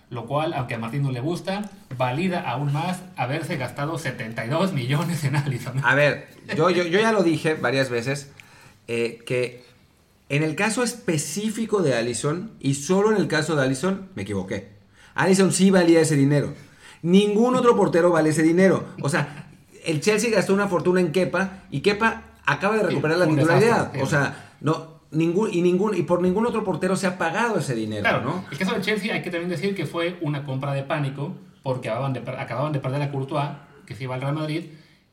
Lo 0.09 0.27
cual, 0.27 0.55
aunque 0.55 0.75
a 0.75 0.79
Martín 0.79 1.03
no 1.03 1.11
le 1.11 1.21
gusta, 1.21 1.69
valida 1.97 2.49
aún 2.49 2.73
más 2.73 3.03
haberse 3.17 3.57
gastado 3.57 3.99
72 3.99 4.73
millones 4.73 5.25
en 5.25 5.35
Allison. 5.37 5.85
A 5.85 5.95
ver, 5.95 6.29
yo, 6.57 6.71
yo, 6.71 6.85
yo 6.85 7.01
ya 7.01 7.11
lo 7.11 7.25
dije 7.25 7.55
varias 7.55 7.91
veces, 7.91 8.31
eh, 8.87 9.19
que 9.27 9.65
en 10.29 10.43
el 10.43 10.55
caso 10.55 10.83
específico 10.83 11.83
de 11.83 11.95
Allison, 11.95 12.53
y 12.61 12.75
solo 12.75 13.11
en 13.11 13.17
el 13.17 13.27
caso 13.27 13.57
de 13.57 13.63
Allison, 13.63 14.09
me 14.15 14.23
equivoqué. 14.23 14.69
Allison 15.15 15.53
sí 15.53 15.71
valía 15.71 16.01
ese 16.01 16.17
dinero. 16.17 16.55
Ningún 17.03 17.57
otro 17.57 17.77
portero 17.77 18.11
vale 18.11 18.31
ese 18.31 18.43
dinero. 18.43 18.87
O 19.03 19.09
sea, 19.09 19.49
el 19.85 20.01
Chelsea 20.01 20.31
gastó 20.31 20.55
una 20.55 20.69
fortuna 20.69 21.01
en 21.01 21.13
Kepa, 21.13 21.63
y 21.71 21.81
Kepa 21.81 22.23
acaba 22.45 22.77
de 22.77 22.85
recuperar 22.85 23.19
la 23.19 23.27
titularidad. 23.27 23.93
desastre, 23.93 24.03
O 24.03 24.07
sea, 24.07 24.53
no, 24.61 24.96
ningún, 25.17 25.53
y, 25.53 25.63
ningún, 25.63 25.97
y 25.97 26.03
por 26.03 26.23
ningún 26.23 26.47
otro 26.47 26.63
portero 26.65 26.97
se 26.97 27.07
ha 27.07 27.19
pagado 27.19 27.59
ese 27.59 27.75
dinero, 27.75 28.03
Claro, 28.03 28.23
¿no? 28.23 28.45
el 28.51 28.59
caso 28.59 28.75
de 28.75 28.81
Chelsea 28.81 29.15
hay 29.15 29.23
que 29.23 29.31
también 29.31 29.51
decir 29.51 29.75
que 29.75 29.87
fue 29.87 30.17
una 30.21 30.45
compra 30.45 30.73
de 30.73 30.83
pánico 30.83 31.35
porque 31.63 31.89
acababan 31.89 32.13
de, 32.13 32.21
acababan 32.21 32.73
de 32.73 32.79
perder 32.79 33.03
a 33.03 33.11
Courtois, 33.11 33.51
que 33.87 33.95
se 33.95 34.05
iba 34.05 34.15
al 34.15 34.21
Real 34.21 34.35
Madrid, 34.35 34.67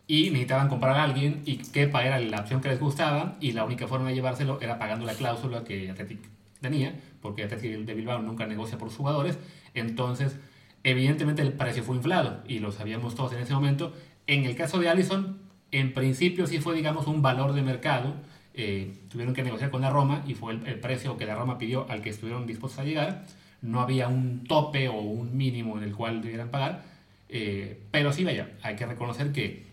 y 0.06 0.30
necesitaban 0.30 0.68
comprar 0.68 0.98
a 0.98 1.04
alguien 1.04 1.42
y 1.46 1.58
Kepa 1.58 2.04
era 2.06 2.20
la 2.20 2.42
opción 2.42 2.62
que 2.62 2.70
les 2.70 2.80
gustaba 2.80 3.38
y 3.39 3.54
la 3.54 3.63
única 3.63 3.88
forma 3.88 4.10
de 4.10 4.16
llevárselo 4.16 4.60
era 4.62 4.78
pagando 4.78 5.06
la 5.06 5.13
cláusula 5.13 5.63
que 5.63 5.89
Athletic 5.89 6.20
tenía, 6.62 7.00
porque 7.22 7.44
Athletic 7.44 7.86
de 7.86 7.94
Bilbao 7.94 8.22
nunca 8.22 8.46
negocia 8.46 8.78
por 8.78 8.89
jugadores, 8.89 9.38
entonces 9.74 10.38
evidentemente 10.84 11.42
el 11.42 11.54
precio 11.54 11.84
fue 11.84 11.96
inflado 11.96 12.42
y 12.48 12.60
lo 12.60 12.72
sabíamos 12.72 13.16
todos 13.16 13.34
en 13.34 13.39
ese 13.39 13.54
momento. 13.54 13.94
En 14.28 14.46
el 14.46 14.56
caso 14.56 14.80
de 14.80 14.89
Allison, 14.89 15.39
en 15.72 15.94
principio 15.94 16.48
sí 16.48 16.60
fue 16.60 16.76
digamos 16.76 17.08
un 17.08 17.22
valor 17.22 17.54
de 17.54 17.62
mercado, 17.62 18.13
eh, 18.54 18.94
tuvieron 19.10 19.34
que 19.34 19.44
negociar 19.44 19.72
con 19.72 19.82
la 19.82 19.89
Roma 19.89 20.24
y 20.28 20.34
fue 20.36 20.54
el, 20.54 20.68
el 20.68 20.80
precio 20.80 21.18
que 21.18 21.26
la 21.26 21.36
Roma 21.36 21.58
pidió 21.58 21.86
al 21.89 22.02
que 22.02 22.10
estuvieron 22.10 22.46
dispuestos 22.46 22.80
a 22.80 22.84
llegar. 22.84 23.26
No 23.62 23.82
había 23.82 24.08
un 24.08 24.44
tope 24.46 24.89
o 24.89 25.00
un 25.00 25.36
mínimo 25.38 25.78
en 25.78 25.84
el 25.84 25.96
cual 25.96 26.22
debieran 26.22 26.50
pagar. 26.50 26.84
eh, 27.30 27.80
pero 27.92 28.12
sí, 28.13 28.24
vaya, 28.24 28.50
hay 28.62 28.76
que 28.76 28.86
reconocer 28.86 29.32
que, 29.32 29.66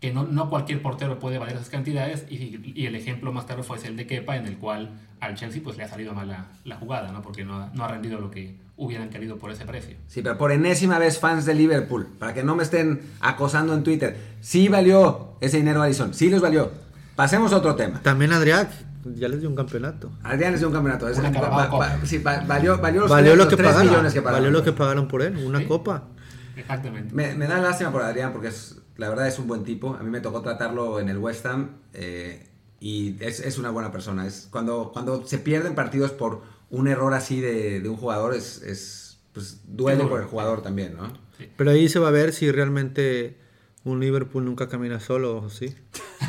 que 0.00 0.12
no, 0.12 0.24
no 0.24 0.50
cualquier 0.50 0.82
portero 0.82 1.18
puede 1.18 1.38
valer 1.38 1.56
esas 1.56 1.70
cantidades 1.70 2.26
y, 2.30 2.60
y 2.74 2.86
el 2.86 2.94
ejemplo 2.94 3.32
más 3.32 3.46
claro 3.46 3.62
fue 3.62 3.78
el 3.84 3.96
de 3.96 4.06
Kepa, 4.06 4.36
en 4.36 4.46
el 4.46 4.56
cual 4.58 4.90
al 5.20 5.34
Chelsea 5.34 5.62
pues 5.64 5.76
le 5.78 5.84
ha 5.84 5.88
salido 5.88 6.12
mal 6.12 6.28
la, 6.28 6.46
la 6.64 6.76
jugada, 6.76 7.10
¿no? 7.12 7.22
porque 7.22 7.44
no 7.44 7.70
no 7.72 7.84
ha 7.84 7.88
rendido 7.88 8.20
lo 8.20 8.30
que 8.30 8.54
hubieran 8.76 9.08
querido 9.08 9.38
por 9.38 9.50
ese 9.50 9.64
precio. 9.64 9.96
Sí, 10.06 10.20
pero 10.20 10.36
por 10.36 10.52
enésima 10.52 10.98
vez 10.98 11.18
fans 11.18 11.46
de 11.46 11.54
Liverpool, 11.54 12.06
para 12.18 12.34
que 12.34 12.42
no 12.44 12.54
me 12.54 12.62
estén 12.62 13.00
acosando 13.20 13.72
en 13.74 13.82
Twitter, 13.82 14.14
sí 14.42 14.68
valió 14.68 15.36
ese 15.40 15.56
dinero 15.56 15.80
Allison, 15.80 16.12
sí 16.12 16.28
les 16.28 16.42
valió. 16.42 16.70
Pasemos 17.16 17.52
a 17.52 17.56
otro 17.56 17.74
tema. 17.74 18.00
También 18.02 18.32
Adrián, 18.32 18.68
ya 19.14 19.28
les 19.28 19.40
dio 19.40 19.48
un 19.48 19.56
campeonato. 19.56 20.10
Adrián 20.22 20.54
es 20.54 20.60
de 20.60 20.66
un 20.66 20.72
campeonato. 20.72 21.08
es- 21.08 21.18
Una 21.18 21.30
va- 21.30 21.66
va- 21.68 21.98
sí, 22.04 22.18
va- 22.18 22.40
valió, 22.46 22.78
valió 22.78 23.00
los, 23.02 23.10
Valió 23.10 23.30
tres, 23.32 23.38
lo 23.38 23.44
los 23.44 23.50
que 23.50 23.56
tres 23.56 23.68
pagaron. 23.70 23.90
millones 23.90 24.12
que 24.12 24.22
pagaron. 24.22 24.44
Valió 24.44 24.58
lo 24.58 24.64
que 24.64 24.72
pagaron 24.72 25.08
por 25.08 25.22
él, 25.22 25.36
una 25.38 25.58
Sí. 25.60 25.64
copa. 25.66 26.04
Exactamente. 26.56 27.14
Me, 27.14 27.34
me 27.34 27.46
da 27.46 27.58
lástima 27.58 27.90
por 27.92 28.02
Adrián 28.02 28.32
porque 28.32 28.48
es, 28.48 28.76
la 28.96 29.08
verdad 29.08 29.28
es 29.28 29.38
un 29.38 29.46
buen 29.46 29.64
tipo. 29.64 29.94
A 29.94 30.02
mí 30.02 30.10
me 30.10 30.20
tocó 30.20 30.40
tratarlo 30.42 31.00
en 31.00 31.08
el 31.08 31.18
West 31.18 31.44
Ham 31.46 31.70
eh, 31.94 32.48
y 32.80 33.16
es, 33.20 33.40
es 33.40 33.58
una 33.58 33.70
buena 33.70 33.90
persona. 33.92 34.26
Es 34.26 34.48
cuando, 34.50 34.90
cuando 34.92 35.26
se 35.26 35.38
pierden 35.38 35.74
partidos 35.74 36.10
por 36.12 36.42
un 36.70 36.88
error 36.88 37.14
así 37.14 37.40
de, 37.40 37.80
de 37.80 37.88
un 37.88 37.96
jugador, 37.96 38.34
es, 38.34 38.60
es 38.62 39.18
pues, 39.32 39.60
duele 39.66 40.04
por 40.04 40.20
el 40.20 40.26
jugador 40.26 40.62
también, 40.62 40.96
¿no? 40.96 41.12
Pero 41.56 41.70
ahí 41.70 41.88
se 41.88 41.98
va 41.98 42.08
a 42.08 42.10
ver 42.10 42.32
si 42.32 42.50
realmente 42.50 43.38
un 43.86 44.00
Liverpool 44.00 44.44
nunca 44.44 44.68
camina 44.68 45.00
solo 45.00 45.48
sí. 45.48 45.74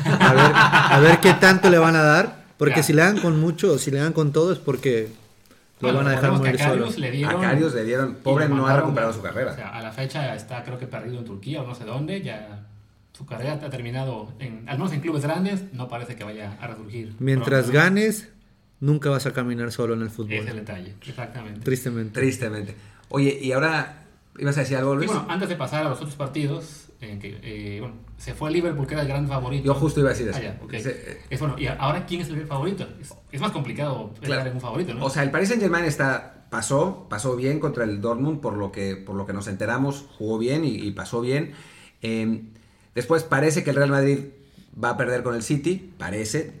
A 0.04 0.32
ver, 0.32 0.52
a 0.54 1.00
ver 1.00 1.20
qué 1.20 1.34
tanto 1.34 1.70
le 1.70 1.78
van 1.78 1.96
a 1.96 2.02
dar. 2.02 2.44
Porque 2.56 2.82
si 2.82 2.92
le 2.92 3.02
dan 3.02 3.18
con 3.20 3.38
mucho 3.40 3.78
si 3.78 3.90
le 3.90 3.98
dan 3.98 4.12
con 4.12 4.32
todo 4.32 4.52
es 4.52 4.58
porque 4.58 5.08
lo 5.80 5.88
Bueno, 5.88 5.98
van 5.98 6.08
a 6.08 6.10
dejar 6.12 6.32
morir 6.32 6.60
a 6.60 6.64
solo. 6.68 6.80
Karius 6.86 6.98
le 6.98 7.10
dieron- 7.12 7.36
A 7.36 7.40
Karius 7.40 7.74
le 7.74 7.84
dieron, 7.84 8.10
y 8.10 8.14
pobre 8.14 8.48
no 8.48 8.66
ha 8.66 8.76
recuperado 8.76 9.12
su 9.12 9.22
carrera. 9.22 9.52
O 9.52 9.54
sea, 9.54 9.68
a 9.68 9.80
la 9.82 9.92
fecha 9.92 10.34
está 10.34 10.64
creo 10.64 10.78
que 10.78 10.86
perdido 10.86 11.18
en 11.18 11.24
Turquía 11.24 11.62
o 11.62 11.66
no 11.66 11.74
sé 11.74 11.84
dónde, 11.84 12.20
ya 12.22 12.64
su 13.12 13.26
carrera 13.26 13.54
ha 13.54 13.70
terminado, 13.70 14.32
en, 14.40 14.68
al 14.68 14.78
menos 14.78 14.92
en 14.92 15.00
clubes 15.00 15.22
grandes, 15.22 15.72
no 15.72 15.88
parece 15.88 16.16
que 16.16 16.24
vaya 16.24 16.56
a 16.60 16.66
resurgir. 16.68 17.14
Mientras 17.20 17.62
pronto, 17.66 17.78
ganes, 17.78 18.28
nunca 18.80 19.10
vas 19.10 19.26
a 19.26 19.32
caminar 19.32 19.70
solo 19.72 19.94
en 19.94 20.02
el 20.02 20.10
fútbol. 20.10 20.32
Es 20.32 20.46
el 20.48 20.56
detalle, 20.56 20.94
exactamente. 21.06 21.60
Tristemente. 21.60 22.20
Tristemente. 22.20 22.74
Oye, 23.08 23.38
y 23.40 23.52
ahora, 23.52 24.02
¿ibas 24.36 24.56
a 24.56 24.60
decir 24.60 24.76
algo, 24.76 24.94
Y 24.94 24.96
Luis? 24.98 25.08
bueno, 25.12 25.26
antes 25.28 25.48
de 25.48 25.54
pasar 25.56 25.86
a 25.86 25.88
los 25.90 25.98
otros 26.00 26.14
partidos, 26.16 26.87
que, 26.98 27.38
eh, 27.42 27.80
bueno, 27.80 27.94
se 28.16 28.34
fue 28.34 28.50
Liverpool, 28.50 28.86
que 28.86 28.94
era 28.94 29.02
el 29.02 29.08
gran 29.08 29.28
favorito. 29.28 29.64
Yo 29.64 29.74
justo 29.74 30.00
iba 30.00 30.08
a 30.10 30.12
decir 30.12 30.28
eso. 30.28 30.38
Ah, 30.38 30.42
ya. 30.42 30.60
Ese, 30.76 30.90
eh, 30.90 31.20
Es 31.30 31.38
bueno, 31.40 31.54
y 31.58 31.66
ahora 31.66 32.04
quién 32.06 32.20
es 32.22 32.28
el 32.28 32.46
favorito? 32.46 32.86
Es, 33.00 33.14
es 33.30 33.40
más 33.40 33.52
complicado 33.52 34.12
Claro. 34.20 34.50
un 34.52 34.60
favorito, 34.60 34.94
¿no? 34.94 35.04
O 35.04 35.10
sea, 35.10 35.22
el 35.22 35.30
Paris 35.30 35.48
Saint 35.48 35.62
Germain 35.62 35.84
está, 35.84 36.46
pasó, 36.50 37.06
pasó 37.08 37.36
bien 37.36 37.60
contra 37.60 37.84
el 37.84 38.00
Dortmund 38.00 38.40
por 38.40 38.56
lo 38.56 38.72
que, 38.72 38.96
por 38.96 39.14
lo 39.14 39.26
que 39.26 39.32
nos 39.32 39.46
enteramos, 39.46 40.06
jugó 40.18 40.38
bien 40.38 40.64
y, 40.64 40.70
y 40.74 40.90
pasó 40.90 41.20
bien. 41.20 41.52
Eh, 42.02 42.42
después 42.94 43.22
parece 43.22 43.62
que 43.62 43.70
el 43.70 43.76
Real 43.76 43.90
Madrid 43.90 44.18
va 44.82 44.90
a 44.90 44.96
perder 44.96 45.22
con 45.22 45.34
el 45.34 45.42
City, 45.42 45.92
parece. 45.98 46.52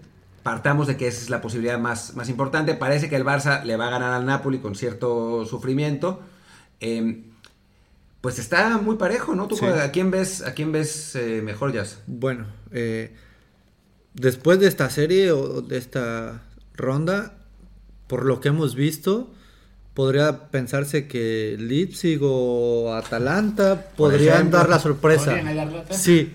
Partamos 0.44 0.86
de 0.86 0.96
que 0.96 1.08
esa 1.08 1.20
es 1.20 1.30
la 1.30 1.40
posibilidad 1.40 1.78
más, 1.78 2.14
más 2.14 2.28
importante. 2.28 2.74
Parece 2.74 3.08
que 3.08 3.16
el 3.16 3.24
Barça 3.24 3.64
le 3.64 3.76
va 3.76 3.88
a 3.88 3.90
ganar 3.90 4.12
al 4.12 4.24
Napoli 4.24 4.58
con 4.60 4.76
cierto 4.76 5.44
sufrimiento. 5.46 6.20
Eh, 6.80 7.24
pues 8.20 8.38
está 8.38 8.78
muy 8.78 8.96
parejo, 8.96 9.34
¿no? 9.34 9.46
¿Tú 9.48 9.56
Sí. 9.56 9.64
a 9.66 9.90
quién 9.92 10.10
ves, 10.10 10.42
a 10.42 10.52
quién 10.54 10.72
ves 10.72 11.14
eh, 11.14 11.40
mejor, 11.42 11.72
Jazz? 11.72 11.98
Bueno, 12.06 12.46
eh, 12.72 13.12
después 14.14 14.58
de 14.60 14.66
esta 14.68 14.90
serie 14.90 15.32
o 15.32 15.60
de 15.62 15.78
esta 15.78 16.42
ronda, 16.74 17.34
por 18.06 18.24
lo 18.24 18.40
que 18.40 18.48
hemos 18.48 18.74
visto, 18.74 19.30
podría 19.94 20.50
pensarse 20.50 21.06
que 21.08 21.56
Leipzig 21.58 22.20
o 22.22 22.92
Atalanta 22.94 23.90
podrían 23.96 24.34
ejemplo. 24.34 24.58
dar 24.58 24.68
la 24.68 24.78
sorpresa. 24.78 25.36
Sí, 25.90 26.32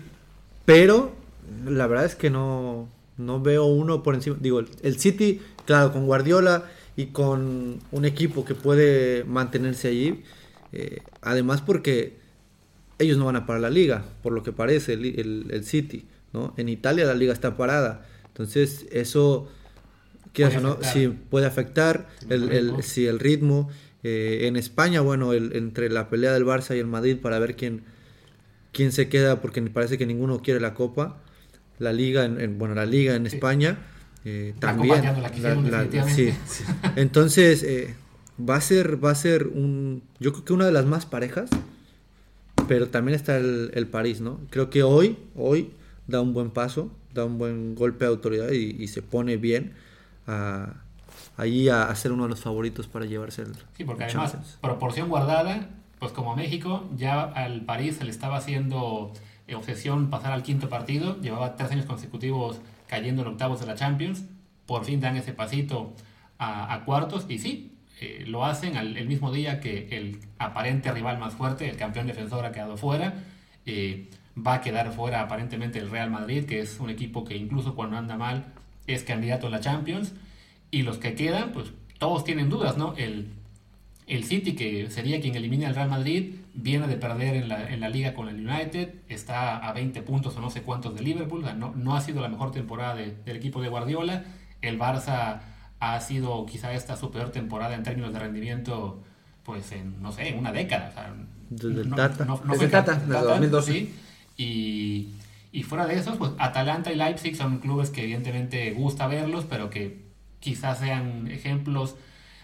pero 0.66 1.14
la 1.66 1.88
verdad 1.88 2.06
es 2.06 2.16
que 2.16 2.30
no, 2.30 2.90
no 3.18 3.42
veo 3.42 3.66
uno 3.66 4.04
por 4.04 4.16
encima. 4.16 4.38
Digo, 4.40 4.60
el- 4.60 4.70
el 4.82 5.00
City, 5.00 5.42
claro, 5.66 5.92
con 5.94 6.06
Guardiola 6.06 6.66
y 6.96 7.08
con 7.08 7.80
un 7.92 8.06
equipo 8.06 8.44
que 8.46 8.54
puede 8.56 9.24
mantenerse 9.24 9.88
allí. 9.90 10.24
Eh, 10.74 11.02
además 11.22 11.62
porque 11.62 12.18
ellos 12.98 13.18
no 13.18 13.26
van 13.26 13.36
a 13.36 13.46
parar 13.46 13.62
la 13.62 13.70
liga, 13.70 14.04
por 14.24 14.34
lo 14.34 14.44
que 14.44 14.52
parece 14.52 14.94
el, 14.94 15.48
el, 15.50 15.64
City, 15.66 16.08
¿no? 16.34 16.54
En 16.58 16.68
Italia 16.68 17.06
la 17.06 17.14
liga 17.14 17.32
está 17.32 17.56
parada, 17.58 18.06
entonces 18.28 18.88
eso, 18.92 19.48
¿qué 20.34 20.46
hace, 20.46 20.60
no? 20.60 20.80
Sí, 20.82 21.08
puede 21.30 21.46
afectar 21.46 22.10
el, 22.30 22.52
el, 22.52 22.84
sí, 22.84 23.06
el 23.06 23.20
ritmo. 23.20 23.70
Eh, 24.04 24.48
en 24.48 24.58
España, 24.58 25.00
bueno, 25.02 25.32
el, 25.32 25.56
entre 25.56 25.90
la 25.90 26.10
pelea 26.10 26.34
del 26.34 26.46
Barça 26.46 26.76
y 26.76 26.80
el 26.80 26.88
Madrid 26.88 27.18
para 27.22 27.40
ver 27.40 27.56
quién, 27.56 27.84
quién 28.72 28.92
se 28.92 29.08
queda, 29.08 29.40
porque 29.42 29.62
parece 29.62 29.98
que 29.98 30.06
ninguno 30.06 30.42
quiere 30.42 30.60
la 30.60 30.74
Copa. 30.74 31.22
La 31.80 31.94
liga, 31.94 32.26
en, 32.26 32.58
bueno, 32.58 32.76
la 32.76 32.86
liga 32.86 33.16
en 33.16 33.26
España 33.26 33.78
eh, 34.26 34.54
también. 34.60 35.04
sí. 36.08 36.34
Entonces, 36.96 37.64
eh, 37.64 37.96
va 38.40 38.56
a 38.56 38.62
ser, 38.62 39.04
va 39.04 39.12
a 39.12 39.16
ser 39.16 39.48
un, 39.48 40.04
yo 40.20 40.32
creo 40.34 40.46
que 40.46 40.54
una 40.54 40.66
de 40.66 40.72
las 40.72 40.86
más 40.86 41.06
parejas, 41.06 41.50
pero 42.68 42.90
también 42.90 43.16
está 43.16 43.38
el, 43.38 43.88
París, 43.92 44.22
¿no? 44.22 44.40
Creo 44.50 44.70
que 44.70 44.84
hoy, 44.84 45.18
hoy 45.36 45.72
da 46.08 46.22
un 46.22 46.34
buen 46.34 46.50
paso, 46.50 46.92
da 47.14 47.26
un 47.26 47.38
buen 47.38 47.76
golpe 47.76 48.06
de 48.06 48.12
autoridad 48.12 48.52
y, 48.52 48.88
se 48.88 49.02
pone 49.02 49.38
bien 49.38 49.74
a, 50.28 50.74
ahí 51.38 51.70
a, 51.70 51.94
ser 51.96 52.12
uno 52.12 52.24
de 52.24 52.30
los 52.30 52.42
favoritos 52.42 52.88
para 52.88 53.06
llevarse 53.06 53.44
el. 53.44 53.54
Sí, 53.78 53.84
porque 53.84 54.06
además, 54.06 54.58
proporción 54.62 55.10
guardada, 55.10 55.70
pues 56.00 56.12
como 56.12 56.36
México, 56.36 56.90
ya 56.96 57.24
al 57.24 57.66
París 57.66 57.98
se 57.98 58.06
le 58.06 58.12
estaba 58.12 58.38
haciendo 58.38 59.14
eh, 59.48 59.56
obsesión 59.56 60.10
pasar 60.10 60.32
al 60.32 60.44
quinto 60.44 60.70
partido, 60.70 61.20
llevaba 61.22 61.56
tres 61.56 61.72
años 61.72 61.86
consecutivos 61.86 62.60
cayendo 62.88 63.22
en 63.24 63.30
octavos 63.30 63.60
de 63.60 63.68
la 63.68 63.76
Champions, 63.76 64.26
por 64.66 64.86
fin 64.86 65.00
dan 65.00 65.18
ese 65.18 65.34
pasito 65.34 65.94
a, 66.38 66.74
a 66.74 66.86
cuartos 66.86 67.26
y 67.28 67.40
sí, 67.40 67.73
eh, 68.04 68.26
lo 68.28 68.44
hacen 68.44 68.76
al, 68.76 68.98
el 68.98 69.08
mismo 69.08 69.32
día 69.32 69.62
que 69.62 69.88
el 69.92 70.20
aparente 70.38 70.92
rival 70.92 71.20
más 71.20 71.36
fuerte, 71.36 71.70
el 71.70 71.78
campeón 71.78 72.06
defensor, 72.06 72.46
ha 72.46 72.52
quedado 72.52 72.76
fuera. 72.76 73.14
Eh, 73.66 74.10
va 74.36 74.56
a 74.56 74.62
quedar 74.62 74.92
fuera 74.92 75.22
aparentemente 75.22 75.80
el 75.80 75.90
Real 75.90 76.12
Madrid, 76.12 76.44
que 76.44 76.60
es 76.60 76.82
un 76.82 76.90
equipo 76.90 77.24
que 77.24 77.38
incluso 77.38 77.76
cuando 77.76 77.96
anda 77.96 78.18
mal 78.18 78.48
es 78.88 79.04
candidato 79.04 79.48
a 79.48 79.50
la 79.50 79.62
Champions. 79.62 80.14
Y 80.70 80.82
los 80.82 80.98
que 80.98 81.16
quedan, 81.16 81.54
pues 81.54 81.72
todos 81.98 82.26
tienen 82.26 82.50
dudas, 82.50 82.76
¿no? 82.76 82.94
El, 82.98 83.30
el 84.08 84.26
City, 84.26 84.54
que 84.54 84.90
sería 84.90 85.22
quien 85.22 85.36
elimine 85.36 85.66
al 85.66 85.76
Real 85.76 85.90
Madrid, 85.90 86.36
viene 86.54 86.88
de 86.88 86.98
perder 86.98 87.36
en 87.36 87.48
la, 87.48 87.72
en 87.72 87.80
la 87.80 87.88
liga 87.88 88.14
con 88.14 88.28
el 88.28 88.46
United, 88.46 88.96
está 89.08 89.58
a 89.58 89.72
20 89.72 90.02
puntos 90.02 90.36
o 90.36 90.42
no 90.42 90.50
sé 90.50 90.62
cuántos 90.64 90.94
de 90.94 91.04
Liverpool, 91.04 91.46
no, 91.58 91.74
no 91.74 91.96
ha 91.96 92.02
sido 92.02 92.22
la 92.22 92.28
mejor 92.28 92.52
temporada 92.52 92.96
del 92.96 93.38
equipo 93.38 93.62
de 93.62 93.70
Guardiola. 93.70 94.26
El 94.62 94.78
Barça 94.78 95.53
ha 95.84 96.00
sido 96.00 96.46
quizá 96.46 96.74
esta 96.74 96.96
su 96.96 97.12
peor 97.12 97.32
temporada 97.32 97.76
en 97.76 97.84
términos 97.84 98.14
de 98.14 98.20
rendimiento, 98.20 99.04
pues 99.44 99.72
en, 99.74 100.02
no 100.02 100.12
sé, 100.12 100.30
en 100.30 100.40
una 100.40 100.52
década. 100.52 100.90
O 100.90 100.94
sea, 100.94 101.14
desde 101.50 101.86
no, 101.86 101.96
Tata. 101.96 102.26
No, 102.26 102.42
desde 102.50 102.68
Tata, 102.70 102.96
desde 102.96 103.22
2012. 103.22 103.72
Sí, 103.72 103.94
y, 104.38 105.10
y 105.52 105.64
fuera 105.64 105.86
de 105.86 105.96
eso, 105.96 106.18
pues 106.18 106.32
Atalanta 106.38 106.92
y 106.92 106.96
Leipzig 106.96 107.36
son 107.36 107.60
clubes 107.60 107.90
que 107.90 108.04
evidentemente 108.04 108.72
gusta 108.72 109.08
verlos, 109.08 109.46
pero 109.50 109.70
que 109.70 110.06
quizás 110.40 110.80
sean 110.80 111.28
ejemplos 111.28 111.96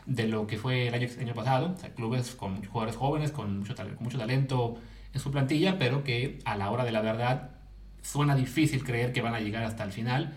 de 0.06 0.28
lo 0.28 0.46
que 0.46 0.58
fue 0.58 0.88
el 0.88 0.94
año, 0.94 1.08
año 1.20 1.34
pasado. 1.34 1.74
O 1.76 1.80
sea, 1.80 1.94
clubes 1.94 2.32
con 2.36 2.64
jugadores 2.66 2.98
jóvenes, 2.98 3.32
con 3.32 3.60
mucho, 3.60 3.74
con 3.76 3.96
mucho 4.02 4.18
talento 4.18 4.78
en 5.14 5.20
su 5.22 5.32
plantilla, 5.32 5.80
pero 5.80 6.04
que 6.04 6.40
a 6.44 6.58
la 6.58 6.70
hora 6.72 6.84
de 6.84 6.92
la 6.92 7.02
verdad 7.02 7.52
suena 8.02 8.36
difícil 8.36 8.84
creer 8.84 9.14
que 9.14 9.22
van 9.22 9.34
a 9.34 9.40
llegar 9.40 9.64
hasta 9.64 9.84
el 9.86 9.94
final. 9.94 10.34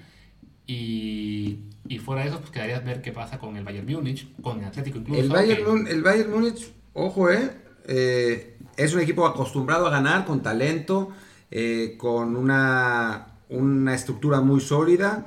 Y, 0.72 1.58
y 1.87 1.98
fuera 1.98 2.22
de 2.22 2.28
eso, 2.28 2.38
pues 2.38 2.50
quedarías 2.50 2.82
ver 2.82 3.02
qué 3.02 3.12
pasa 3.12 3.38
con 3.38 3.56
el 3.56 3.64
Bayern 3.64 3.87
Múnich, 3.87 4.26
con 4.40 4.61
el 4.61 4.64
Atlético 4.64 4.98
incluso. 4.98 5.20
El 5.20 5.28
Bayern, 5.28 5.87
el 5.87 6.02
Bayern 6.02 6.30
Múnich, 6.30 6.72
ojo, 6.94 7.30
eh, 7.30 7.50
eh, 7.85 8.56
es 8.78 8.94
un 8.94 9.00
equipo 9.00 9.26
acostumbrado 9.26 9.87
a 9.87 9.90
ganar 9.90 10.24
con 10.24 10.42
talento, 10.42 11.11
eh, 11.50 11.96
con 11.98 12.37
una, 12.37 13.26
una 13.50 13.94
estructura 13.94 14.40
muy 14.40 14.61
sólida. 14.61 15.26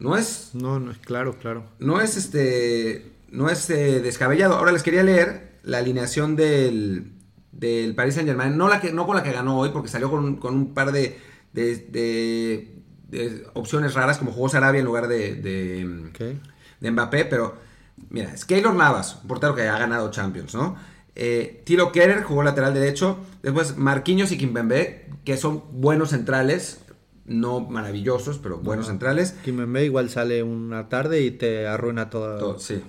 No 0.00 0.16
es. 0.16 0.50
No, 0.54 0.80
no 0.80 0.90
es 0.90 0.98
claro, 0.98 1.38
claro. 1.38 1.62
No 1.78 2.00
es 2.00 2.16
este. 2.16 3.12
No 3.30 3.48
es 3.48 3.70
eh, 3.70 4.00
descabellado. 4.00 4.54
Ahora 4.54 4.72
les 4.72 4.82
quería 4.82 5.04
leer 5.04 5.60
la 5.62 5.78
alineación 5.78 6.34
del, 6.34 7.12
del 7.52 7.94
Paris 7.94 8.14
Saint 8.14 8.28
Germain. 8.28 8.56
No, 8.56 8.68
la 8.68 8.80
que, 8.80 8.92
no 8.92 9.06
con 9.06 9.14
la 9.14 9.22
que 9.22 9.30
ganó 9.30 9.58
hoy, 9.58 9.70
porque 9.72 9.88
salió 9.88 10.10
con, 10.10 10.36
con 10.36 10.54
un 10.54 10.74
par 10.74 10.90
de, 10.90 11.16
de 11.52 12.79
opciones 13.54 13.94
raras, 13.94 14.18
como 14.18 14.32
jugó 14.32 14.48
Sarabia 14.48 14.80
en 14.80 14.84
lugar 14.84 15.08
de, 15.08 15.34
de, 15.34 16.90
Mbappé, 16.90 17.24
pero 17.24 17.56
mira, 18.08 18.32
es 18.32 18.44
Keylor 18.44 18.74
Navas, 18.74 19.18
un 19.22 19.28
portero 19.28 19.54
que 19.54 19.62
ha 19.62 19.78
ganado 19.78 20.10
Champions, 20.10 20.54
¿no? 20.54 20.76
Eh, 21.14 21.62
Tilo 21.64 21.92
Kerer 21.92 22.22
jugó 22.22 22.42
lateral 22.42 22.72
derecho, 22.72 23.18
después 23.42 23.76
Marquinhos 23.76 24.32
y 24.32 24.38
Kimpembe, 24.38 25.10
que 25.24 25.36
son 25.36 25.64
buenos 25.72 26.10
centrales, 26.10 26.80
no 27.26 27.60
maravillosos, 27.60 28.38
pero 28.38 28.58
buenos 28.58 28.86
centrales. 28.86 29.32
Kimpembe 29.44 29.84
igual 29.84 30.08
sale 30.08 30.42
una 30.42 30.88
tarde 30.88 31.22
y 31.22 31.30
te 31.32 31.66
arruina 31.66 32.10
toda... 32.10 32.58
sí. 32.58 32.82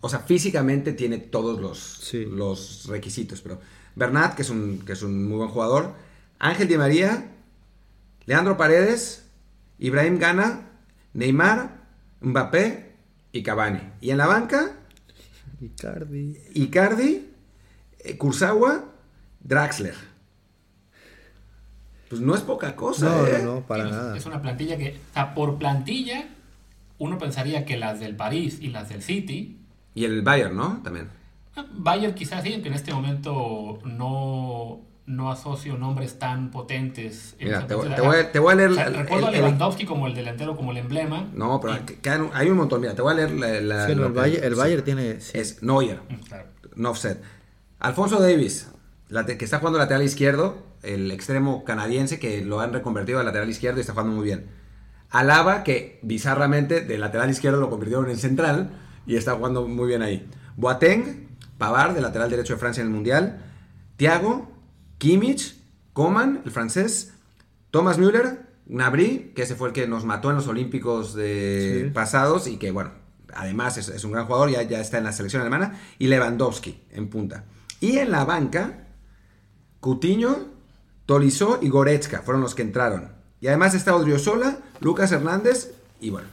O 0.00 0.08
sea, 0.08 0.20
físicamente 0.20 0.92
tiene 0.92 1.18
todos 1.18 1.60
los, 1.60 2.12
los 2.30 2.86
requisitos, 2.88 3.40
pero 3.40 3.60
Bernat, 3.96 4.34
que 4.34 4.42
es, 4.42 4.50
un, 4.50 4.80
que 4.80 4.92
es 4.92 5.02
un 5.02 5.28
muy 5.28 5.38
buen 5.38 5.48
jugador, 5.48 5.94
Ángel 6.38 6.68
Di 6.68 6.76
María, 6.76 7.32
Leandro 8.26 8.56
Paredes, 8.56 9.29
Ibrahim 9.80 10.18
Gana, 10.18 10.68
Neymar, 11.14 11.80
Mbappé 12.20 12.92
y 13.32 13.42
Cavani. 13.42 13.80
Y 14.02 14.10
en 14.10 14.18
la 14.18 14.26
banca, 14.26 14.76
Icardi, 15.60 16.36
Icardi 16.54 17.28
eh, 17.98 18.16
Kurzawa, 18.18 18.84
Draxler. 19.40 19.94
Pues 22.10 22.20
no 22.20 22.34
es 22.34 22.42
poca 22.42 22.76
cosa. 22.76 23.06
No, 23.06 23.26
¿eh? 23.26 23.42
no, 23.42 23.60
para 23.66 23.84
nada. 23.84 24.16
Es 24.16 24.26
una 24.26 24.42
plantilla 24.42 24.76
que, 24.76 24.98
o 25.10 25.14
sea, 25.14 25.34
por 25.34 25.58
plantilla, 25.58 26.28
uno 26.98 27.18
pensaría 27.18 27.64
que 27.64 27.78
las 27.78 28.00
del 28.00 28.16
París 28.16 28.58
y 28.60 28.68
las 28.68 28.90
del 28.90 29.02
City. 29.02 29.60
Y 29.94 30.04
el 30.04 30.20
Bayern, 30.20 30.56
¿no? 30.56 30.82
También. 30.82 31.08
Ah, 31.56 31.66
Bayern 31.72 32.14
quizás 32.14 32.42
sí, 32.42 32.60
que 32.60 32.68
en 32.68 32.74
este 32.74 32.92
momento 32.92 33.78
no, 33.84 34.80
no 35.06 35.30
asocio 35.30 35.76
nombres 35.76 36.18
tan 36.18 36.50
potentes. 36.50 37.36
Mira, 37.40 37.66
te, 37.66 37.74
voy, 37.74 37.86
a, 37.88 38.54
leer... 38.54 38.72
recuerdo 38.72 39.26
a 39.26 39.30
Lewandowski 39.30 39.84
como 39.84 40.06
el 40.06 40.14
delantero, 40.14 40.56
como 40.56 40.70
el 40.70 40.78
emblema. 40.78 41.28
No, 41.34 41.60
pero 41.60 41.78
hay 42.32 42.48
un 42.48 42.56
montón. 42.56 42.80
Mira, 42.80 42.94
te 42.94 43.02
voy 43.02 43.12
a 43.12 43.16
leer 43.16 43.32
la... 43.32 43.88
el, 43.88 44.54
Bayern, 44.54 44.84
tiene... 44.84 45.10
Es 45.10 45.62
Neuer, 45.62 46.00
mm, 46.08 46.14
claro. 46.26 46.46
Alfonso 47.78 48.20
Davis, 48.20 48.70
que 49.38 49.44
está 49.44 49.58
jugando 49.58 49.78
lateral 49.78 50.02
izquierdo, 50.02 50.62
el 50.82 51.10
extremo 51.10 51.64
canadiense 51.64 52.18
que 52.18 52.44
lo 52.44 52.60
han 52.60 52.72
reconvertido 52.72 53.20
a 53.20 53.24
lateral 53.24 53.50
izquierdo 53.50 53.78
y 53.78 53.80
está 53.80 53.92
jugando 53.92 54.14
muy 54.14 54.24
bien. 54.24 54.46
Alaba, 55.10 55.64
que 55.64 55.98
bizarramente 56.02 56.82
de 56.82 56.98
lateral 56.98 57.30
izquierdo 57.30 57.60
lo 57.60 57.68
convirtieron 57.68 58.08
en 58.08 58.16
central 58.16 58.70
y 59.06 59.16
está 59.16 59.34
jugando 59.34 59.66
muy 59.66 59.88
bien 59.88 60.02
ahí. 60.02 60.28
Boateng, 60.56 61.28
Pavard, 61.58 61.94
de 61.94 62.00
lateral 62.00 62.30
derecho 62.30 62.54
de 62.54 62.60
Francia 62.60 62.80
en 62.80 62.88
el 62.88 62.94
Mundial. 62.94 63.42
Thiago, 63.96 64.49
Kimmich, 65.00 65.56
Coman, 65.94 66.42
el 66.44 66.50
francés, 66.50 67.14
Thomas 67.70 67.96
Müller, 67.96 68.42
Nabri, 68.66 69.32
que 69.34 69.42
ese 69.42 69.54
fue 69.54 69.68
el 69.68 69.74
que 69.74 69.86
nos 69.88 70.04
mató 70.04 70.28
en 70.28 70.36
los 70.36 70.46
Olímpicos 70.46 71.14
de 71.14 71.90
pasados 71.94 72.46
y 72.46 72.58
que, 72.58 72.70
bueno, 72.70 72.92
además 73.34 73.78
es, 73.78 74.04
un 74.04 74.12
gran 74.12 74.26
jugador, 74.26 74.50
ya, 74.50 74.62
ya 74.62 74.78
está 74.78 74.98
en 74.98 75.04
la 75.04 75.12
selección 75.12 75.40
alemana, 75.40 75.80
y 75.98 76.08
Lewandowski 76.08 76.82
en 76.90 77.08
punta. 77.08 77.46
Y 77.80 77.96
en 77.96 78.10
la 78.10 78.26
banca, 78.26 78.88
Cutiño, 79.80 80.36
Tolizó 81.06 81.60
y 81.62 81.70
Goretzka 81.70 82.20
fueron 82.20 82.42
los 82.42 82.54
que 82.54 82.60
entraron. 82.60 83.12
Y 83.40 83.46
además 83.46 83.74
está 83.74 83.96
Odriozola, 83.96 84.58
Lucas 84.80 85.10
Hernández 85.12 85.72
y 85.98 86.10
bueno. 86.10 86.28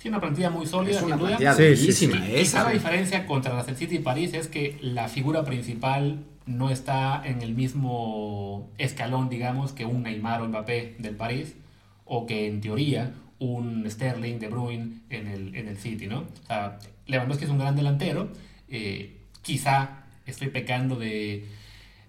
Tiene 0.00 0.16
una 0.16 0.22
plantilla 0.22 0.48
muy 0.48 0.66
sólida, 0.66 0.96
es 0.96 1.02
una 1.02 1.18
sin 1.18 1.26
duda. 1.26 1.54
Sí, 1.54 1.76
sí, 1.76 1.92
sí. 1.92 2.06
la 2.54 2.70
diferencia 2.70 3.26
contra 3.26 3.52
la 3.52 3.62
City 3.62 3.96
y 3.96 3.98
París 3.98 4.32
es 4.32 4.48
que 4.48 4.78
la 4.80 5.08
figura 5.08 5.44
principal 5.44 6.24
no 6.46 6.70
está 6.70 7.22
en 7.24 7.42
el 7.42 7.54
mismo 7.54 8.70
escalón, 8.78 9.28
digamos, 9.28 9.72
que 9.72 9.84
un 9.84 10.02
Neymar 10.02 10.42
o 10.42 10.48
Mbappé 10.48 10.96
del 10.98 11.16
París, 11.16 11.56
o 12.04 12.26
que 12.26 12.46
en 12.46 12.60
teoría 12.60 13.12
un 13.38 13.88
Sterling, 13.88 14.38
De 14.38 14.48
Bruyne 14.48 15.00
en 15.10 15.26
el, 15.28 15.54
en 15.54 15.68
el 15.68 15.76
City, 15.78 16.06
¿no? 16.06 16.20
O 16.20 16.46
sea, 16.46 16.78
Lewandowski 17.06 17.44
es 17.44 17.50
un 17.50 17.58
gran 17.58 17.76
delantero, 17.76 18.28
eh, 18.68 19.16
quizá 19.42 20.04
estoy 20.26 20.48
pecando 20.48 20.96
de 20.96 21.46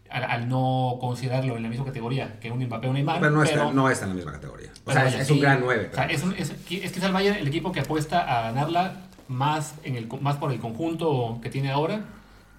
al, 0.10 0.50
no 0.50 0.98
considerarlo 1.00 1.56
en 1.56 1.64
la 1.64 1.70
misma 1.70 1.86
categoría 1.86 2.38
que 2.40 2.52
un 2.52 2.64
Mbappé 2.64 2.88
o 2.88 2.94
Neymar. 2.94 3.20
Pero 3.20 3.32
no, 3.32 3.44
está, 3.44 3.72
no 3.72 3.90
está 3.90 4.06
en 4.06 4.10
la 4.10 4.16
misma 4.16 4.32
categoría. 4.34 4.70
O 4.84 4.92
sea, 4.92 5.08
es, 5.08 5.30
un 5.30 5.40
gran 5.40 5.62
9. 5.62 5.90
O 5.92 5.96
sea, 5.96 6.06
es, 6.06 6.24
es, 6.38 6.54
es 6.70 6.92
quizá 6.92 7.08
el 7.08 7.14
Bayern 7.14 7.38
el 7.38 7.48
equipo 7.48 7.72
que 7.72 7.80
apuesta 7.80 8.20
a 8.20 8.52
ganarla 8.52 8.98
más, 9.30 9.76
en 9.84 9.96
el, 9.96 10.08
más 10.20 10.36
por 10.36 10.52
el 10.52 10.60
conjunto 10.60 11.40
que 11.42 11.50
tiene 11.50 11.72
ahora 11.72 12.04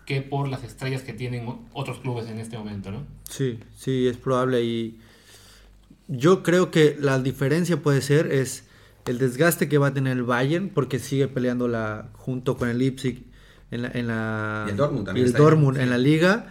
que 0.06 0.22
por 0.22 0.48
las 0.48 0.64
estrellas 0.64 1.02
que 1.02 1.12
tienen 1.12 1.46
otros 1.72 1.98
clubes 1.98 2.28
en 2.28 2.38
este 2.38 2.58
momento, 2.58 2.90
¿no? 2.90 3.04
Sí, 3.28 3.60
sí, 3.76 4.08
es 4.08 4.16
probable 4.16 4.62
y 4.62 4.98
yo 6.08 6.42
creo 6.42 6.70
que 6.70 6.96
la 7.00 7.18
diferencia 7.18 7.78
puede 7.78 8.02
ser 8.02 8.32
es 8.32 8.64
el 9.06 9.18
desgaste 9.18 9.68
que 9.68 9.78
va 9.78 9.88
a 9.88 9.94
tener 9.94 10.16
el 10.16 10.22
Bayern 10.22 10.68
porque 10.68 10.98
sigue 10.98 11.28
peleando 11.28 11.68
la, 11.68 12.08
junto 12.14 12.56
con 12.56 12.68
el 12.68 12.78
Leipzig 12.78 13.24
en 13.70 13.82
la, 13.82 13.90
en 13.94 14.06
la 14.06 14.64
y 14.66 14.70
el 14.70 14.76
Dortmund 14.76 15.06
también 15.06 15.26
el 15.26 15.32
Dortmund 15.32 15.78
en 15.78 15.90
la 15.90 15.98
liga. 15.98 16.46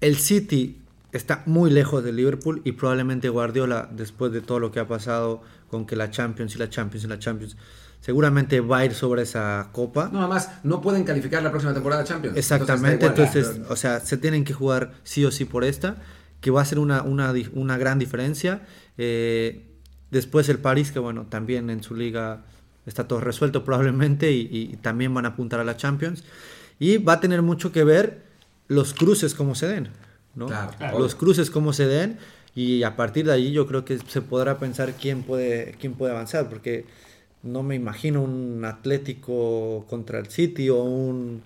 El 0.00 0.16
City 0.16 0.78
está 1.12 1.42
muy 1.46 1.70
lejos 1.70 2.02
de 2.02 2.12
Liverpool 2.12 2.60
y 2.64 2.72
probablemente 2.72 3.28
Guardiola, 3.28 3.88
después 3.92 4.32
de 4.32 4.40
todo 4.40 4.58
lo 4.58 4.72
que 4.72 4.80
ha 4.80 4.88
pasado 4.88 5.42
con 5.68 5.86
que 5.86 5.96
la 5.96 6.10
Champions 6.10 6.54
y 6.56 6.58
la 6.58 6.68
Champions 6.68 7.04
y 7.04 7.08
la 7.08 7.18
Champions, 7.18 7.56
seguramente 8.02 8.60
va 8.60 8.78
a 8.78 8.84
ir 8.84 8.94
sobre 8.94 9.22
esa 9.22 9.68
copa. 9.70 10.10
No, 10.12 10.18
además, 10.18 10.50
no 10.64 10.82
pueden 10.82 11.04
calificar 11.04 11.40
la 11.42 11.50
próxima 11.50 11.72
temporada 11.72 12.02
de 12.02 12.08
Champions. 12.08 12.36
Exactamente, 12.36 13.06
Entonces, 13.06 13.60
o 13.68 13.76
sea, 13.76 14.00
se 14.00 14.16
tienen 14.16 14.44
que 14.44 14.52
jugar 14.52 14.92
sí 15.04 15.24
o 15.24 15.30
sí 15.30 15.44
por 15.44 15.62
esta, 15.62 15.96
que 16.40 16.50
va 16.50 16.60
a 16.60 16.64
ser 16.64 16.80
una, 16.80 17.02
una, 17.02 17.32
una 17.54 17.78
gran 17.78 18.00
diferencia. 18.00 18.62
Eh, 18.98 19.68
después 20.10 20.48
el 20.48 20.58
París, 20.58 20.90
que 20.90 20.98
bueno, 20.98 21.26
también 21.28 21.70
en 21.70 21.84
su 21.84 21.94
liga 21.94 22.42
está 22.86 23.06
todo 23.06 23.20
resuelto 23.20 23.64
probablemente 23.64 24.32
y, 24.32 24.48
y 24.50 24.76
también 24.78 25.14
van 25.14 25.24
a 25.24 25.30
apuntar 25.30 25.60
a 25.60 25.64
la 25.64 25.76
Champions. 25.76 26.24
Y 26.80 26.98
va 26.98 27.14
a 27.14 27.20
tener 27.20 27.40
mucho 27.40 27.70
que 27.70 27.84
ver 27.84 28.24
los 28.66 28.94
cruces 28.94 29.34
como 29.36 29.54
se 29.54 29.68
den, 29.68 29.90
¿no? 30.34 30.46
Claro, 30.46 30.72
claro. 30.76 30.98
Los 30.98 31.14
cruces 31.14 31.52
como 31.52 31.72
se 31.72 31.86
den 31.86 32.18
y 32.52 32.82
a 32.82 32.96
partir 32.96 33.26
de 33.26 33.32
ahí 33.32 33.52
yo 33.52 33.68
creo 33.68 33.84
que 33.84 33.98
se 33.98 34.22
podrá 34.22 34.58
pensar 34.58 34.92
quién 34.94 35.22
puede, 35.22 35.76
quién 35.78 35.94
puede 35.94 36.12
avanzar, 36.12 36.48
porque 36.48 36.84
no 37.42 37.62
me 37.62 37.74
imagino 37.74 38.22
un 38.22 38.64
Atlético 38.64 39.86
contra 39.88 40.18
el 40.18 40.26
City 40.26 40.68
o 40.70 40.82
un 40.82 41.42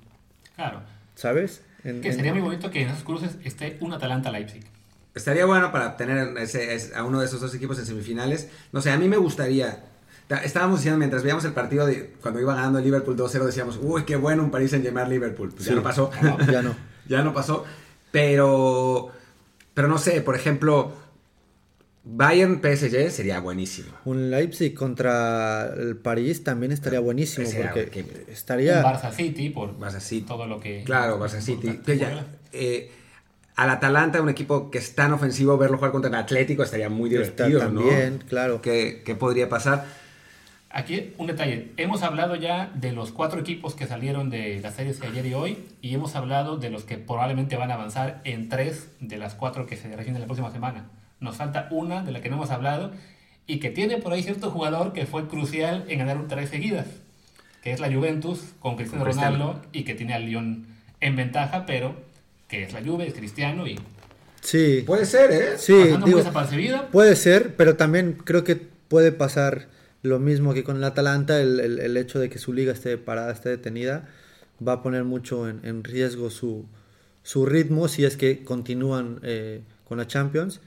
Claro. 0.55 0.81
¿sabes? 1.15 1.63
En- 1.85 2.01
Que 2.01 2.09
en- 2.09 2.15
sería 2.17 2.33
muy 2.33 2.43
bonito 2.43 2.71
que 2.71 2.83
en 2.83 2.89
esos 2.89 3.03
cruces 3.05 3.37
esté 3.45 3.77
un 3.81 3.93
Atalanta-Leipzig. 3.93 4.63
Estaría 5.15 5.47
bueno 5.47 5.73
para 5.73 5.97
tener 5.97 6.37
ese- 6.39 6.75
ese- 6.75 6.95
a 6.95 7.05
uno 7.05 7.21
de 7.21 7.27
esos 7.27 7.41
dos 7.41 7.55
equipos 7.55 7.79
en 7.79 7.87
semifinales. 7.87 8.49
No 8.73 8.81
sé, 8.83 8.91
a 8.91 8.97
mí 8.99 9.09
me 9.09 9.17
gustaría. 9.17 9.85
ta- 10.29 10.43
Estábamos 10.43 10.81
diciendo 10.81 10.99
mientras 10.99 11.23
veíamos 11.23 11.45
el 11.45 11.53
partido 11.53 11.87
de 11.87 12.15
cuando 12.21 12.41
iba 12.41 12.55
ganando 12.55 12.79
el 12.81 12.85
Liverpool 12.85 13.17
2-0, 13.17 13.47
decíamos, 13.47 13.79
uy, 13.81 14.03
qué 14.05 14.17
bueno 14.17 14.43
un 14.43 14.51
París 14.51 14.73
en 14.73 14.83
llamar 14.83 15.09
Liverpool. 15.09 15.51
Pues 15.55 15.67
ya 15.67 15.75
no 15.77 15.83
pasó. 15.85 16.11
Ya 16.51 16.63
no. 16.63 16.75
ya 17.09 17.23
no 17.23 17.33
pasó. 17.33 17.65
Pero, 18.11 19.11
pero 19.75 19.87
no 19.89 19.99
sé, 19.99 20.21
por 20.23 20.35
ejemplo, 20.35 20.93
Bayern 22.09 22.61
PSG 22.63 23.11
sería 23.11 23.41
buenísimo. 23.41 23.89
Un 24.05 24.31
Leipzig 24.31 24.75
contra 24.75 25.67
el 25.77 25.97
París 25.97 26.45
también 26.45 26.71
estaría 26.71 27.01
buenísimo 27.01 27.49
porque 27.51 27.89
que- 27.91 28.03
Un 28.03 28.33
estaría 28.33 28.81
Barça-City 28.83 29.51
por 29.53 29.77
Barça 29.77 29.99
City. 30.01 30.25
todo 30.25 30.47
lo 30.47 30.61
que... 30.61 30.85
Claro, 30.85 31.19
Barça 31.19 31.41
City. 31.41 31.81
Que 31.85 31.99
ya, 31.99 32.25
eh, 32.53 32.93
al 33.57 33.71
Atalanta, 33.71 34.23
un 34.23 34.29
equipo 34.29 34.71
que 34.71 34.79
es 34.79 34.95
tan 34.95 35.13
ofensivo, 35.13 35.59
verlo 35.59 35.79
jugar 35.79 35.91
contra 35.91 36.09
el 36.09 36.15
Atlético 36.15 36.63
estaría 36.63 36.89
muy 36.89 37.13
está 37.13 37.47
divertido, 37.49 37.73
¿no? 37.73 37.81
también, 37.81 38.19
claro. 38.29 38.63
¿Qué, 38.63 39.03
qué 39.05 39.17
podría 39.17 39.49
pasar? 39.49 39.85
Aquí 40.71 41.15
un 41.19 41.27
detalle. 41.27 41.73
Hemos 41.77 42.03
hablado 42.03 42.37
ya 42.37 42.71
de 42.75 42.93
los 42.93 43.11
cuatro 43.11 43.41
equipos 43.41 43.75
que 43.75 43.87
salieron 43.87 44.31
de 44.31 44.61
las 44.61 44.75
series 44.75 45.01
de 45.01 45.09
ayer 45.09 45.27
y 45.27 45.35
hoy 45.35 45.59
y 45.81 45.95
hemos 45.95 46.15
hablado 46.15 46.57
de 46.59 46.71
los 46.71 46.85
que 46.85 46.99
probablemente 46.99 47.57
van 47.57 47.71
a 47.73 47.75
avanzar 47.75 48.21
en 48.25 48.49
tres 48.49 48.91
de 49.01 49.17
las 49.17 49.35
cuatro 49.35 49.67
que 49.67 49.77
se 49.77 49.89
definen 49.89 50.21
la 50.21 50.27
próxima 50.27 50.53
semana. 50.53 50.85
Nos 51.21 51.37
falta 51.37 51.69
una 51.71 52.03
de 52.03 52.13
la 52.13 52.21
que 52.21 52.29
no 52.29 52.37
hemos 52.37 52.51
hablado 52.51 52.93
y 53.47 53.59
que 53.59 53.71
tiene 53.71 53.99
por 53.99 54.13
ahí 54.13 54.23
cierto 54.23 54.51
jugador 54.51 54.93
que 54.93 55.07
fue 55.07 55.29
crucial 55.29 55.85
en 55.89 55.99
ganar 56.01 56.17
un 56.19 56.29
tres 56.29 56.51
seguidas, 56.51 56.87
que 57.63 57.73
es 57.73 57.81
la 57.81 57.93
Juventus 57.93 58.41
con 58.61 58.77
Cristiano 58.77 59.05
Con 59.05 59.13
Cristiano. 59.13 59.37
Ronaldo 59.37 59.63
y 59.73 59.85
que 59.85 59.95
tiene 59.95 60.15
al 60.15 60.27
Lyon 60.27 60.67
en 61.01 61.17
ventaja, 61.17 61.65
pero 61.67 61.95
que 62.49 62.63
es 62.65 62.73
la 62.73 62.83
Juve, 62.83 63.07
es 63.07 63.15
Cristiano 63.15 63.67
y 63.67 63.79
Sí, 64.43 64.85
Puede 64.87 65.07
ser, 65.07 65.31
¿eh? 65.33 65.59
sí, 65.59 65.73
pasando 65.73 66.07
digo, 66.07 66.23
puede 66.93 67.17
ser, 67.17 67.57
pero 67.57 67.77
también 67.77 68.13
creo 68.13 68.45
que 68.45 68.55
puede 68.55 69.11
pasar 69.11 69.67
lo 70.03 70.21
mismo 70.21 70.55
que 70.55 70.63
con 70.63 70.77
el 70.77 70.85
Atalanta, 70.85 71.41
el, 71.41 71.59
el- 71.59 71.81
el 71.81 71.97
hecho 71.97 72.21
de 72.21 72.31
que 72.31 72.39
su 72.39 72.53
liga 72.53 72.73
esté 72.73 72.97
parada, 72.97 73.33
esté 73.33 73.49
detenida, 73.49 74.09
va 74.67 74.75
a 74.75 74.83
poner 74.83 75.03
mucho 75.03 75.49
en, 75.49 75.61
en 75.65 75.83
riesgo 75.83 76.31
su, 76.31 76.65
su 77.25 77.45
ritmo 77.47 77.89
si 77.89 78.05
es 78.05 78.17
que 78.17 78.45
continúan 78.45 79.19
eh, 79.25 79.63
con 79.89 79.99
la 79.99 80.07
Champions. 80.07 80.61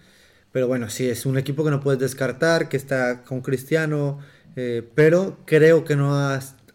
Pero 0.52 0.68
bueno, 0.68 0.90
sí, 0.90 1.08
es 1.08 1.26
un 1.26 1.38
equipo 1.38 1.64
que 1.64 1.72
no 1.72 1.80
puedes 1.80 2.00
descartar, 2.00 2.70
que 2.70 2.78
está 2.78 3.24
con 3.24 3.42
Cristiano, 3.42 4.20
eh, 4.56 4.88
pero 4.96 5.38
creo 5.46 5.86
que 5.86 5.96
no 5.96 6.18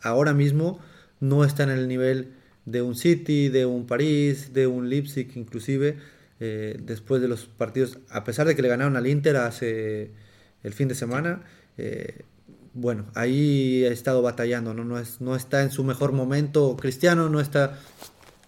ahora 0.03 0.33
mismo 0.33 0.79
no 1.21 1.45
está 1.45 1.65
en 1.65 1.71
el 1.71 1.89
nivel 1.89 2.35
de 2.67 2.83
un 2.83 2.95
City, 2.95 3.49
de 3.49 3.67
un 3.67 3.87
París, 3.87 4.53
de 4.53 4.67
un 4.67 4.89
Leipzig 4.89 5.33
inclusive, 5.35 5.97
eh, 6.41 6.79
después 6.81 7.21
de 7.21 7.29
los 7.29 7.47
partidos, 7.47 7.99
a 8.11 8.25
pesar 8.25 8.47
de 8.47 8.55
que 8.55 8.63
le 8.63 8.69
ganaron 8.69 8.97
al 8.97 9.07
Inter 9.07 9.37
hace 9.37 10.11
el 10.63 10.73
fin 10.73 10.89
de 10.89 10.95
semana, 10.95 11.43
eh, 11.77 12.23
bueno, 12.75 13.07
ahí 13.15 13.85
ha 13.85 13.93
estado 13.93 14.21
batallando, 14.23 14.75
¿no? 14.75 14.85
No, 14.85 14.99
es, 14.99 15.21
no 15.21 15.37
está 15.37 15.63
en 15.63 15.71
su 15.71 15.85
mejor 15.85 16.13
momento, 16.13 16.77
Cristiano 16.77 17.29
no 17.29 17.41
está... 17.41 17.79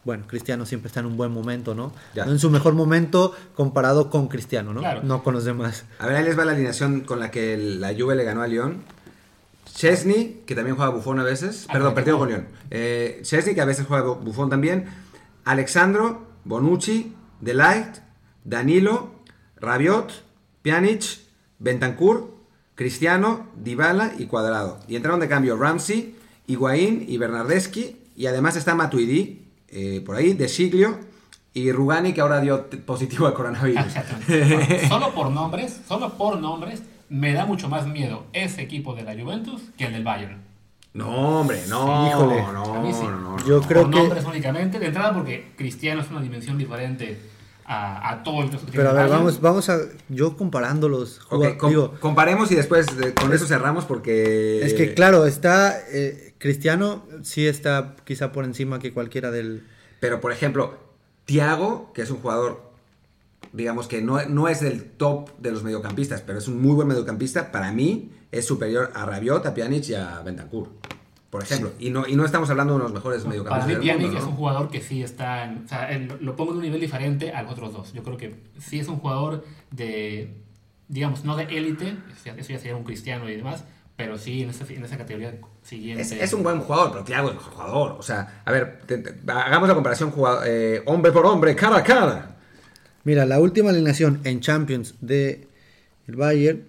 Bueno, 0.07 0.25
Cristiano 0.27 0.65
siempre 0.65 0.87
está 0.87 1.01
en 1.01 1.07
un 1.07 1.17
buen 1.19 1.33
momento, 1.33 1.75
¿no? 1.75 1.93
Ya. 2.15 2.25
No 2.25 2.33
en 2.33 2.39
su 2.39 2.49
mejor 2.49 2.73
momento 2.75 3.35
comparado 3.55 4.09
con 4.09 4.29
Cristiano, 4.29 4.73
¿no? 4.73 4.81
Claro. 4.81 5.03
No 5.03 5.23
con 5.23 5.35
los 5.35 5.45
demás. 5.45 5.85
A 5.99 6.07
ver, 6.07 6.17
ahí 6.17 6.25
les 6.25 6.39
va 6.39 6.45
la 6.47 6.53
alineación 6.53 7.01
con 7.01 7.19
la 7.21 7.31
que 7.33 7.59
la 7.59 7.93
Juve 7.93 8.15
le 8.15 8.23
ganó 8.25 8.41
a 8.43 8.47
Lyon. 8.47 8.83
Chesney, 9.75 10.43
que 10.47 10.55
también 10.55 10.77
juega 10.77 10.91
bufón 10.93 11.19
a 11.19 11.23
veces. 11.25 11.67
Ah, 11.69 11.73
Perdón, 11.75 11.95
partido 11.95 12.19
con. 12.19 12.29
Lyon. 12.29 12.47
Eh, 12.71 13.21
Chesney, 13.23 13.55
que 13.55 13.61
a 13.61 13.65
veces 13.67 13.85
juega 13.87 14.05
bu- 14.07 14.21
bufón 14.23 14.49
también. 14.49 14.87
Alexandro, 15.45 16.27
Bonucci, 16.45 17.13
Delight, 17.41 17.97
Danilo, 18.45 19.11
Rabiot, 19.61 20.13
Pjanic, 20.63 21.03
Bentancur, 21.59 22.35
Cristiano, 22.75 23.49
Dybala 23.57 24.13
y 24.19 24.27
Cuadrado. 24.27 24.79
Y 24.89 24.97
entraron 24.97 25.21
de 25.21 25.29
cambio 25.29 25.57
Ramsey, 25.57 26.17
Higuaín 26.47 27.05
y 27.09 27.19
Bernardeschi. 27.19 28.03
Y 28.17 28.27
además 28.27 28.57
está 28.57 28.75
Matuidi, 28.75 29.46
eh, 29.69 30.03
por 30.05 30.17
ahí, 30.17 30.33
De 30.35 30.49
Siglio 30.49 30.99
y 31.53 31.73
Rugani, 31.73 32.13
que 32.13 32.21
ahora 32.21 32.41
dio 32.41 32.67
positivo 32.85 33.27
a 33.27 33.35
coronavirus. 33.35 33.85
Bueno, 34.29 34.67
solo 34.89 35.15
por 35.15 35.31
nombres, 35.31 35.81
solo 35.89 36.15
por 36.19 36.39
nombres, 36.39 36.83
me 37.09 37.33
da 37.33 37.47
mucho 37.47 37.69
más 37.69 37.87
miedo 37.87 38.25
ese 38.33 38.63
equipo 38.63 38.95
de 38.95 39.03
la 39.03 39.15
Juventus 39.15 39.63
que 39.79 39.87
el 39.87 39.93
del 39.93 40.05
Bayern. 40.05 40.43
No, 40.93 41.41
hombre, 41.41 41.61
no, 41.69 42.09
Híjole. 42.09 42.43
no, 42.53 42.75
A 42.75 42.81
mí 42.81 42.93
sí. 42.93 43.03
no, 43.03 43.17
no. 43.21 43.37
Yo 43.47 43.61
creo 43.61 43.83
por 43.83 43.91
que... 43.93 43.99
nombres 43.99 44.25
únicamente, 44.25 44.79
de 44.79 44.87
entrada 44.87 45.13
porque 45.13 45.53
Cristiano 45.57 46.01
es 46.01 46.11
una 46.11 46.23
dimensión 46.23 46.57
diferente 46.57 47.19
a, 47.67 48.11
a 48.13 48.23
todo 48.23 48.43
el 48.43 48.51
que 48.51 48.57
Pero 48.73 48.91
a 48.91 48.93
ver, 48.95 49.09
vamos, 49.11 49.41
vamos 49.43 49.69
a... 49.69 49.77
Yo 50.09 50.37
comparando 50.39 50.89
los... 50.89 51.19
Ok, 51.19 51.29
jugadores, 51.31 51.59
com- 51.59 51.69
digo, 51.69 51.95
comparemos 52.01 52.51
y 52.51 52.55
después 52.55 52.87
eh, 53.03 53.13
con 53.13 53.31
eso 53.35 53.47
cerramos 53.47 53.85
porque... 53.85 54.65
Es 54.65 54.73
que 54.73 54.95
claro, 54.95 55.27
está 55.27 55.79
eh, 55.93 56.26
Cristiano 56.39 57.05
sí 57.23 57.47
está 57.47 57.97
quizá 58.05 58.33
por 58.33 58.45
encima 58.45 58.79
que 58.79 58.93
cualquiera 58.93 59.31
del 59.31 59.67
Pero, 60.01 60.21
por 60.21 60.33
ejemplo, 60.33 60.79
Thiago, 61.25 61.93
que 61.95 62.03
es 62.03 62.11
un 62.11 62.19
jugador, 62.19 62.71
digamos 63.53 63.89
que 63.89 64.03
no, 64.03 64.23
no 64.27 64.49
es 64.49 64.61
del 64.61 64.85
top 64.85 65.31
de 65.39 65.51
los 65.51 65.63
mediocampistas, 65.65 66.21
pero 66.23 66.39
es 66.39 66.49
un 66.49 66.61
muy 66.61 66.75
buen 66.75 66.89
mediocampista, 66.89 67.51
para 67.53 67.73
mí 67.73 68.11
es 68.33 68.47
superior 68.47 68.93
a 68.95 69.07
Rabiot, 69.07 69.47
a 69.47 69.55
Pjanic 69.55 69.89
y 69.89 69.95
a 69.95 70.21
Bentancur, 70.21 70.69
por 71.31 71.43
ejemplo. 71.43 71.73
Y, 71.79 71.91
no, 71.91 72.07
y 72.07 72.17
no 72.17 72.25
estamos 72.25 72.51
hablando 72.51 72.75
de 72.75 72.81
los 72.81 72.93
mejores 72.93 73.21
Para 73.23 73.31
mediocampistas 73.31 73.67
mí 73.69 73.73
del 73.75 73.83
Pjanic 73.83 74.03
mundo, 74.03 74.19
es 74.19 74.25
un 74.27 74.37
jugador 74.37 74.69
que 74.71 74.81
sí 74.83 75.03
está, 75.03 75.45
en- 75.45 75.65
o 75.65 75.69
sea, 75.69 75.99
lo 76.21 76.37
pongo 76.37 76.53
en 76.53 76.59
un 76.59 76.63
nivel 76.65 76.81
diferente 76.81 77.33
a 77.33 77.43
los 77.43 77.53
otros 77.53 77.73
dos. 77.73 77.93
Yo 77.95 78.03
creo 78.03 78.17
que 78.19 78.35
sí 78.61 78.79
es 78.79 78.89
un 78.89 78.99
jugador 78.99 79.45
de, 79.71 80.35
digamos, 80.89 81.25
no 81.25 81.35
de 81.37 81.45
élite, 81.45 81.97
eso 82.37 82.49
ya 82.53 82.59
sería 82.59 82.77
un 82.77 82.85
cristiano 82.85 83.29
y 83.29 83.37
demás, 83.37 83.65
pero 83.97 84.19
sí 84.19 84.43
en 84.43 84.51
esa, 84.51 84.65
en 84.73 84.85
esa 84.85 84.99
categoría 84.99 85.35
siguiente. 85.63 86.03
Es, 86.03 86.13
es 86.13 86.33
un 86.33 86.43
buen 86.43 86.61
jugador, 86.61 86.93
pero 86.93 87.05
Thiago 87.05 87.29
es 87.31 87.35
un 87.37 87.41
jugador. 87.41 87.93
O 87.99 88.03
sea, 88.03 88.43
a 88.45 88.53
ver, 88.53 88.81
te- 88.87 88.99
te- 88.99 89.33
hagamos 89.33 89.69
la 89.69 89.75
comparación 89.75 90.11
jugador- 90.11 90.45
eh, 90.47 90.83
hombre 90.87 91.13
por 91.13 91.25
hombre, 91.27 91.55
cara 91.57 91.77
a 91.79 91.83
cara. 91.83 92.37
Mira, 93.05 93.25
la 93.25 93.39
última 93.41 93.71
alineación 93.71 94.21
en 94.25 94.41
Champions 94.41 94.95
de 95.01 95.47
el 96.09 96.17
Bayern 96.17 96.65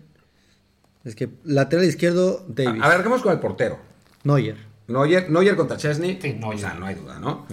es 1.03 1.15
que 1.15 1.29
lateral 1.43 1.85
izquierdo 1.85 2.45
Davis, 2.47 2.81
a 2.83 2.87
ver, 2.89 3.03
vamos 3.03 3.21
con 3.21 3.31
el 3.33 3.39
portero. 3.39 3.77
Neuer. 4.23 4.57
Neuer, 4.87 5.29
Neuer 5.29 5.55
contra 5.55 5.77
Chesney. 5.77 6.19
Sí, 6.21 6.33
Neuer. 6.33 6.55
O 6.55 6.59
sea, 6.59 6.73
no 6.75 6.85
hay 6.85 6.95
duda, 6.95 7.19
¿no? 7.19 7.45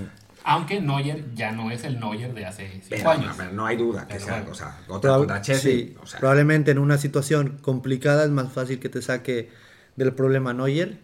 Aunque 0.44 0.80
Neuer 0.80 1.34
ya 1.34 1.52
no 1.52 1.70
es 1.70 1.84
el 1.84 1.98
Neuer 1.98 2.34
de 2.34 2.44
hace 2.46 2.68
cinco 2.70 2.86
Pero, 2.90 3.10
años. 3.10 3.36
no, 3.38 3.52
no 3.52 3.66
hay 3.66 3.76
duda 3.76 4.06
que 4.06 4.14
Pero 4.14 4.24
sea, 4.26 4.34
bueno. 4.36 4.50
o 4.50 4.54
sea, 4.54 4.78
otra 4.88 5.16
contra 5.16 5.40
Chesney. 5.40 5.72
sí, 5.88 5.96
o 6.02 6.06
sea, 6.06 6.20
probablemente 6.20 6.70
en 6.70 6.78
una 6.78 6.98
situación 6.98 7.58
complicada 7.62 8.24
es 8.24 8.30
más 8.30 8.52
fácil 8.52 8.78
que 8.78 8.88
te 8.90 9.00
saque 9.02 9.50
del 9.96 10.12
problema 10.12 10.52
Neuer 10.52 10.98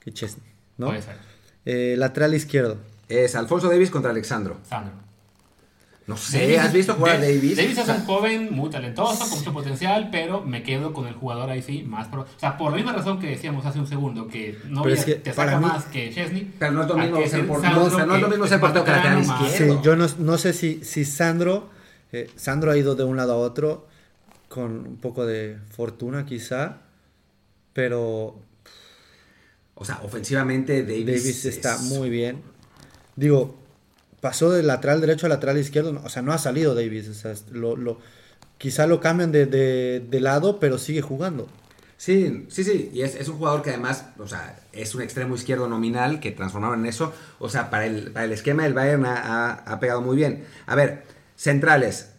que 0.00 0.12
Chesney, 0.12 0.46
¿no? 0.78 0.86
Puede 0.86 1.02
ser. 1.02 1.16
Eh, 1.64 1.96
lateral 1.98 2.34
izquierdo. 2.34 2.78
es 3.08 3.34
Alfonso 3.34 3.68
Davis 3.68 3.90
contra 3.90 4.10
Alexandro. 4.12 4.58
Sandro. 4.68 4.92
No 6.06 6.18
sé, 6.18 6.58
¿has 6.58 6.70
visto 6.72 6.92
jugar 6.94 7.16
a 7.16 7.18
Da- 7.20 7.26
Davis? 7.26 7.56
Davis 7.56 7.78
es 7.78 7.88
un 7.88 8.04
joven 8.04 8.48
muy 8.52 8.68
talentoso, 8.68 9.26
con 9.26 9.38
mucho 9.38 9.52
potencial, 9.54 10.10
pero 10.12 10.42
me 10.42 10.62
quedo 10.62 10.92
con 10.92 11.06
el 11.06 11.14
jugador 11.14 11.48
ahí 11.48 11.62
sí 11.62 11.82
más 11.82 12.08
pro. 12.08 12.22
O 12.22 12.38
sea, 12.38 12.58
por 12.58 12.70
la 12.72 12.76
misma 12.76 12.92
razón 12.92 13.18
que 13.18 13.28
decíamos 13.28 13.64
hace 13.64 13.78
un 13.78 13.86
segundo, 13.86 14.28
que 14.28 14.58
no 14.68 14.82
Pero 14.82 14.94
es 14.94 15.04
que 15.06 15.14
te 15.14 15.32
saca 15.32 15.58
mí- 15.58 15.66
más 15.66 15.84
que 15.86 16.12
Chesney. 16.12 16.52
Pero 16.58 16.72
no 16.72 16.82
es 16.82 16.88
lo 16.88 16.96
mismo 16.96 17.18
que 17.18 17.28
ser 17.30 17.46
por- 17.46 17.62
no, 17.62 17.84
o 17.84 17.90
sea, 17.90 18.04
no 18.04 18.16
es 18.16 18.20
lo 18.22 18.28
mismo 18.28 18.46
ser 18.46 18.60
portero 18.60 18.84
que 18.84 18.90
lateral 18.90 19.22
izquierdo. 19.22 19.74
Sí, 19.76 19.80
yo 19.82 19.96
no, 19.96 20.06
no 20.18 20.36
sé 20.36 20.52
si, 20.52 20.84
si 20.84 21.06
Sandro, 21.06 21.70
eh, 22.12 22.28
Sandro 22.36 22.70
ha 22.70 22.76
ido 22.76 22.94
de 22.94 23.04
un 23.04 23.16
lado 23.16 23.32
a 23.32 23.36
otro 23.38 23.86
con 24.50 24.86
un 24.86 24.96
poco 24.98 25.24
de 25.24 25.58
fortuna 25.70 26.26
quizá, 26.26 26.82
pero 27.72 28.40
O 29.74 29.84
sea, 29.84 30.00
ofensivamente 30.04 30.82
Davis, 30.84 31.06
Davis 31.06 31.44
está 31.46 31.74
es- 31.76 31.80
muy 31.80 32.08
bien. 32.10 32.42
Digo, 33.16 33.56
pasó 34.24 34.50
de 34.50 34.62
lateral 34.62 35.02
derecho 35.02 35.26
a 35.26 35.28
lateral 35.28 35.58
izquierdo, 35.58 36.00
o 36.02 36.08
sea, 36.08 36.22
no 36.22 36.32
ha 36.32 36.38
salido 36.38 36.74
Davis, 36.74 37.10
o 37.10 37.12
sea, 37.12 37.34
lo, 37.52 37.76
lo, 37.76 37.98
quizá 38.56 38.86
lo 38.86 38.98
cambian 38.98 39.32
de, 39.32 39.44
de, 39.44 40.00
de 40.00 40.20
lado, 40.20 40.58
pero 40.58 40.78
sigue 40.78 41.02
jugando. 41.02 41.46
Sí, 41.98 42.46
sí, 42.48 42.64
sí. 42.64 42.90
Y 42.94 43.02
es, 43.02 43.16
es, 43.16 43.28
un 43.28 43.36
jugador 43.36 43.60
que 43.60 43.68
además, 43.68 44.06
o 44.18 44.26
sea, 44.26 44.58
es 44.72 44.94
un 44.94 45.02
extremo 45.02 45.34
izquierdo 45.34 45.68
nominal 45.68 46.20
que 46.20 46.30
transformaron 46.30 46.80
en 46.80 46.86
eso. 46.86 47.12
O 47.38 47.50
sea, 47.50 47.68
para 47.68 47.84
el, 47.84 48.12
para 48.12 48.24
el 48.24 48.32
esquema 48.32 48.62
del 48.62 48.72
Bayern 48.72 49.04
ha, 49.06 49.78
pegado 49.78 50.00
muy 50.00 50.16
bien. 50.16 50.46
A 50.64 50.74
ver, 50.74 51.02
centrales. 51.36 52.12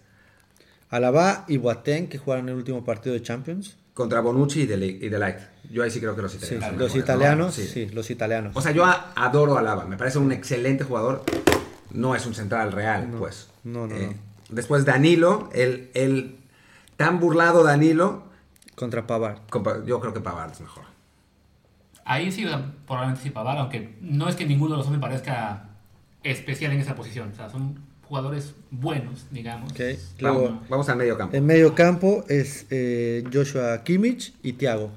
Alaba 0.92 1.46
y 1.48 1.58
Boateng, 1.58 2.08
que 2.08 2.20
jugaron 2.20 2.50
el 2.50 2.56
último 2.56 2.86
partido 2.86 3.16
de 3.16 3.24
Champions. 3.24 3.78
Contra 3.96 4.20
Bonucci 4.20 4.62
y 4.62 4.66
de, 4.68 4.86
y 4.86 5.10
de 5.10 5.18
Light. 5.18 5.40
Yo 5.72 5.82
ahí 5.82 5.90
sí 5.90 6.00
creo 6.00 6.16
que 6.16 6.22
los 6.22 6.36
italianos. 6.36 6.70
Sí, 6.70 6.78
los 6.78 6.96
italianos, 6.96 7.56
sí. 7.56 7.68
sí. 7.68 7.88
los 7.88 8.12
italianos. 8.12 8.52
O 8.56 8.62
sea, 8.62 8.74
yo 8.74 8.86
adoro 8.86 9.58
a 9.58 9.62
Alaba. 9.62 9.86
Me 9.86 9.98
parece 9.98 10.20
un 10.20 10.32
excelente 10.32 10.84
jugador. 10.84 11.24
No 11.96 12.16
es 12.16 12.26
un 12.26 12.36
central 12.36 12.72
real, 12.72 13.12
no, 13.12 13.18
pues. 13.18 13.50
No, 13.64 13.88
no, 13.88 13.96
eh, 13.96 14.08
no. 14.12 14.14
Después 14.50 14.86
Danilo, 14.86 15.50
el, 15.54 15.90
el 15.94 16.38
tan 16.98 17.20
burlado 17.20 17.64
Danilo. 17.64 18.24
Contra 18.76 19.08
Pavard. 19.08 19.40
Yo 19.86 20.00
creo 20.00 20.14
que 20.14 20.20
Pavard 20.20 20.52
es 20.52 20.62
mejor. 20.62 20.84
Ahí 22.04 22.32
sí, 22.32 22.46
probablemente 22.86 23.24
sí 23.24 23.30
Pavard, 23.30 23.60
aunque 23.60 23.96
no 24.02 24.30
es 24.30 24.36
que 24.36 24.46
ninguno 24.46 24.72
de 24.72 24.78
los 24.78 24.86
dos 24.86 24.96
me 24.96 25.02
parezca 25.02 25.70
especial 26.24 26.72
en 26.74 26.80
esa 26.80 26.96
posición. 26.96 27.32
O 27.32 27.36
sea, 27.36 27.50
son 27.50 27.80
jugadores 28.08 28.54
buenos, 28.70 29.26
digamos. 29.32 29.72
Okay. 29.72 29.98
Luego, 30.20 30.62
vamos 30.70 30.90
al 30.90 30.98
medio 30.98 31.18
campo. 31.18 31.36
En 31.36 31.46
medio 31.46 31.74
campo 31.74 32.24
es 32.28 32.68
eh, 32.70 33.24
Joshua 33.32 33.84
Kimmich 33.84 34.34
y 34.44 34.54
Thiago. 34.54 34.92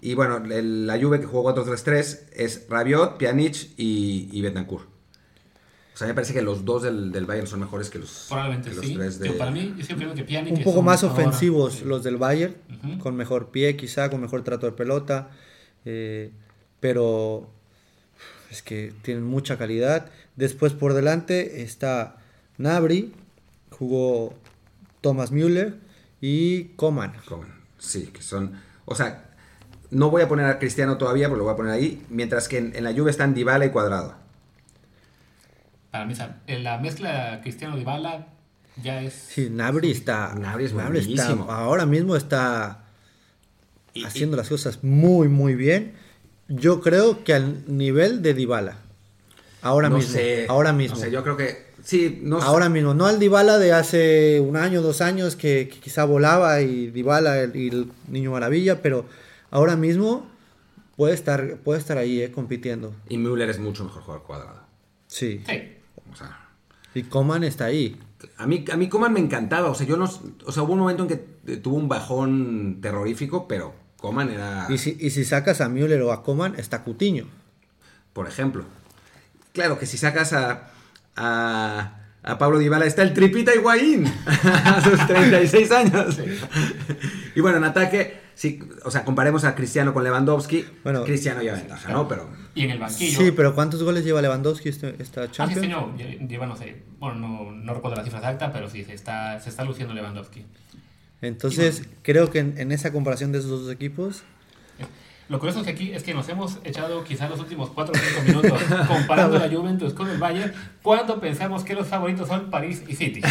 Y 0.00 0.14
bueno, 0.14 0.36
el, 0.36 0.86
la 0.86 1.00
Juve 1.00 1.20
que 1.20 1.26
jugó 1.26 1.52
4-3-3 1.54 2.20
es 2.34 2.66
Rabiot, 2.68 3.18
Pjanic 3.18 3.70
y, 3.76 4.28
y 4.32 4.42
Betancourt. 4.42 4.97
O 5.98 6.00
sea, 6.00 6.06
me 6.06 6.14
parece 6.14 6.32
que 6.32 6.42
los 6.42 6.64
dos 6.64 6.84
del, 6.84 7.10
del 7.10 7.26
Bayern 7.26 7.48
son 7.48 7.58
mejores 7.58 7.90
que 7.90 7.98
los, 7.98 8.26
Probablemente 8.28 8.70
que 8.70 8.76
los 8.76 8.86
sí. 8.86 8.94
tres 8.94 9.18
de... 9.18 9.30
Para 9.32 9.50
mí, 9.50 9.74
yo 9.76 9.84
siempre 9.84 10.06
creo 10.06 10.14
que 10.14 10.22
Pjanic 10.22 10.56
Un 10.58 10.62
poco 10.62 10.80
más 10.80 11.02
ofensivos 11.02 11.82
los 11.82 12.04
del 12.04 12.18
Bayern, 12.18 12.54
con 13.00 13.16
mejor 13.16 13.48
pie 13.50 13.76
quizá, 13.76 14.08
con 14.08 14.20
mejor 14.20 14.44
trato 14.44 14.66
de 14.66 14.72
pelota. 14.72 15.30
eh, 15.84 16.30
pero 16.78 17.50
es 18.48 18.62
que 18.62 18.94
tienen 19.02 19.24
mucha 19.24 19.58
calidad. 19.58 20.08
Después 20.36 20.72
por 20.72 20.94
delante 20.94 21.62
está 21.62 22.18
Nabri, 22.58 23.12
jugó 23.70 24.34
Thomas 25.00 25.32
Müller 25.32 25.78
y 26.20 26.66
Coman. 26.76 27.12
Coman. 27.26 27.52
Sí, 27.78 28.06
que 28.12 28.22
son... 28.22 28.52
O 28.84 28.94
sea, 28.94 29.30
no 29.90 30.10
voy 30.10 30.22
a 30.22 30.28
poner 30.28 30.46
a 30.46 30.60
Cristiano 30.60 30.96
todavía, 30.96 31.26
pero 31.26 31.38
lo 31.38 31.42
voy 31.44 31.54
a 31.54 31.56
poner 31.56 31.72
ahí. 31.72 32.06
Mientras 32.08 32.46
que 32.46 32.58
en, 32.58 32.76
en 32.76 32.84
la 32.84 32.92
Juve 32.94 33.10
están 33.10 33.34
Dybala 33.34 33.66
y 33.66 33.70
Cuadrado. 33.70 34.27
Para 35.90 36.04
mí, 36.04 36.14
la 36.46 36.78
mezcla 36.78 37.40
Cristiano-Dybala 37.42 38.26
ya 38.82 39.02
es... 39.02 39.14
Sí, 39.14 39.48
Nabri 39.50 39.90
está, 39.90 40.32
Gnabry 40.36 40.64
es 40.66 40.70
está- 40.72 40.88
buenísimo. 40.88 41.50
ahora 41.50 41.86
mismo 41.86 42.14
está 42.14 42.84
Y- 43.94 44.04
haciendo 44.04 44.36
las 44.36 44.48
cosas 44.48 44.84
muy 44.84 45.28
muy 45.28 45.54
bien. 45.54 45.94
Yo 46.48 46.80
creo 46.80 47.24
que 47.24 47.34
al 47.34 47.64
nivel 47.66 48.22
de 48.22 48.34
Dybala. 48.34 48.76
Ahora 49.62 49.88
no 49.88 49.96
mismo, 49.96 50.12
sé, 50.12 50.46
ahora 50.48 50.72
mismo. 50.72 50.96
No 50.96 51.02
sé, 51.02 51.10
yo 51.10 51.22
creo 51.22 51.36
que... 51.36 51.66
Sí, 51.82 52.20
no 52.22 52.40
sé. 52.40 52.46
Ahora 52.46 52.68
mismo, 52.68 52.92
no 52.94 53.06
al 53.06 53.18
Dybala 53.18 53.58
de 53.58 53.72
hace 53.72 54.40
un 54.40 54.56
año, 54.56 54.82
dos 54.82 55.00
años 55.00 55.36
que, 55.36 55.68
que 55.72 55.80
quizá 55.80 56.04
volaba 56.04 56.60
y 56.60 56.90
Dybala 56.90 57.40
el- 57.40 57.56
y 57.56 57.68
el 57.68 57.90
niño 58.08 58.30
maravilla, 58.32 58.82
pero 58.82 59.06
ahora 59.50 59.74
mismo 59.76 60.28
puede 60.96 61.14
estar 61.14 61.56
puede 61.58 61.80
estar 61.80 61.96
ahí 61.98 62.20
eh, 62.22 62.30
compitiendo. 62.30 62.94
Y 63.08 63.16
Müller 63.18 63.48
es 63.50 63.58
mucho 63.58 63.84
mejor 63.84 64.02
jugador 64.02 64.26
Cuadrado. 64.26 64.60
Sí. 65.06 65.42
Sí. 65.48 65.72
O 66.12 66.16
sea... 66.16 66.48
Y 66.94 67.02
Coman 67.04 67.44
está 67.44 67.66
ahí. 67.66 68.00
A 68.36 68.46
mí, 68.46 68.64
a 68.72 68.76
mí 68.76 68.88
Coman 68.88 69.12
me 69.12 69.20
encantaba, 69.20 69.68
o 69.70 69.74
sea, 69.74 69.86
yo 69.86 69.96
no, 69.96 70.10
o 70.46 70.52
sea, 70.52 70.62
hubo 70.64 70.72
un 70.72 70.80
momento 70.80 71.04
en 71.04 71.08
que 71.08 71.56
tuvo 71.58 71.76
un 71.76 71.88
bajón 71.88 72.78
terrorífico, 72.80 73.46
pero 73.46 73.74
Coman 73.96 74.30
era, 74.30 74.66
Y 74.68 74.78
si, 74.78 74.96
y 74.98 75.10
si 75.10 75.24
sacas 75.24 75.60
a 75.60 75.68
Müller 75.68 76.02
o 76.02 76.12
a 76.12 76.22
Coman, 76.22 76.54
está 76.56 76.82
Cutiño. 76.82 77.26
por 78.12 78.26
ejemplo. 78.26 78.64
Claro 79.52 79.78
que 79.78 79.86
si 79.86 79.98
sacas 79.98 80.32
a, 80.32 80.70
a, 81.16 82.00
a 82.22 82.38
Pablo 82.38 82.58
Dybala 82.58 82.86
está 82.86 83.02
el 83.02 83.12
tripita 83.12 83.54
Higuaín 83.54 84.06
a 84.26 84.80
sus 84.82 85.06
36 85.06 85.70
años. 85.72 86.18
y 87.36 87.40
bueno, 87.40 87.58
en 87.58 87.64
ataque, 87.64 88.20
sí, 88.38 88.60
o 88.84 88.90
sea, 88.92 89.04
comparemos 89.04 89.42
a 89.42 89.56
Cristiano 89.56 89.92
con 89.92 90.04
Lewandowski. 90.04 90.64
Bueno, 90.84 91.02
Cristiano 91.04 91.42
ya 91.42 91.54
ventaja, 91.54 91.92
¿no? 91.92 92.06
Pero 92.06 92.28
Y 92.54 92.62
en 92.62 92.70
el 92.70 92.78
banquillo... 92.78 93.18
Sí, 93.18 93.32
pero 93.32 93.52
¿cuántos 93.54 93.82
goles 93.82 94.04
lleva 94.04 94.22
Lewandowski 94.22 94.68
este- 94.68 94.94
esta 95.02 95.22
Ah, 95.24 95.30
Champions? 95.30 95.64
este 95.64 95.74
año 95.74 95.92
lle- 95.98 96.28
lleva, 96.28 96.46
no 96.46 96.56
sé, 96.56 96.82
bueno, 97.00 97.16
no, 97.16 97.50
no 97.50 97.74
recuerdo 97.74 97.96
la 97.96 98.04
cifra 98.04 98.20
exacta, 98.20 98.52
pero 98.52 98.70
sí, 98.70 98.84
se 98.84 98.94
está, 98.94 99.40
se 99.40 99.50
está 99.50 99.64
luciendo 99.64 99.92
Lewandowski. 99.92 100.44
Entonces, 101.20 101.82
creo 102.02 102.30
que 102.30 102.38
en, 102.38 102.58
en 102.58 102.70
esa 102.70 102.92
comparación 102.92 103.32
de 103.32 103.38
esos 103.40 103.50
dos 103.64 103.72
equipos, 103.72 104.22
Lo 105.28 105.38
curioso 105.38 105.60
es 105.60 105.66
que 105.66 105.72
aquí 105.72 105.92
es 105.92 106.02
que 106.02 106.14
nos 106.14 106.26
hemos 106.30 106.58
echado 106.64 107.04
quizás 107.04 107.28
los 107.28 107.38
últimos 107.40 107.68
4 107.70 107.92
o 107.94 107.98
5 107.98 108.22
minutos 108.40 108.62
comparando 108.88 109.38
la 109.38 109.48
Juventus 109.54 109.92
con 109.92 110.08
el 110.08 110.16
Bayern 110.16 110.52
cuando 110.82 111.20
pensamos 111.20 111.64
que 111.64 111.74
los 111.74 111.86
favoritos 111.86 112.26
son 112.28 112.50
París 112.50 112.82
y 112.88 112.94
City. 112.94 113.20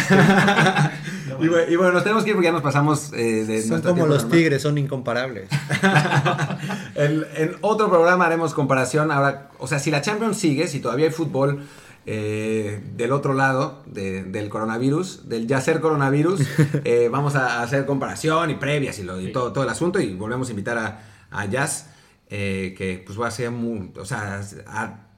Y, 1.28 1.46
bueno, 1.46 1.52
bueno, 1.52 1.72
y 1.72 1.76
bueno, 1.76 1.92
nos 1.92 2.02
tenemos 2.04 2.24
que 2.24 2.30
ir 2.30 2.36
porque 2.36 2.46
ya 2.46 2.52
nos 2.52 2.62
pasamos 2.62 3.12
eh, 3.12 3.44
de 3.44 3.62
son 3.62 3.82
como 3.82 4.06
los 4.06 4.22
normal. 4.22 4.30
tigres, 4.38 4.62
son 4.62 4.78
incomparables. 4.78 5.48
En, 6.94 7.24
en 7.36 7.56
otro 7.60 7.88
programa 7.88 8.26
haremos 8.26 8.54
comparación. 8.54 9.10
Ahora, 9.10 9.50
o 9.58 9.66
sea, 9.68 9.78
si 9.78 9.90
la 9.90 10.00
Champions 10.00 10.36
sigue, 10.38 10.66
si 10.66 10.80
todavía 10.80 11.06
hay 11.06 11.12
fútbol 11.12 11.62
eh, 12.06 12.80
del 12.96 13.12
otro 13.12 13.34
lado 13.34 13.82
de- 13.86 14.24
del 14.24 14.48
coronavirus, 14.48 15.28
del 15.28 15.46
ya 15.46 15.60
ser 15.60 15.80
coronavirus, 15.80 16.40
eh, 16.84 17.08
vamos 17.12 17.34
a 17.36 17.62
hacer 17.62 17.86
comparación 17.86 18.50
y 18.50 18.54
previas 18.54 18.98
y, 18.98 19.02
lo, 19.04 19.20
y 19.20 19.26
Sí. 19.26 19.32
todo, 19.32 19.52
todo 19.52 19.64
el 19.64 19.70
asunto. 19.70 20.00
Y 20.00 20.14
volvemos 20.14 20.48
a 20.48 20.50
invitar 20.52 20.78
a, 20.78 21.00
a 21.30 21.46
Jazz, 21.46 21.90
eh, 22.28 22.74
que 22.76 23.02
pues 23.04 23.20
va 23.20 23.28
a 23.28 23.30
ser 23.30 23.50
muy. 23.50 23.92
O 23.96 24.04
sea, 24.04 24.40
ha, 24.66 25.08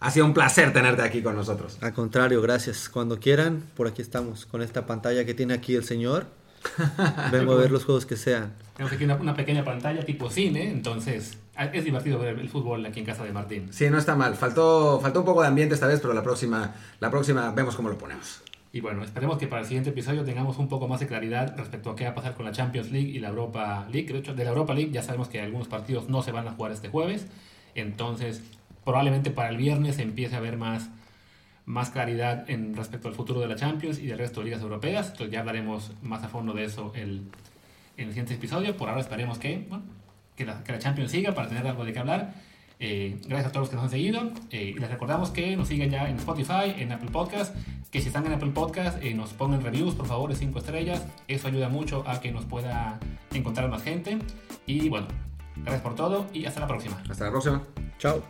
ha 0.00 0.10
sido 0.10 0.26
un 0.26 0.34
placer 0.34 0.72
tenerte 0.72 1.02
aquí 1.02 1.22
con 1.22 1.36
nosotros. 1.36 1.78
Al 1.80 1.92
contrario, 1.92 2.40
gracias. 2.42 2.88
Cuando 2.88 3.18
quieran, 3.18 3.62
por 3.76 3.88
aquí 3.88 4.02
estamos, 4.02 4.46
con 4.46 4.62
esta 4.62 4.86
pantalla 4.86 5.24
que 5.24 5.34
tiene 5.34 5.54
aquí 5.54 5.74
el 5.74 5.84
señor. 5.84 6.26
Vengo 7.32 7.52
a 7.52 7.56
ver 7.56 7.70
los 7.70 7.84
juegos 7.84 8.04
que 8.04 8.16
sean. 8.16 8.52
tenemos 8.76 8.92
aquí 8.92 9.04
una, 9.04 9.16
una 9.16 9.34
pequeña 9.34 9.64
pantalla 9.64 10.04
tipo 10.04 10.28
cine, 10.28 10.70
entonces 10.70 11.38
ah, 11.56 11.64
es 11.66 11.84
divertido 11.84 12.18
ver 12.18 12.38
el 12.38 12.50
fútbol 12.50 12.84
aquí 12.84 13.00
en 13.00 13.06
casa 13.06 13.24
de 13.24 13.32
Martín. 13.32 13.68
Sí, 13.72 13.88
no 13.88 13.96
está 13.96 14.14
mal. 14.14 14.34
Faltó, 14.34 15.00
faltó 15.00 15.20
un 15.20 15.24
poco 15.24 15.40
de 15.40 15.48
ambiente 15.48 15.74
esta 15.74 15.86
vez, 15.86 16.00
pero 16.00 16.12
la 16.12 16.22
próxima, 16.22 16.74
la 17.00 17.10
próxima 17.10 17.50
vemos 17.52 17.76
cómo 17.76 17.88
lo 17.88 17.96
ponemos. 17.96 18.42
Y 18.72 18.80
bueno, 18.80 19.02
esperemos 19.02 19.38
que 19.38 19.48
para 19.48 19.62
el 19.62 19.66
siguiente 19.66 19.90
episodio 19.90 20.24
tengamos 20.24 20.58
un 20.58 20.68
poco 20.68 20.86
más 20.86 21.00
de 21.00 21.08
claridad 21.08 21.56
respecto 21.56 21.90
a 21.90 21.96
qué 21.96 22.04
va 22.04 22.10
a 22.10 22.14
pasar 22.14 22.34
con 22.34 22.46
la 22.46 22.52
Champions 22.52 22.92
League 22.92 23.08
y 23.08 23.18
la 23.18 23.30
Europa 23.30 23.86
League. 23.90 24.12
De 24.12 24.20
hecho, 24.20 24.32
de 24.32 24.44
la 24.44 24.50
Europa 24.50 24.74
League 24.74 24.92
ya 24.92 25.02
sabemos 25.02 25.28
que 25.28 25.40
algunos 25.40 25.66
partidos 25.66 26.08
no 26.08 26.22
se 26.22 26.30
van 26.30 26.46
a 26.46 26.52
jugar 26.52 26.70
este 26.70 26.88
jueves. 26.88 27.26
Entonces, 27.74 28.42
probablemente 28.84 29.30
para 29.30 29.48
el 29.48 29.56
viernes 29.56 29.98
empiece 29.98 30.36
a 30.36 30.38
haber 30.38 30.56
más, 30.56 30.88
más 31.66 31.90
claridad 31.90 32.48
en 32.48 32.76
respecto 32.76 33.08
al 33.08 33.14
futuro 33.14 33.40
de 33.40 33.48
la 33.48 33.56
Champions 33.56 33.98
y 33.98 34.06
del 34.06 34.18
resto 34.18 34.38
de 34.40 34.46
ligas 34.46 34.62
europeas. 34.62 35.08
Entonces 35.08 35.32
ya 35.32 35.40
hablaremos 35.40 35.90
más 36.02 36.22
a 36.22 36.28
fondo 36.28 36.52
de 36.52 36.64
eso 36.64 36.92
el, 36.94 37.22
en 37.96 38.04
el 38.04 38.10
siguiente 38.10 38.34
episodio. 38.34 38.76
Por 38.76 38.88
ahora 38.88 39.00
esperemos 39.00 39.40
que, 39.40 39.66
bueno, 39.68 39.82
que, 40.36 40.44
la, 40.44 40.62
que 40.62 40.70
la 40.70 40.78
Champions 40.78 41.10
siga 41.10 41.34
para 41.34 41.48
tener 41.48 41.66
algo 41.66 41.84
de 41.84 41.92
qué 41.92 41.98
hablar. 41.98 42.34
Eh, 42.80 43.18
gracias 43.28 43.50
a 43.50 43.52
todos 43.52 43.64
los 43.64 43.68
que 43.68 43.76
nos 43.76 43.84
han 43.84 43.90
seguido. 43.90 44.32
Eh, 44.50 44.74
les 44.78 44.90
recordamos 44.90 45.30
que 45.30 45.54
nos 45.54 45.68
sigan 45.68 45.90
ya 45.90 46.08
en 46.08 46.16
Spotify, 46.16 46.74
en 46.78 46.90
Apple 46.90 47.10
Podcast. 47.10 47.54
Que 47.90 48.00
si 48.00 48.06
están 48.06 48.24
en 48.26 48.32
Apple 48.32 48.50
Podcast, 48.50 49.02
eh, 49.02 49.14
nos 49.14 49.32
pongan 49.34 49.62
reviews, 49.62 49.94
por 49.94 50.06
favor, 50.06 50.30
de 50.30 50.36
5 50.36 50.58
estrellas. 50.58 51.04
Eso 51.28 51.48
ayuda 51.48 51.68
mucho 51.68 52.04
a 52.06 52.20
que 52.20 52.32
nos 52.32 52.46
pueda 52.46 52.98
encontrar 53.32 53.68
más 53.68 53.82
gente. 53.82 54.18
Y 54.66 54.88
bueno, 54.88 55.08
gracias 55.56 55.82
por 55.82 55.94
todo 55.94 56.26
y 56.32 56.46
hasta 56.46 56.60
la 56.60 56.66
próxima. 56.66 57.02
Hasta 57.08 57.24
la 57.24 57.30
próxima. 57.30 57.62
Chao. 57.98 58.22